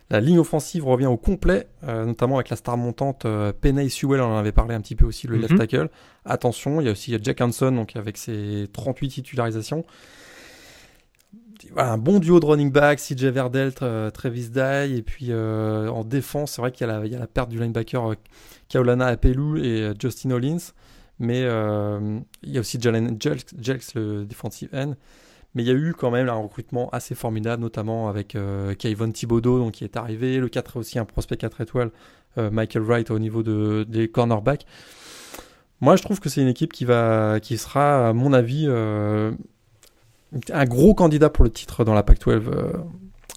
[0.09, 4.21] La ligne offensive revient au complet, euh, notamment avec la star montante euh, Penny Sewell,
[4.21, 5.59] on en avait parlé un petit peu aussi, le left mhm.
[5.59, 5.89] tackle.
[6.23, 9.85] Attention, il y a aussi Jack Hanson, donc avec ses 38 titularisations
[11.75, 16.53] un bon duo de running back, CJ Verdell, Travis Dye, et puis euh, en défense,
[16.53, 18.15] c'est vrai qu'il y, a la perte du linebacker euh,
[18.69, 20.73] Kaolana Apelu et euh, Justin Hollins,
[21.19, 24.93] mais il y a aussi Jalen Jelks, le defensive end.
[25.55, 29.11] Mais il y a eu quand même un recrutement assez formidable, notamment avec euh, Kayvon
[29.11, 31.91] Thibodeau donc, qui est arrivé, le 4 aussi un prospect 4 étoiles,
[32.51, 34.67] Michael Wright au niveau de, des cornerbacks.
[35.81, 38.67] Moi, je trouve que c'est une équipe qui, va, qui sera, à mon avis,
[40.51, 42.73] un gros candidat pour le titre dans la PAC-12 euh,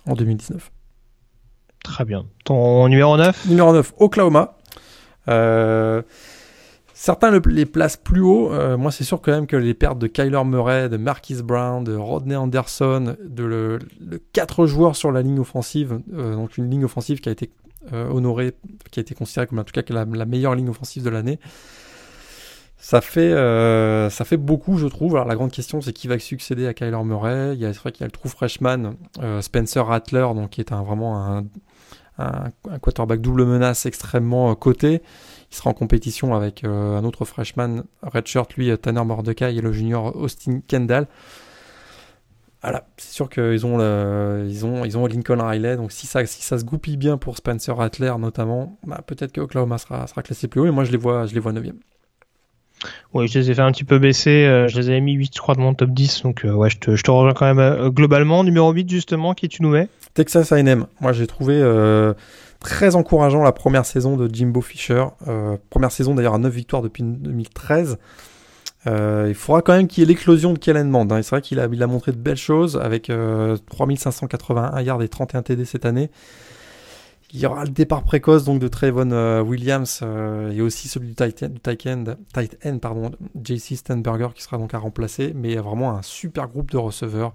[0.06, 0.70] en 2019.
[1.84, 2.26] Très bien.
[2.44, 4.56] Ton numéro 9 Numéro 9, Oklahoma.
[5.28, 6.02] Euh,
[6.92, 8.52] certains les placent plus haut.
[8.52, 11.82] Euh, moi, c'est sûr quand même que les pertes de Kyler Murray, de Marquis Brown,
[11.84, 13.78] de Rodney Anderson, de le,
[14.32, 17.50] 4 joueurs sur la ligne offensive, donc une ligne offensive qui a été
[17.92, 18.52] honorée,
[18.90, 21.38] qui a été considérée comme en tout cas la meilleure ligne offensive de l'année.
[22.80, 25.14] Ça fait, euh, ça fait beaucoup, je trouve.
[25.14, 27.54] Alors, la grande question, c'est qui va succéder à Kyler Murray.
[27.54, 30.50] Il y a, c'est vrai qu'il y a le true freshman euh, Spencer Rattler, donc,
[30.50, 31.44] qui est vraiment un,
[32.18, 35.02] un, quarterback double menace extrêmement euh, coté.
[35.52, 40.16] Il sera en compétition avec un autre freshman redshirt, lui, Tanner Mordecai, et le junior
[40.16, 41.06] Austin Kendall.
[42.62, 43.78] Voilà, c'est sûr qu'ils ont,
[44.46, 47.36] ils ont, ils ont Lincoln Riley, donc si ça, si ça se goupille bien pour
[47.36, 50.98] Spencer Rattler notamment, bah, peut-être que Oklahoma sera, classé plus haut, et moi je les
[50.98, 51.64] vois, je les vois 9
[53.12, 54.46] oui, je les ai fait un petit peu baisser.
[54.46, 56.22] Euh, je les avais mis 8, je crois, de mon top 10.
[56.22, 58.44] Donc, euh, ouais, je te, rejoins quand même euh, globalement.
[58.44, 59.88] Numéro 8, justement, qui tu nous mets?
[60.14, 60.86] Texas AM.
[61.00, 61.62] Moi, j'ai trouvé
[62.58, 65.04] très encourageant la première saison de Jimbo Fisher.
[65.70, 67.98] première saison, d'ailleurs, à 9 victoires depuis 2013.
[68.86, 71.06] il faudra quand même qu'il y ait l'éclosion de Kellen Mond.
[71.12, 71.22] Hein.
[71.22, 73.10] C'est vrai qu'il a, il a montré de belles choses avec
[73.70, 76.10] 3581 yards et 31 TD cette année.
[77.32, 81.08] Il y aura le départ précoce donc de Trayvon euh, Williams euh, et aussi celui
[81.08, 86.48] du tight end, pardon, JC Stenberger qui sera donc à remplacer, mais vraiment un super
[86.48, 87.34] groupe de receveurs.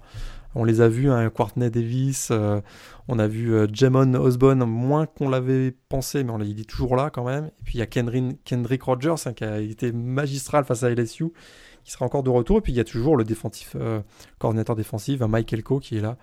[0.54, 2.60] On les a vus, hein, Courtney Davis, euh,
[3.08, 7.24] on a vu Jamon Osborne, moins qu'on l'avait pensé, mais il est toujours là quand
[7.24, 7.46] même.
[7.46, 11.32] Et puis il y a Kendrick Rogers hein, qui a été magistral face à LSU,
[11.84, 12.58] qui sera encore de retour.
[12.58, 13.76] Et puis il y a toujours le défensif,
[14.38, 16.18] coordinateur défensif, Mike Elko qui est là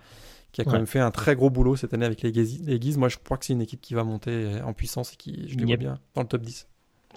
[0.54, 2.98] qui a quand même fait un très gros boulot cette année avec les Guises.
[2.98, 5.58] Moi, je crois que c'est une équipe qui va monter en puissance et qui, je
[5.58, 6.68] les vois bien dans le top 10.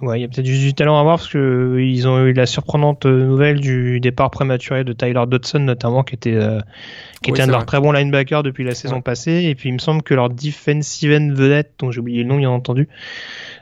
[0.03, 2.23] Ouais, il y a peut-être juste du talent à voir parce que euh, ils ont
[2.27, 6.61] eu la surprenante euh, nouvelle du départ prématuré de Tyler Dodson notamment, qui était euh,
[7.23, 9.45] qui était un de leurs très bons linebackers depuis la saison passée.
[9.45, 12.37] Et puis il me semble que leur defensive end vedette, dont j'ai oublié le nom
[12.37, 12.91] bien entendu,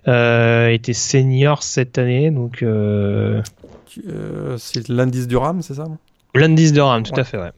[0.08, 2.32] euh, était senior cette année.
[2.32, 2.64] Donc
[4.58, 5.84] c'est Landis Durham, c'est ça
[6.34, 7.52] Landis Durham, tout à fait, ouais.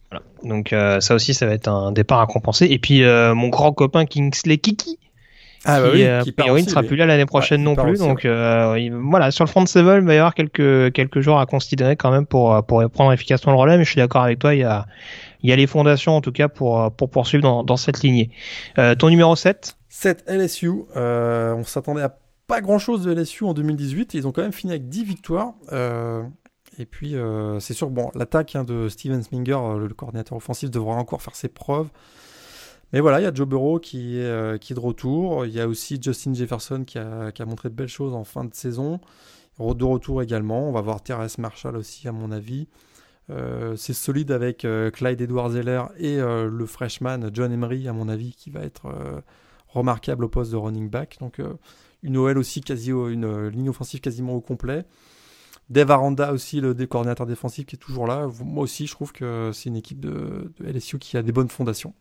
[0.48, 2.66] Donc ça aussi, ça va être un départ à compenser.
[2.66, 4.98] Et puis mon grand copain Kingsley Kiki
[5.64, 7.74] Ah bah qui, oui, euh, qui priori, aussi, ne sera plus là l'année prochaine non
[7.74, 7.92] plus.
[7.92, 10.92] aussi, donc euh, il- voilà, sur le front de Seven, il va y avoir quelques
[10.92, 13.76] quelques jours à considérer quand même pour euh, pour prendre efficacement le relais.
[13.76, 14.86] Mais je suis d'accord avec toi, il y a
[15.42, 18.02] il y a les fondations en tout cas pour euh, pour poursuivre dans, dans cette
[18.02, 18.30] lignée.
[18.78, 22.14] Euh, ton numéro 7 7 LSU, euh, on s'attendait à
[22.46, 25.54] pas grand chose de LSU en 2018, ils ont quand même fini avec 10 victoires.
[26.78, 30.70] Et puis euh, c'est sûr, bon, l'attaque hein, de Steven Sminger, euh, le, coordinateur offensif,
[30.70, 31.88] devra encore faire ses preuves.
[32.92, 35.46] Mais voilà, il y a Joe Burrow qui est, euh, de retour.
[35.46, 38.54] Il y a aussi Justin Jefferson qui a, montré de belles choses en fin de
[38.54, 39.00] saison.
[39.58, 40.68] De retour également.
[40.68, 42.68] On va voir Terrence Marshall aussi, à mon avis.
[43.76, 48.50] C'est solide avec Clyde Edwards-Heller et euh, le freshman John Emery, à mon avis, qui
[48.50, 48.86] va être
[49.68, 51.16] remarquable au poste de running back.
[51.20, 51.40] Donc
[52.02, 54.84] une OL aussi, quasi, une ligne offensive quasiment au complet.
[55.68, 58.28] Dave Aranda aussi, le coordinateur défensif qui est toujours là.
[58.44, 61.48] Moi aussi, je trouve que c'est une équipe de, de LSU qui a des bonnes
[61.48, 61.92] fondations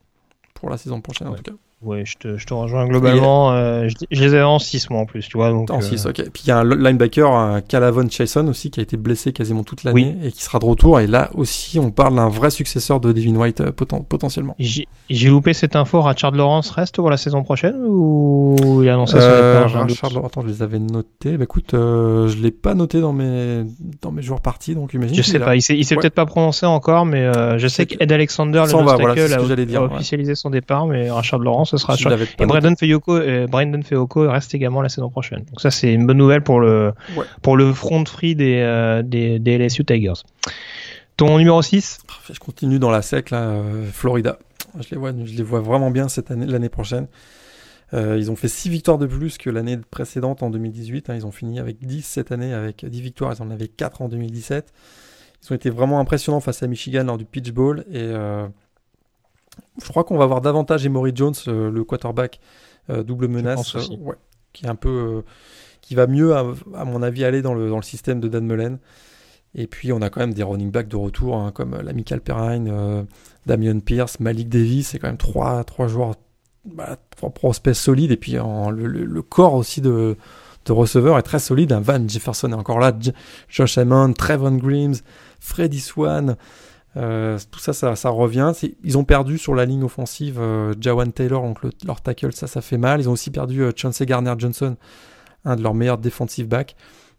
[0.53, 1.53] pour la saison prochaine en tout cas.
[1.81, 3.51] Ouais, je te, je te rejoins globalement.
[3.51, 5.49] euh, je, je les avais en 6 mois en plus, tu vois.
[5.51, 6.15] Donc, En euh, 6, ok.
[6.33, 9.63] Puis il y a un linebacker, un Calavon Chason aussi, qui a été blessé quasiment
[9.63, 10.99] toute l'année et qui sera de retour.
[10.99, 14.55] Et là aussi, on parle d'un vrai successeur de Devin White euh, poten- potentiellement.
[14.57, 16.01] J'ai loupé cette info.
[16.01, 19.99] Richard Lawrence reste pour la saison prochaine ou il a annoncé son Euh, un doute?
[20.01, 21.37] Richard, attends, je les avais notés.
[21.37, 23.63] Bah écoute, euh, je l'ai pas noté dans mes
[24.01, 25.15] dans mes joueurs partis, donc imagine.
[25.15, 25.95] Je sais pas, il s'est, Ouais.
[25.97, 29.65] peut-être pas prononcé encore, mais euh, je sais qu'Ed Alexander, le va, voilà, tackle, a-
[29.65, 29.93] dire, ouais.
[29.93, 32.45] officialisé son départ, mais Richard Lawrence, ce sera pas Et.
[32.45, 35.39] Brandon Feyoko, euh, Brandon Feyoko reste également la saison prochaine.
[35.39, 37.25] Donc ça, c'est une bonne nouvelle pour le, Ouais.
[37.41, 40.13] pour le front free des, euh, des, des LSU Tigers.
[41.17, 41.99] Ton numéro 6
[42.31, 44.37] Je continue dans la sec là, euh, Florida.
[44.79, 47.07] Je les vois, je les vois vraiment bien cette année, l'année prochaine.
[47.93, 51.09] Euh, ils ont fait 6 victoires de plus que l'année précédente en 2018.
[51.09, 51.15] hein.
[51.15, 53.33] Ils ont fini avec 10 cette année, avec 10 victoires.
[53.37, 54.73] Ils en avaient 4 en 2017.
[55.43, 57.85] Ils ont été vraiment impressionnants face à Michigan lors du Pitch Bowl.
[57.91, 58.47] Et euh,
[59.81, 62.39] je crois qu'on va voir davantage Emory Jones, euh, le quarterback
[62.89, 64.15] euh, double menace, euh, ouais,
[64.53, 65.23] qui est un peu,
[65.81, 66.45] qui va mieux à,
[66.75, 68.77] à mon avis aller dans le, dans le système de Dan Mullen.
[69.57, 72.67] Et puis on a quand même des running backs de retour, hein, comme l'amical Perrine,
[72.71, 73.03] euh,
[73.45, 76.15] Damian Pierce, Malik Davis, c'est quand même trois, trois joueurs,
[76.65, 78.11] bah, trois prospects solides.
[78.11, 80.17] Et puis en- le, le- corps aussi de,
[80.65, 81.71] de receveurs est très solide.
[81.71, 81.79] hein.
[81.79, 83.13] Van Jefferson est encore là, J-
[83.47, 84.95] Josh Hammond, Trevon Grimes,
[85.39, 86.35] Freddy Swan.
[86.97, 88.51] Euh, tout ça, ça, ça revient.
[88.83, 92.47] Ils ont perdu sur la ligne offensive euh, Jawan Taylor, donc le- leur tackle, ça,
[92.47, 93.01] ça fait mal.
[93.01, 94.77] Ils ont aussi perdu euh, Chauncey Garner-Johnson,
[95.43, 96.75] un de leurs meilleurs defensive backs.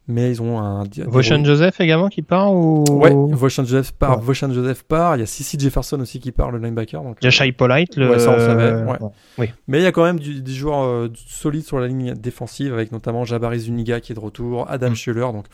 [0.08, 0.84] Mais ils ont un.
[1.08, 2.84] Voshan Joseph également qui part ou?
[2.88, 4.24] Ouais, Voshan Joseph part, Ouais.
[4.24, 7.02] Voshan Joseph part, il y a Sissi Jefferson aussi qui part, le linebacker.
[7.02, 8.10] Donc, Jashai Polite, le...
[8.10, 8.98] Ouais, ça, on savait, ouais.
[9.36, 9.50] Oui.
[9.66, 12.72] Mais il y a quand même du- des joueurs euh, solides sur la ligne défensive,
[12.72, 14.94] avec notamment Jabari Zuniga qui est de retour, Adam Mm.
[14.94, 15.32] Schuller.
[15.32, 15.46] Donc,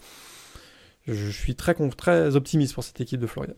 [1.09, 3.55] je suis très, très optimiste pour cette équipe de Floride.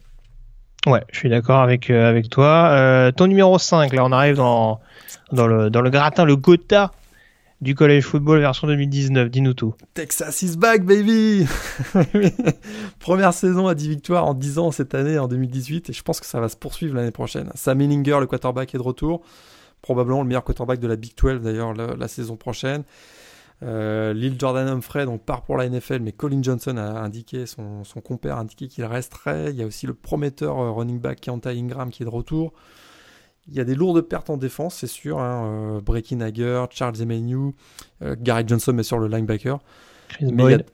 [0.87, 2.69] Ouais, je suis d'accord avec, euh, avec toi.
[2.73, 4.81] Euh, ton numéro 5, là, on arrive dans,
[5.33, 6.91] dans, le, dans le gratin, le Gotha
[7.61, 9.31] du college football version 2019.
[9.31, 9.75] Dis-nous tout.
[9.95, 11.47] Texas is back, baby
[13.01, 16.21] Première saison à 10 victoires en 10 ans cette année, en 2018, et je pense
[16.21, 17.51] que ça va se poursuivre l'année prochaine.
[17.55, 19.23] Sam Ellinger, le quarterback, est de retour.
[19.81, 22.85] Probablement le meilleur quarterback de la Big 12 d'ailleurs la, la saison prochaine.
[23.65, 27.83] Euh, Lil Jordan Humphrey donc part pour la NFL, mais Colin Johnson a indiqué, son,
[27.85, 29.51] son compère a indiqué qu'il resterait.
[29.51, 32.53] Il y a aussi le prometteur euh, running back Keontae Ingram qui est de retour.
[33.49, 35.19] Il y a des lourdes pertes en défense, c'est sûr.
[35.19, 35.45] Hein,
[35.77, 37.53] euh, Breaking Hager, Charles Emmanuel,
[38.03, 39.59] euh, Gary Johnson, mais sur le linebacker.
[40.09, 40.67] Chris Mais il y a- Boyd.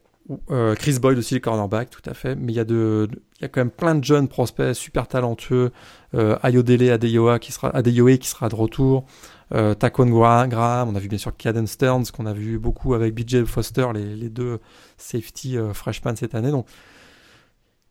[0.51, 2.35] euh, Chris Boyd aussi, le cornerback, tout à fait.
[2.37, 4.75] Mais il y a de, de- il y a quand même plein de jeunes prospects
[4.75, 5.71] super talentueux.
[6.15, 9.05] Euh, Ayodele Adeyoa qui sera, qui sera de retour.
[9.53, 13.15] Euh, Gra- Graham, on a vu bien sûr Caden Stearns qu'on a vu beaucoup avec
[13.15, 14.61] BJ Foster, les, les deux
[14.97, 16.51] safety euh, freshmen cette année.
[16.51, 16.67] Donc,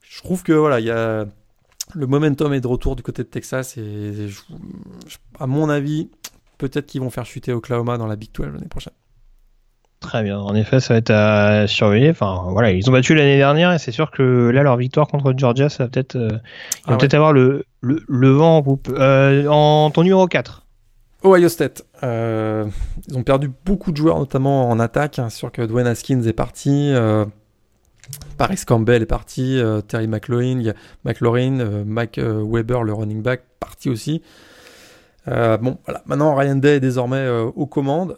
[0.02, 1.26] je trouve que voilà, il y a
[1.96, 4.42] le momentum est de retour du côté de Texas et je-
[5.08, 6.10] je- à mon avis,
[6.60, 8.94] peut-être qu'ils vont faire chuter Oklahoma dans la Big 12 l'année prochaine.
[10.00, 10.40] Très bien.
[10.40, 12.12] En effet, ça va être à surveiller.
[12.12, 15.34] Enfin, voilà, ils ont battu l'année dernière et c'est sûr que là, leur victoire contre
[15.36, 16.40] Georgia, ça va peut-être, euh, ils vont
[16.86, 16.98] Ah ouais.
[17.00, 18.88] peut-être avoir le, le, le vent en poupe.
[18.98, 20.66] Euh, en ton numéro 4.
[21.24, 21.86] Ohio State.
[22.04, 22.66] Euh,
[23.08, 25.20] ils ont perdu beaucoup de joueurs, notamment en attaque.
[25.20, 25.30] hein.
[25.30, 26.92] Sûr que Dwayne Haskins est parti.
[26.94, 27.26] euh,
[28.38, 29.60] Paris Campbell est parti.
[29.60, 30.74] euh, Terry McLaurin,
[31.04, 34.22] McLaurin, Mike Weber, le running back, parti aussi.
[35.28, 36.02] Bon, voilà.
[36.06, 38.18] Maintenant, Ryan Day est désormais aux commandes.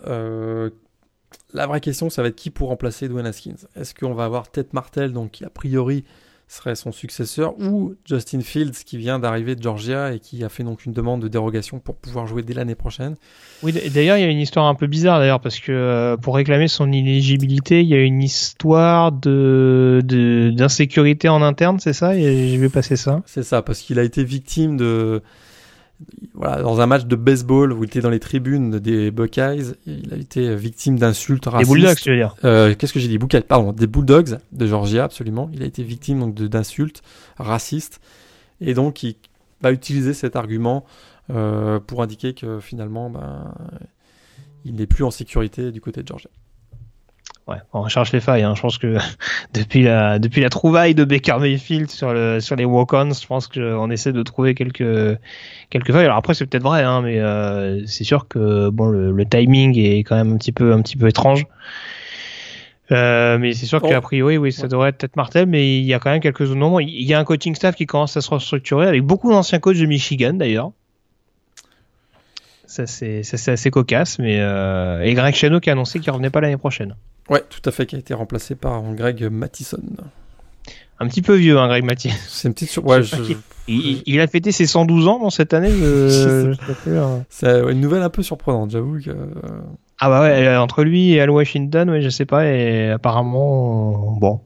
[1.54, 3.56] La vraie question, ça va être qui pour remplacer Dwayne Haskins?
[3.76, 6.06] Est-ce qu'on va avoir Ted Martel, donc qui a priori
[6.52, 10.64] serait son successeur, ou Justin Fields qui vient d'arriver de Georgia et qui a fait
[10.64, 13.16] donc une demande de dérogation pour pouvoir jouer dès l'année prochaine
[13.64, 16.36] Oui, d'ailleurs, il y a une histoire un peu bizarre d'ailleurs parce que euh, pour
[16.36, 22.16] réclamer son inéligibilité, il y a une histoire de de- d'insécurité en interne, c'est ça?
[22.18, 23.22] Et j'ai vu passer ça.
[23.26, 25.22] C'est ça, parce qu'il a été victime de
[26.34, 30.14] voilà, dans un match de baseball où il était dans les tribunes des Buckeyes, il
[30.14, 31.72] a été victime d'insultes racistes.
[31.72, 34.68] Des Bulldogs, tu veux dire euh, Qu'est-ce que j'ai dit Buckeyes, pardon, des Bulldogs de
[34.68, 35.50] Georgia, absolument.
[35.54, 37.02] Il a été victime donc d'insultes
[37.38, 38.02] racistes
[38.60, 39.16] et donc il
[39.62, 40.86] va utiliser cet argument
[41.30, 43.54] euh, pour indiquer que finalement, ben,
[44.66, 46.30] il n'est plus en sécurité du côté de Georgia.
[47.48, 48.44] Ouais, on recherche les failles.
[48.44, 48.54] Hein.
[48.56, 48.98] Je pense que
[49.54, 53.48] depuis la depuis la trouvaille de Baker Mayfield sur le sur les walk-ons, je pense
[53.48, 55.18] qu'on essaie de trouver quelques
[55.70, 56.06] quelques failles.
[56.06, 59.78] Alors après c'est peut-être vrai, hein, mais euh, c'est sûr que bon le, le, timing
[59.78, 61.46] est quand même un petit peu un petit peu étrange.
[62.92, 63.88] Euh, mais c'est sûr oh.
[63.88, 66.80] qu'a priori, oui, ça devrait être Martel, mais il y a quand même quelques moments.
[66.80, 69.78] Il y a un coaching staff qui commence à se restructurer avec beaucoup d'anciens coachs
[69.78, 70.72] de Michigan d'ailleurs.
[72.66, 75.02] Ça c'est assez cocasse, mais euh...
[75.02, 76.96] et Greg Chano qui a annoncé qu'il revenait pas l'année prochaine.
[77.32, 79.82] Ouais, tout à fait, qui a été remplacé par Greg Mattison.
[81.00, 82.14] Un petit peu vieux, hein, Greg Mattison.
[82.28, 83.10] C'est une petite surprise.
[83.68, 85.72] il, a fêté ses 112 ans dans cette année.
[87.30, 89.12] C'est une nouvelle un peu surprenante, j'avoue que.
[90.04, 94.18] Ah bah ouais, euh, entre lui et Al Washington, ouais, je sais pas, et apparemment,
[94.20, 94.42] bon,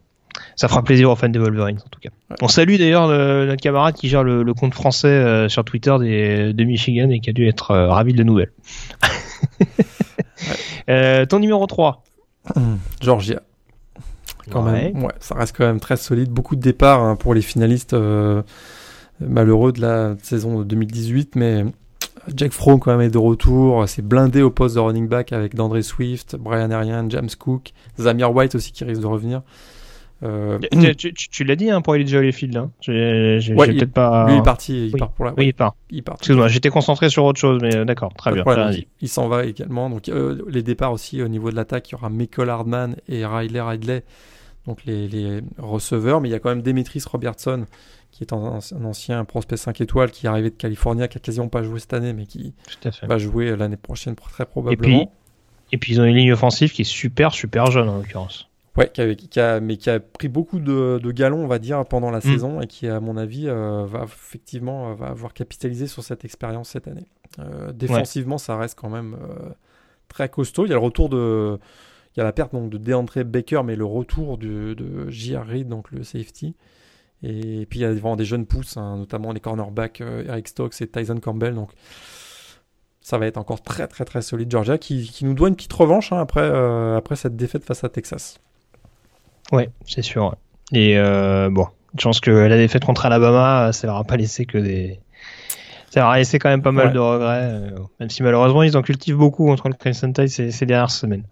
[0.56, 2.10] ça fera plaisir aux fans des Wolverines en tout cas.
[2.42, 6.64] On salue d'ailleurs notre camarade qui gère le, compte français euh, sur Twitter des, de
[6.66, 8.52] Michigan et qui a dû être euh, ravi de la nouvelle.
[11.30, 12.04] ton numéro 3
[13.02, 13.42] Georgia.
[14.52, 16.30] Quand même, ouais, ça reste quand même très solide.
[16.30, 17.96] Beaucoup de départs hein, pour les finalistes
[19.20, 21.66] malheureux de la saison 2018, mais
[22.34, 23.88] Jack Fromm quand même est de retour.
[23.88, 28.34] C'est blindé au poste de running back avec D'Andre Swift, Brian Arian, James Cook, Zamir
[28.36, 29.42] White aussi qui risque de revenir.
[30.24, 30.60] Euh...
[31.30, 32.56] Tu, l'as dit hein, pour Elijah Holyfield.
[32.56, 32.72] Hein.
[32.82, 34.26] J'ai, ouais, peut-être pas.
[34.28, 34.88] Lui il est parti.
[34.88, 35.34] Il part pour la.
[35.38, 35.76] Oui, il part.
[35.90, 36.16] Il part.
[36.16, 38.44] Excuse-moi, j'étais concentré sur autre chose, mais euh, d'accord, très bien.
[39.02, 39.90] il, s'en va également.
[39.90, 43.26] Donc euh, les départs aussi au niveau de l'attaque, il y aura Michael Hardman et
[43.26, 44.04] Riley Ridley,
[44.66, 47.66] donc les, les receveurs, mais il y a quand même Demetris Robertson
[48.16, 51.50] qui est un, ancien prospect 5 étoiles qui est arrivé de Californie, qui a quasiment
[51.50, 52.54] pas joué cette année, mais qui
[53.04, 55.02] va jouer l'année prochaine très probablement.
[55.02, 55.10] Et puis,
[55.74, 58.48] et puis ils ont une ligne offensive qui est super, super jeune en l'occurrence.
[58.78, 62.18] Ouais, qui a, mais qui a pris beaucoup de, galons, on va dire, pendant la
[62.18, 62.22] mm.
[62.22, 66.26] saison et qui, à mon avis, euh, va effectivement euh, va avoir capitalisé sur cette
[66.26, 67.08] expérience cette année.
[67.40, 69.18] Euh, défensivement, ça reste quand même
[70.10, 70.66] très costaud.
[70.66, 71.58] Il y a le retour de,
[72.16, 75.46] il y a la perte donc de DeAndre Baker, mais le retour de, de J.R.
[75.46, 76.56] Reed, donc le safety.
[77.24, 80.82] Et puis il y a vraiment des jeunes pousses, hein, notamment les cornerbacks Eric Stokes
[80.82, 81.56] et Tyson Campbell.
[81.56, 81.72] Donc
[83.06, 85.74] ça va être encore très très très solide Georgia qui, qui nous doit une petite
[85.74, 88.40] revanche hein, après, euh, après cette défaite face à Texas.
[89.52, 90.36] Ouais, c'est sûr.
[90.74, 91.68] Et euh, bon,
[91.98, 95.00] je pense que la défaite contre Alabama, ça leur a pas laissé que des,
[95.96, 97.70] ça leur a laissé quand même pas mal de regrets, euh,
[98.02, 101.24] même si malheureusement ils en cultivent beaucoup contre le Crimson Tide ces, ces dernières semaines.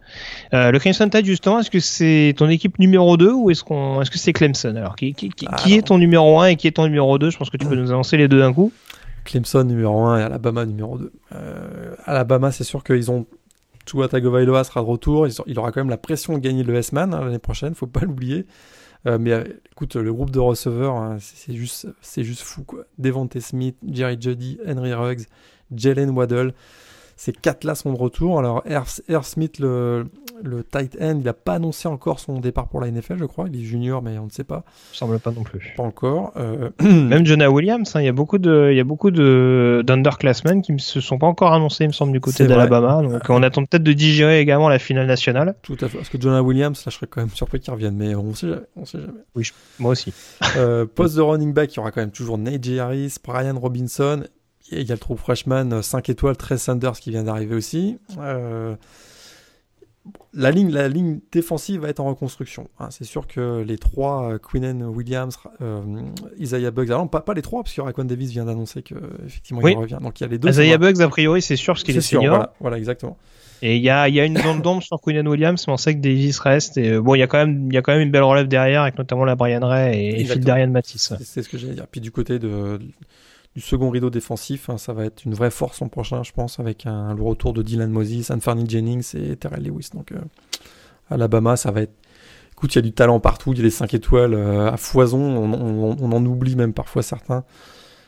[0.54, 4.02] Euh, le Crimson Tide justement, est-ce que c'est ton équipe numéro 2 ou est-ce qu'on,
[4.02, 4.74] est-ce que c'est Clemson?
[4.78, 7.38] Alors qui, qui, qui, est ton numéro 1 et qui est ton numéro 2 Je
[7.38, 8.72] pense que tu peux nous annoncer les deux d'un coup.
[9.26, 11.12] Clemson numéro 1 et Alabama numéro 2.
[11.36, 13.26] Euh, Alabama, c'est sûr qu'ils ont
[13.86, 15.28] Tua Tagovailoa sera de retour.
[15.48, 18.02] Il aura quand même la pression de gagner le S-Man hein, l'année prochaine, faut pas
[18.02, 18.46] l'oublier.
[19.06, 21.88] Euh, mais euh, écoute, le groupe de receveurs, hein, c'est juste,
[22.18, 22.86] juste fou quoi.
[22.98, 25.26] Devontae Smith, Jerry Juddy, Henry Ruggs,
[25.76, 26.54] Jalen Waddle.
[27.16, 28.40] Ces quatre-là sont de retour.
[28.40, 30.06] Alors, Air, Smith, le,
[30.44, 33.46] le, tight end, il n'a pas annoncé encore son départ pour la NFL, je crois.
[33.52, 34.64] Il est junior, mais on ne sait pas.
[34.92, 35.74] semble pas non plus.
[35.78, 36.34] Pas encore.
[36.38, 36.70] Euh...
[36.82, 40.62] Même Jonah Williams, hein, il y a beaucoup de, il y a beaucoup de d'underclassmen
[40.62, 43.02] qui ne se sont pas encore annoncés, il me semble, du côté d'Alabama.
[43.02, 45.56] Donc, on attend peut-être de digérer également la finale nationale.
[45.62, 45.98] Tout à fait.
[45.98, 48.50] Parce que Jonah Williams, là, je serais quand même surpris qu'il revienne, mais on sait
[48.50, 48.62] jamais.
[48.76, 49.20] On sait jamais.
[49.36, 49.50] Oui,
[49.80, 50.14] moi aussi.
[50.58, 54.24] euh, poste de running back, il y aura quand même toujours Nate Harris, Brian Robinson
[54.72, 57.98] il y a le trou freshman 5 euh, étoiles, Trey Sanders qui vient d'arriver aussi.
[58.18, 58.76] Euh,
[60.34, 62.68] la, ligne, la ligne défensive va être en reconstruction.
[62.80, 62.90] Hein.
[62.92, 65.38] C'est sûr que les trois, euh, Quinnen Williams,
[66.38, 69.78] Isaiah Bugs, alors pas, pas les trois, parce que Raquan Davis vient d'annoncer qu'effectivement il
[69.78, 70.00] revient.
[70.02, 70.50] Donc il y a les deux.
[70.50, 72.48] Isaiah Bugs, a priori, c'est sûr, parce qu'il est, senior.
[72.60, 73.18] Voilà, exactement.
[73.62, 75.96] Et il y a, y a, une zone d'ombre sur Quinnen Williams, mais on sait
[75.96, 76.78] que Davis reste.
[76.78, 78.50] Et bon, il y a quand même, il y a quand même une belle relève
[78.50, 81.14] derrière, avec notamment la Brian Ray et, et Phil Darian Matisse.
[81.24, 81.88] C'est ce que j'allais dire.
[81.90, 82.80] Puis du côté de,
[83.56, 84.70] du second rideau défensif.
[84.70, 87.54] Hein, ça va être une vraie force en prochain, je pense, avec un, le retour
[87.54, 89.90] de Dylan Moses, Anthony Jennings et Terrell Lewis.
[89.94, 90.18] Donc, euh,
[91.10, 91.94] Alabama, ça va être.
[92.52, 94.78] Écoute, il y a du talent partout, il y a des 5 étoiles euh, à
[94.78, 97.44] foison, on, en oublie même parfois certains.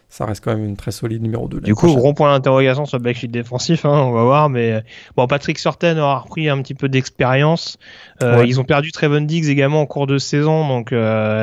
[0.08, 1.60] Ça reste quand même une très solide numéro 2.
[1.62, 4.50] Du coup, gros point d'interrogation sur le backfield défensif, hein, on va voir.
[4.50, 4.84] Mais
[5.18, 7.80] bon, Patrick Sorten aura repris un petit peu d'expérience.
[8.22, 10.94] Euh, ils ont perdu Trevon Diggs également en cours de saison, donc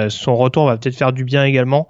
[0.09, 1.89] son retour va peut-être faire du bien également.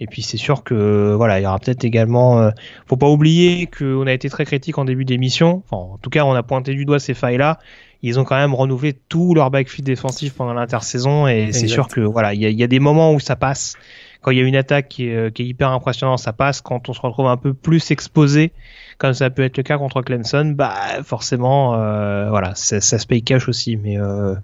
[0.00, 2.40] Et puis c'est sûr que voilà, il y aura peut-être également.
[2.40, 2.50] Euh,
[2.86, 5.62] faut pas oublier qu'on a été très critique en début d'émission.
[5.66, 7.58] Enfin, en tout cas, on a pointé du doigt ces failles-là.
[8.02, 12.00] Ils ont quand même renouvelé tout leur backfield défensif pendant l'intersaison et c'est sûr que
[12.00, 13.74] voilà, il y, a, des moments où ça passe
[14.22, 16.62] quand il y a une attaque qui est, qui est, hyper impressionnante, ça passe.
[16.62, 18.52] Quand on se retrouve un peu plus exposé,
[18.96, 20.74] comme ça peut être le cas contre Clemson, bah
[21.04, 23.76] forcément, euh, voilà, ça, ça, se paye cash aussi.
[23.76, 24.34] Mais euh,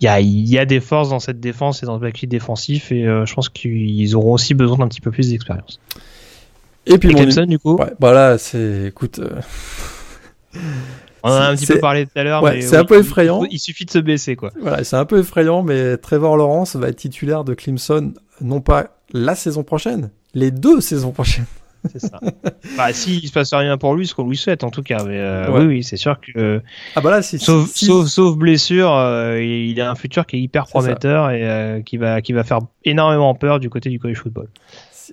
[0.00, 2.92] il y, a, y a des forces dans cette défense et dans le backfield défensif,
[2.92, 5.80] et euh, je pense qu'ils auront aussi besoin d'un petit peu plus d'expérience.
[6.86, 7.76] Et puis et Clemson, du coup.
[7.76, 9.18] Ouais, voilà, c'est, écoute.
[9.18, 9.40] euh,
[11.22, 12.84] On en a un petit peu parlé tout à l'heure, ouais, mais c'est oui, un
[12.84, 13.42] peu effrayant.
[13.44, 14.52] Il, il suffit de se baisser, quoi.
[14.60, 18.98] Voilà, c'est un peu effrayant, mais Trevor Lawrence va être titulaire de Clemson, non pas
[19.12, 21.46] la saison prochaine, les deux saisons prochaines.
[21.92, 22.20] C'est ça.
[22.76, 25.04] bah, si il se passe rien pour lui, ce qu'on lui souhaite en tout cas.
[25.04, 25.60] Mais euh, Ouais.
[25.60, 26.60] oui, oui, c'est sûr que
[26.94, 30.36] Ah bah là, si, sauf, si- sauf, sauf blessure, euh, il a un futur qui
[30.36, 33.98] est hyper prometteur et euh, qui va qui va faire énormément peur du côté du
[33.98, 34.48] college football.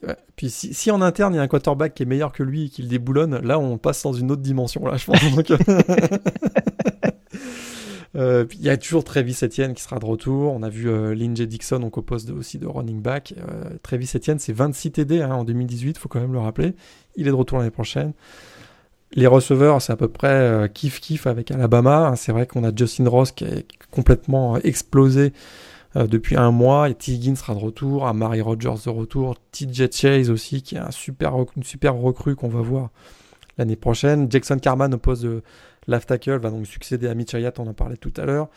[0.07, 0.15] ouais.
[0.35, 2.65] Puis si, si en interne il y a un quarterback qui est meilleur que lui
[2.65, 5.35] et qu'il déboulonne, là on passe dans une autre dimension là, je pense.
[5.35, 5.47] Donc,
[8.15, 10.53] euh, euh, il y a toujours Travis Etienne qui sera de retour.
[10.53, 13.33] On a vu euh, Dixon donc au poste aussi de running back.
[13.37, 16.73] Euh, Travis Etienne c'est 26 TD hein, en 2018, faut quand même le rappeler.
[17.15, 18.13] Il est de retour l'année prochaine.
[19.15, 22.07] Les receveurs, c'est à peu près euh, kiff kiff avec Alabama.
[22.07, 22.15] hein.
[22.15, 25.33] C'est vrai qu'on a Justin Ross qui est complètement euh, explosé
[25.95, 26.89] euh, depuis un mois.
[26.89, 27.19] Et T.
[27.35, 31.63] Sera de retour, Amari Rogers de retour, TJ Chase aussi qui est un super une
[31.63, 32.89] super recrue qu'on va voir
[33.59, 34.31] l'année prochaine.
[34.31, 35.43] Jackson Carman au poste de
[35.87, 38.49] left tackle va donc succéder à Mitch Hayat, on en parlait tout à l'heure.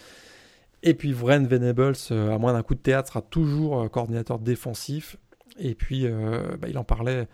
[0.82, 4.38] Et puis Vren Venables, euh, à moins d'un coup de théâtre, sera toujours euh, coordinateur
[4.38, 5.16] défensif.
[5.58, 7.26] Et puis, euh, bah, il en parlait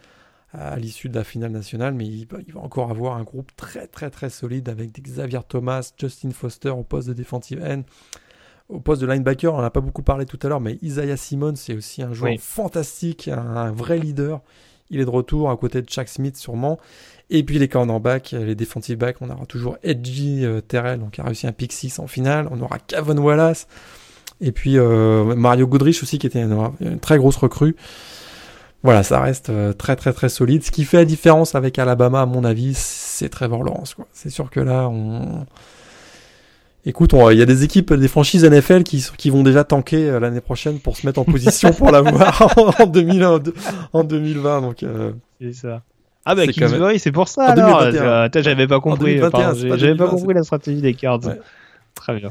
[0.53, 3.51] à l'issue de la finale nationale, mais il, va- il va encore avoir un groupe
[3.57, 7.83] très très très solide avec Xavier Thomas, Justin Foster au poste de defensive end.
[8.69, 11.17] Au poste de linebacker, on n'en a pas beaucoup parlé tout à l'heure, mais Isaiah
[11.17, 12.39] Simmons, c'est aussi un joueur Oui.
[12.39, 14.41] fantastique, un, un vrai leader.
[14.91, 16.79] Il est de retour à côté de Chuck Smith sûrement.
[17.35, 21.23] Et puis les cornerbacks, les defensive backs, on aura toujours Edgy euh, Terrell, donc qui
[21.23, 22.47] a réussi un pick 6 en finale.
[22.51, 23.67] On aura Kevin Wallace.
[24.43, 27.75] Et puis euh, Mario Goodrich aussi, qui était une, très grosse recrue.
[28.83, 30.63] Voilà, ça reste euh, très très très solide.
[30.63, 33.97] Ce qui fait la différence avec Alabama, à mon avis, c'est Trevor Lawrence.
[34.13, 35.47] C'est sûr que là, on...
[36.85, 40.41] Écoute, il y a des équipes, des franchises NFL qui, vont déjà tanker euh, l'année
[40.41, 43.25] prochaine pour se mettre en position pour l'avoir en, 2000
[43.93, 44.61] en 2020.
[44.61, 45.83] Donc, euh, C'est ça.
[46.25, 47.81] Ah bah C'est Kingsbury, c'est pour ça alors.
[47.83, 48.03] 2021.
[48.03, 48.99] Euh, putain, J'avais pas compris.
[49.17, 51.21] 2021, pardon, c'est j'ai- pas J'avais pas 2020, compris la stratégie des cards.
[51.95, 52.31] Très bien.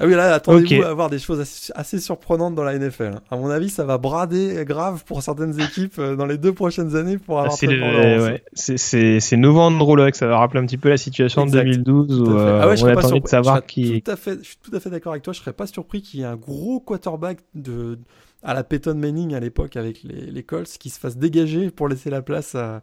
[0.00, 3.12] Ah oui, là, attendez-vous à avoir des choses assez, assez surprenantes dans la NFL.
[3.14, 3.20] hein.
[3.30, 6.96] À mon avis, ça va brader grave pour certaines équipes euh, dans les deux prochaines
[6.96, 8.28] années pour avoir C'est le- Lawrence.
[8.28, 11.64] ouais, c'est- c'est c'est Luck, ça va rappeler un petit peu la situation Exact.
[11.64, 14.02] de 2012 où euh, Ah ouais, je on attendait de savoir Je qui.
[14.02, 15.32] Tout à fait, je suis tout à fait d'accord avec toi.
[15.32, 17.98] Je serais pas surpris qu'il y ait un gros quarterback de
[18.42, 21.88] à la Peyton Manning à l'époque avec les, les Colts qui se fasse dégager pour
[21.88, 22.82] laisser la place à,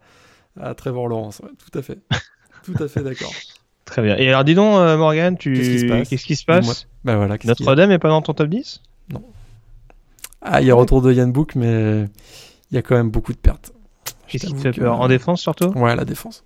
[0.59, 1.39] à Trevor Lawrence.
[1.39, 1.99] Ouais, tout à fait.
[2.63, 3.31] Tout à fait d'accord.
[3.85, 4.15] Très bien.
[4.17, 5.53] Et alors dis donc, euh, Morgan, tu...
[5.53, 6.09] Qu'est-ce qui se passe?
[6.23, 6.87] qui se passe?
[7.03, 7.37] Bah voilà.
[7.43, 8.81] Notre-Dame est pas dans ton top 10
[10.43, 12.03] Ah, il y a retour de Yann Book, mais
[12.71, 13.73] il y a quand même beaucoup de pertes.
[14.27, 14.99] Qu'est-ce qui te fait que- peur?
[15.01, 15.69] En défense surtout?
[15.77, 16.43] Ouais, la défense.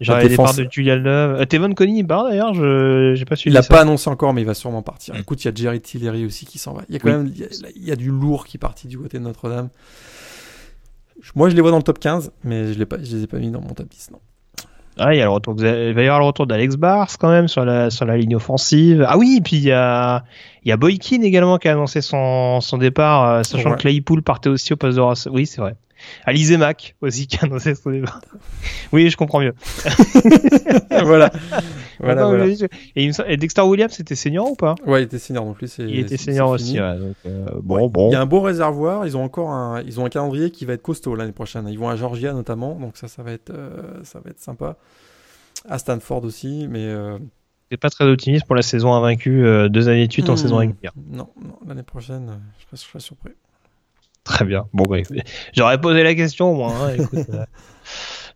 [0.00, 1.40] Genre La les départs défense- de Julian Love.
[1.40, 3.68] Euh, Tevon il part d'ailleurs, je j'ai pas Il suivi l'a ça.
[3.74, 5.16] pas annoncé encore, mais il va sûrement partir.
[5.16, 6.82] Écoute, il y a Jerry Tillery aussi qui s'en va.
[6.88, 7.16] Il y a quand Oui.
[7.16, 9.22] même, il y a, il y a du lourd qui est parti du côté de
[9.24, 9.70] Notre-Dame.
[11.34, 13.50] Moi, je les vois dans le top 15, mais je, je les ai pas mis
[13.50, 14.18] dans mon top 10, non.
[14.98, 17.08] Ah, il y a le retour de- il va y avoir le retour d'Alex Bars
[17.18, 19.04] quand même sur la sur la ligne offensive.
[19.06, 20.24] Ah oui, puis il y a
[20.64, 23.76] il y a Boykin également qui a annoncé son son départ, euh, sachant Ouais.
[23.76, 25.28] que Claypool partait aussi au poste de Ross.
[25.30, 25.74] Oui, c'est vrai.
[26.24, 28.20] Alizé Mack aussi qui a annoncé son départ.
[28.92, 29.54] oui, je comprends mieux.
[31.04, 31.30] voilà.
[32.00, 32.46] voilà, Attends, voilà.
[32.46, 32.56] mais-
[32.96, 34.74] Et, me Dexter Williams c'était senior ou pas?
[34.86, 35.84] Ouais, il était senior, donc lui, c'est.
[35.84, 36.74] Il était senior aussi.
[36.74, 36.80] fini.
[36.80, 37.88] ouais, donc, euh, bon, Ouais.
[37.88, 38.10] bon.
[38.10, 39.06] Il y a un beau réservoir.
[39.06, 41.66] Ils ont encore un, ils ont un calendrier qui va être costaud l'année prochaine.
[41.68, 44.76] Ils vont à Georgia notamment, donc ça, ça va être, euh, ça va être sympa.
[45.68, 47.18] À Stanford aussi, mais euh,
[47.70, 50.36] T'es pas très optimiste pour la saison invaincue, euh, deux années de suite en hmm,
[50.36, 50.92] saison régulière.
[51.10, 53.32] Non, non, l'année prochaine, je serais, je serais surpris.
[54.26, 54.66] Très bien.
[54.74, 54.98] Bon, bah,
[55.54, 56.72] j'aurais posé la question, moi.
[56.78, 57.44] hein, écoute, euh,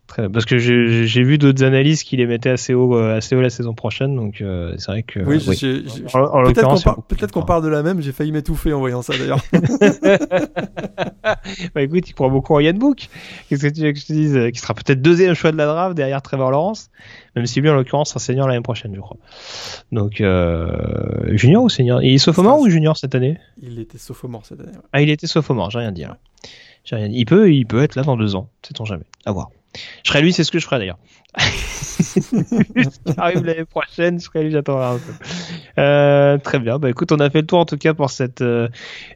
[0.07, 0.31] très bien.
[0.31, 3.49] Parce que j'ai vu d'autres analyses qui les mettaient assez haut, euh, assez haut la
[3.49, 5.19] saison prochaine, donc euh, c'est vrai que.
[5.19, 5.81] oui, euh,
[6.15, 8.01] en peut-être qu'on par- parle de la même.
[8.01, 9.41] J'ai failli m'étouffer en voyant ça d'ailleurs.
[11.75, 13.07] Bah écoute, il croit beaucoup en Yann Book.
[13.49, 14.39] Qu'est-ce que tu veux que je te dise?
[14.53, 16.89] Qui sera peut-être deuxième choix de la draft derrière Trevor Lawrence,
[17.35, 19.17] même si lui, en l'occurrence, sera senior l'année prochaine, je crois.
[19.91, 22.01] Donc, euh, junior ou senior?
[22.03, 23.37] Il est sophomore ou junior cette année?
[23.61, 24.71] Il était sophomore cette année.
[24.71, 24.83] ouais.
[24.93, 26.01] Ah, il était sophomore, j'ai rien dit.
[26.01, 26.17] là.
[26.83, 27.15] J'ai rien dit.
[27.17, 29.05] Il peut, il peut être là dans deux ans, sait-on jamais.
[29.25, 29.49] À voir.
[30.03, 30.99] Je serais lui, c'est ce que je ferais d'ailleurs.
[33.17, 35.81] Arrive l'année prochaine, je serais lui, j'attendrai un peu.
[35.81, 36.79] Euh, très bien.
[36.79, 38.67] Bah écoute, on a fait le tour en tout cas pour cette euh,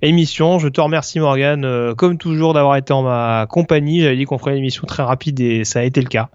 [0.02, 0.60] émission.
[0.60, 4.02] Je te remercie Morgan, euh, comme toujours, d'avoir été en ma compagnie.
[4.02, 6.30] J'avais dit qu'on ferait une émission très rapide et ça a été le cas.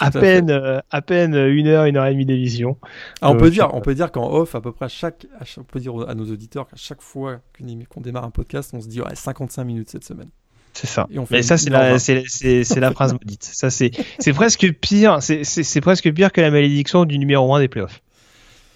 [0.00, 2.76] À, à peine, euh, à peine une heure, une heure et demie d'émission.
[3.20, 5.26] Ah, on Euh, peut dire, on peut dire qu'en off, à peu près à chaque,
[5.38, 7.40] à chaque- on peut dire à nos auditeurs qu'à chaque fois
[7.88, 10.28] qu'on démarre un podcast, on se dit ouais 55 minutes cette semaine.
[10.72, 11.06] C'est ça.
[11.10, 13.42] Et on fait Mais ça, c'est la, c'est, la phrase maudite.
[13.42, 13.90] Ça, c'est,
[14.20, 15.20] c'est presque pire.
[15.20, 18.00] C'est, c'est, c'est presque pire que la malédiction du numéro 1 des playoffs.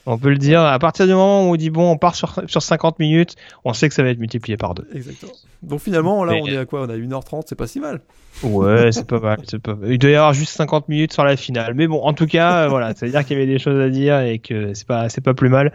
[0.07, 0.61] On peut le dire.
[0.61, 3.73] À partir du moment où on dit bon, on part sur, sur 50 minutes, on
[3.73, 4.87] sait que ça va être multiplié par deux.
[4.95, 5.33] Exactement.
[5.63, 6.83] Donc finalement, là, Mais- on est à quoi?
[6.83, 8.01] On a 1h30, c'est pas si mal.
[8.43, 9.39] Ouais, c'est pas mal.
[9.49, 9.93] C'est pas mal.
[9.93, 11.73] Il doit y avoir juste 50 minutes sur la finale.
[11.75, 13.81] Mais bon, en tout cas, euh, voilà, ça veut dire qu'il y avait des choses
[13.81, 15.73] à dire et que c'est pas, c'est pas plus mal.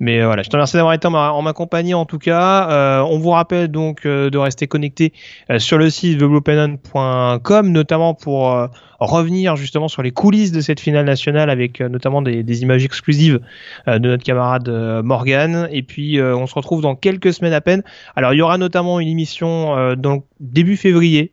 [0.00, 2.18] Mais euh, voilà, je te remercie d'avoir été en ma, en ma compagnie en tout
[2.18, 2.70] cas.
[2.70, 5.12] Euh, on vous rappelle donc euh, de rester connecté
[5.50, 8.68] euh, sur le site thebluepennon.com, notamment pour
[8.98, 12.84] revenir justement sur les coulisses de cette finale nationale avec euh, notamment des, des images
[12.84, 13.40] exclusives
[13.86, 15.68] euh, de notre camarade euh, Morgan.
[15.70, 17.82] Et puis euh, on se retrouve dans quelques semaines à peine.
[18.16, 21.32] Alors il y aura notamment une émission euh, dans le début février.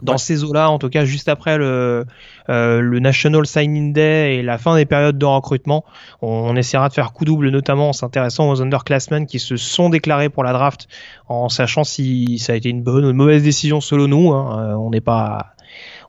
[0.00, 0.18] Dans Ouais.
[0.18, 2.04] ces eaux-là, en tout cas, juste après le,
[2.50, 5.84] euh, le National Signing Day et la fin des périodes de recrutement,
[6.22, 9.88] on, on essaiera de faire coup double, notamment en s'intéressant aux underclassmen qui se sont
[9.90, 10.86] déclarés pour la draft,
[11.26, 14.32] en sachant si ça a été une bonne ou une mauvaise décision selon nous.
[14.32, 14.70] hein.
[14.70, 15.46] Euh, on n'est pas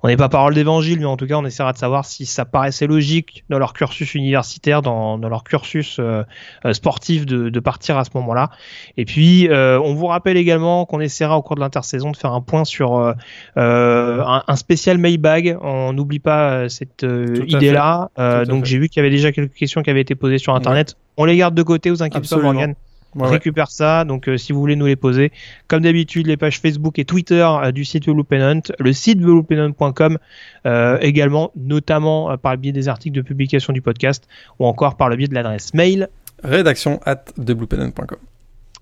[0.02, 2.46] on n'est pas parole d'évangile, mais en tout cas, on essaiera de savoir si ça
[2.46, 6.24] paraissait logique dans leur cursus universitaire, dans, dans leur cursus euh,
[6.66, 8.50] euh, sportif de, de partir à ce moment-là.
[8.96, 12.34] Et puis, euh, on vous rappelle également qu'on essaiera au cours de l'intersaison de faire
[12.34, 13.14] un point sur euh,
[13.58, 15.58] euh, un, un spécial Mailbag.
[15.62, 18.10] On n'oublie pas euh, cette euh, idée-là.
[18.20, 20.56] Euh, donc, j'ai vu qu'il y avait déjà quelques questions qui avaient été posées sur
[20.56, 20.96] Internet.
[21.18, 22.89] On les garde de côté, vous inquiétez pas.
[23.16, 23.30] Ouais, ouais.
[23.30, 24.06] récupère ça.
[24.06, 25.32] Donc, euh, si vous voulez nous les poser,
[25.68, 30.18] comme d'habitude, les pages Facebook et Twitter euh, du site Pennant, le site theblue.com,
[30.66, 34.28] euh, également, notamment euh, par le biais des articles de publication du podcast
[34.60, 36.10] ou encore par le biais de l'adresse mail.
[36.44, 37.26] Rédaction at.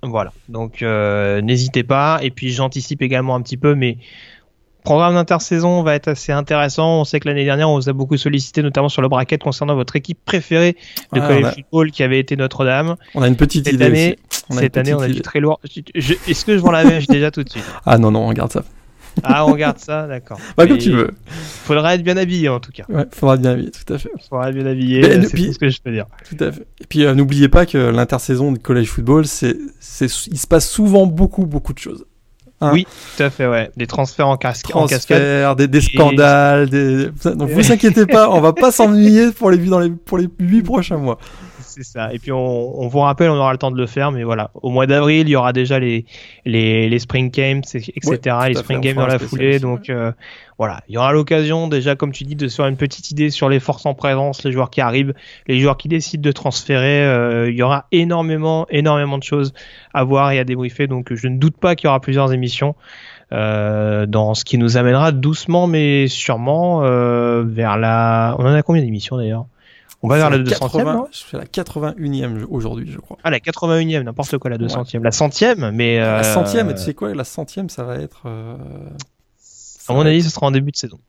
[0.03, 0.31] Voilà.
[0.47, 2.19] Donc, n'hésitez pas.
[2.21, 3.97] Et puis, j'anticipe également un petit peu, mais
[4.87, 7.01] programme d'intersaison va être assez intéressant.
[7.01, 9.75] On sait que l'année dernière, on vous a beaucoup sollicité, notamment sur le bracket concernant
[9.75, 10.77] votre équipe préférée
[11.11, 12.95] de Ouais, college on, a, football qui avait été Notre-Dame.
[13.13, 14.19] on a une petite Cette idée année.
[14.49, 15.59] On Cette année, on a du très lourd.
[15.93, 17.65] Est-ce que je vends la mèche déjà tout de suite?
[17.85, 18.63] Ah non, non, on garde ça.
[19.23, 20.39] Ah, on regarde ça, d'accord.
[20.55, 21.11] Bah, comme tu veux.
[21.27, 22.85] Faudra être bien habillé en tout cas.
[22.87, 24.11] Ouais, faudra bien habiller, tout à fait.
[24.29, 26.05] Faudra être bien habillé, c'est tout ce que je peux dire.
[26.29, 26.65] Tout à fait.
[26.81, 30.69] Et puis euh, n'oubliez pas que l'intersaison de college football, c'est, c'est, il se passe
[30.69, 32.05] souvent beaucoup, beaucoup de choses.
[32.59, 33.69] Hein Oui, tout à fait, ouais.
[33.77, 34.87] Des transferts en, casque, en.
[34.87, 37.05] Transferts, des, des scandales, des...
[37.35, 40.63] donc vous inquiétez pas, on va pas s'ennuyer pour les dans les pour les huit
[40.63, 41.19] prochains mois.
[41.77, 42.11] C'est ça.
[42.11, 44.49] Et puis on, on vous rappelle, on aura le temps de le faire, mais voilà.
[44.55, 46.05] Au mois d'avril, il y aura déjà les,
[46.43, 48.35] les, les spring games, etc.
[48.39, 49.57] Ouais, les spring games dans la foulée.
[49.57, 50.11] aussi, Donc euh,
[50.57, 53.29] voilà, il y aura l'occasion déjà, comme tu dis, de se faire une petite idée
[53.29, 55.13] sur les forces en présence, les joueurs qui arrivent,
[55.45, 57.05] les joueurs qui décident de transférer.
[57.05, 59.53] Euh, il y aura énormément, énormément de choses
[59.93, 60.87] à voir et à débriefer.
[60.87, 62.73] Donc je ne doute pas qu'il y aura plusieurs émissions.
[63.33, 68.37] Euh, dans ce qui nous amènera doucement mais sûrement euh, vers la.
[68.39, 69.47] On en a combien d'émissions d'ailleurs?
[70.03, 73.17] On va vers la 200 e fais la 81e aujourd'hui, je crois.
[73.23, 75.01] Ah, la 81e, n'importe quoi, la 200e.
[75.01, 75.97] La centième, mais.
[75.97, 78.23] La euh, centième, et tu sais quoi La centième, ça va être.
[78.25, 78.57] euh,
[79.37, 80.99] ça À mon avis, être- ce sera en début de saison.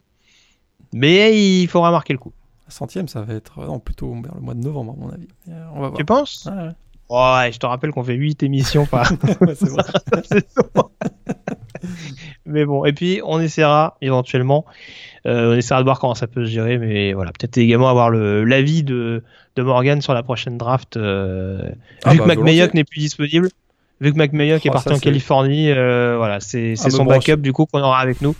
[0.95, 2.33] Mais il faudra marquer le coup.
[2.67, 3.59] La centième, ça va être.
[3.59, 5.29] euh, Non, plutôt vers le mois de novembre, à mon avis.
[5.49, 5.99] Euh, On va voir.
[5.99, 6.47] Tu penses?
[6.51, 6.73] Ouais, ouais.
[7.11, 9.11] Ouais, je te rappelle qu'on fait 8 émissions par
[9.41, 9.83] Ouais, c'est vrai.
[12.47, 14.65] mais bon, et puis on essaiera éventuellement,
[15.27, 18.11] euh, on essaiera de voir comment ça peut se gérer, mais voilà, peut-être également avoir
[18.11, 19.23] l'avis de,
[19.57, 20.97] de Morgan sur la prochaine draft.
[20.97, 21.71] euh,
[22.05, 23.49] Ah vu bah, que McMayock n'est plus disponible,
[24.01, 27.11] vu que McMayock est Oh, parti ça, en Californie, euh, voilà, c'est Ah, son bon,
[27.11, 28.35] backup du coup qu'on aura avec nous.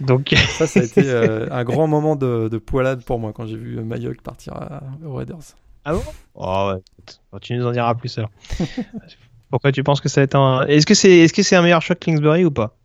[0.00, 3.46] Donc Ça, ça a été euh, un grand moment de, de poilade pour moi quand
[3.46, 5.38] j'ai vu Mayock partir à, aux Raiders.
[6.34, 8.30] Oh ouais, écoute, bon, tu nous en diras plus alors.
[9.50, 10.66] Pourquoi tu penses que ça va être un.
[10.66, 12.76] Est-ce que c'est est -ce c'est un meilleur choix que Kingsbury ou pas?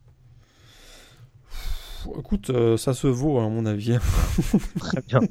[2.18, 3.98] Écoute, euh, ça se vaut à mon avis.
[4.80, 5.20] Très bien.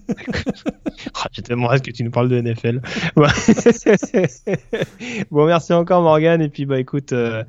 [1.15, 2.83] Ah, J'ai tellement hâte que tu nous parles de NFL.
[5.31, 6.43] Bon, merci encore Morgan.
[6.43, 7.43] Et puis, bah écoute, euh,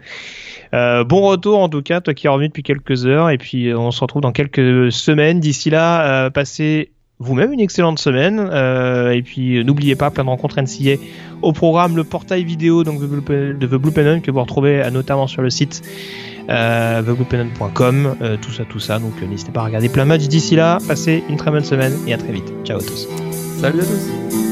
[0.73, 3.29] euh, bon retour en tout cas, toi qui es revenu depuis quelques heures.
[3.29, 5.41] Et puis, on se retrouve dans quelques semaines.
[5.41, 6.91] D'ici là, passez
[7.21, 8.39] vous-même une excellente semaine.
[8.51, 11.01] Euh, et puis, euh, n'oubliez pas, plein de rencontres NCA
[11.41, 13.05] au programme, le portail vidéo donc, de
[13.67, 15.81] The Blue Pennon que vous retrouvez euh, notamment sur le site
[16.49, 18.99] euh, thebluepennon.com, euh, tout ça, tout ça.
[18.99, 20.79] Donc, euh, n'hésitez pas à regarder plein de matchs d'ici là.
[20.87, 22.51] Passez une très bonne semaine et à très vite.
[22.63, 23.07] Ciao à tous.
[23.59, 24.50] Salut à tous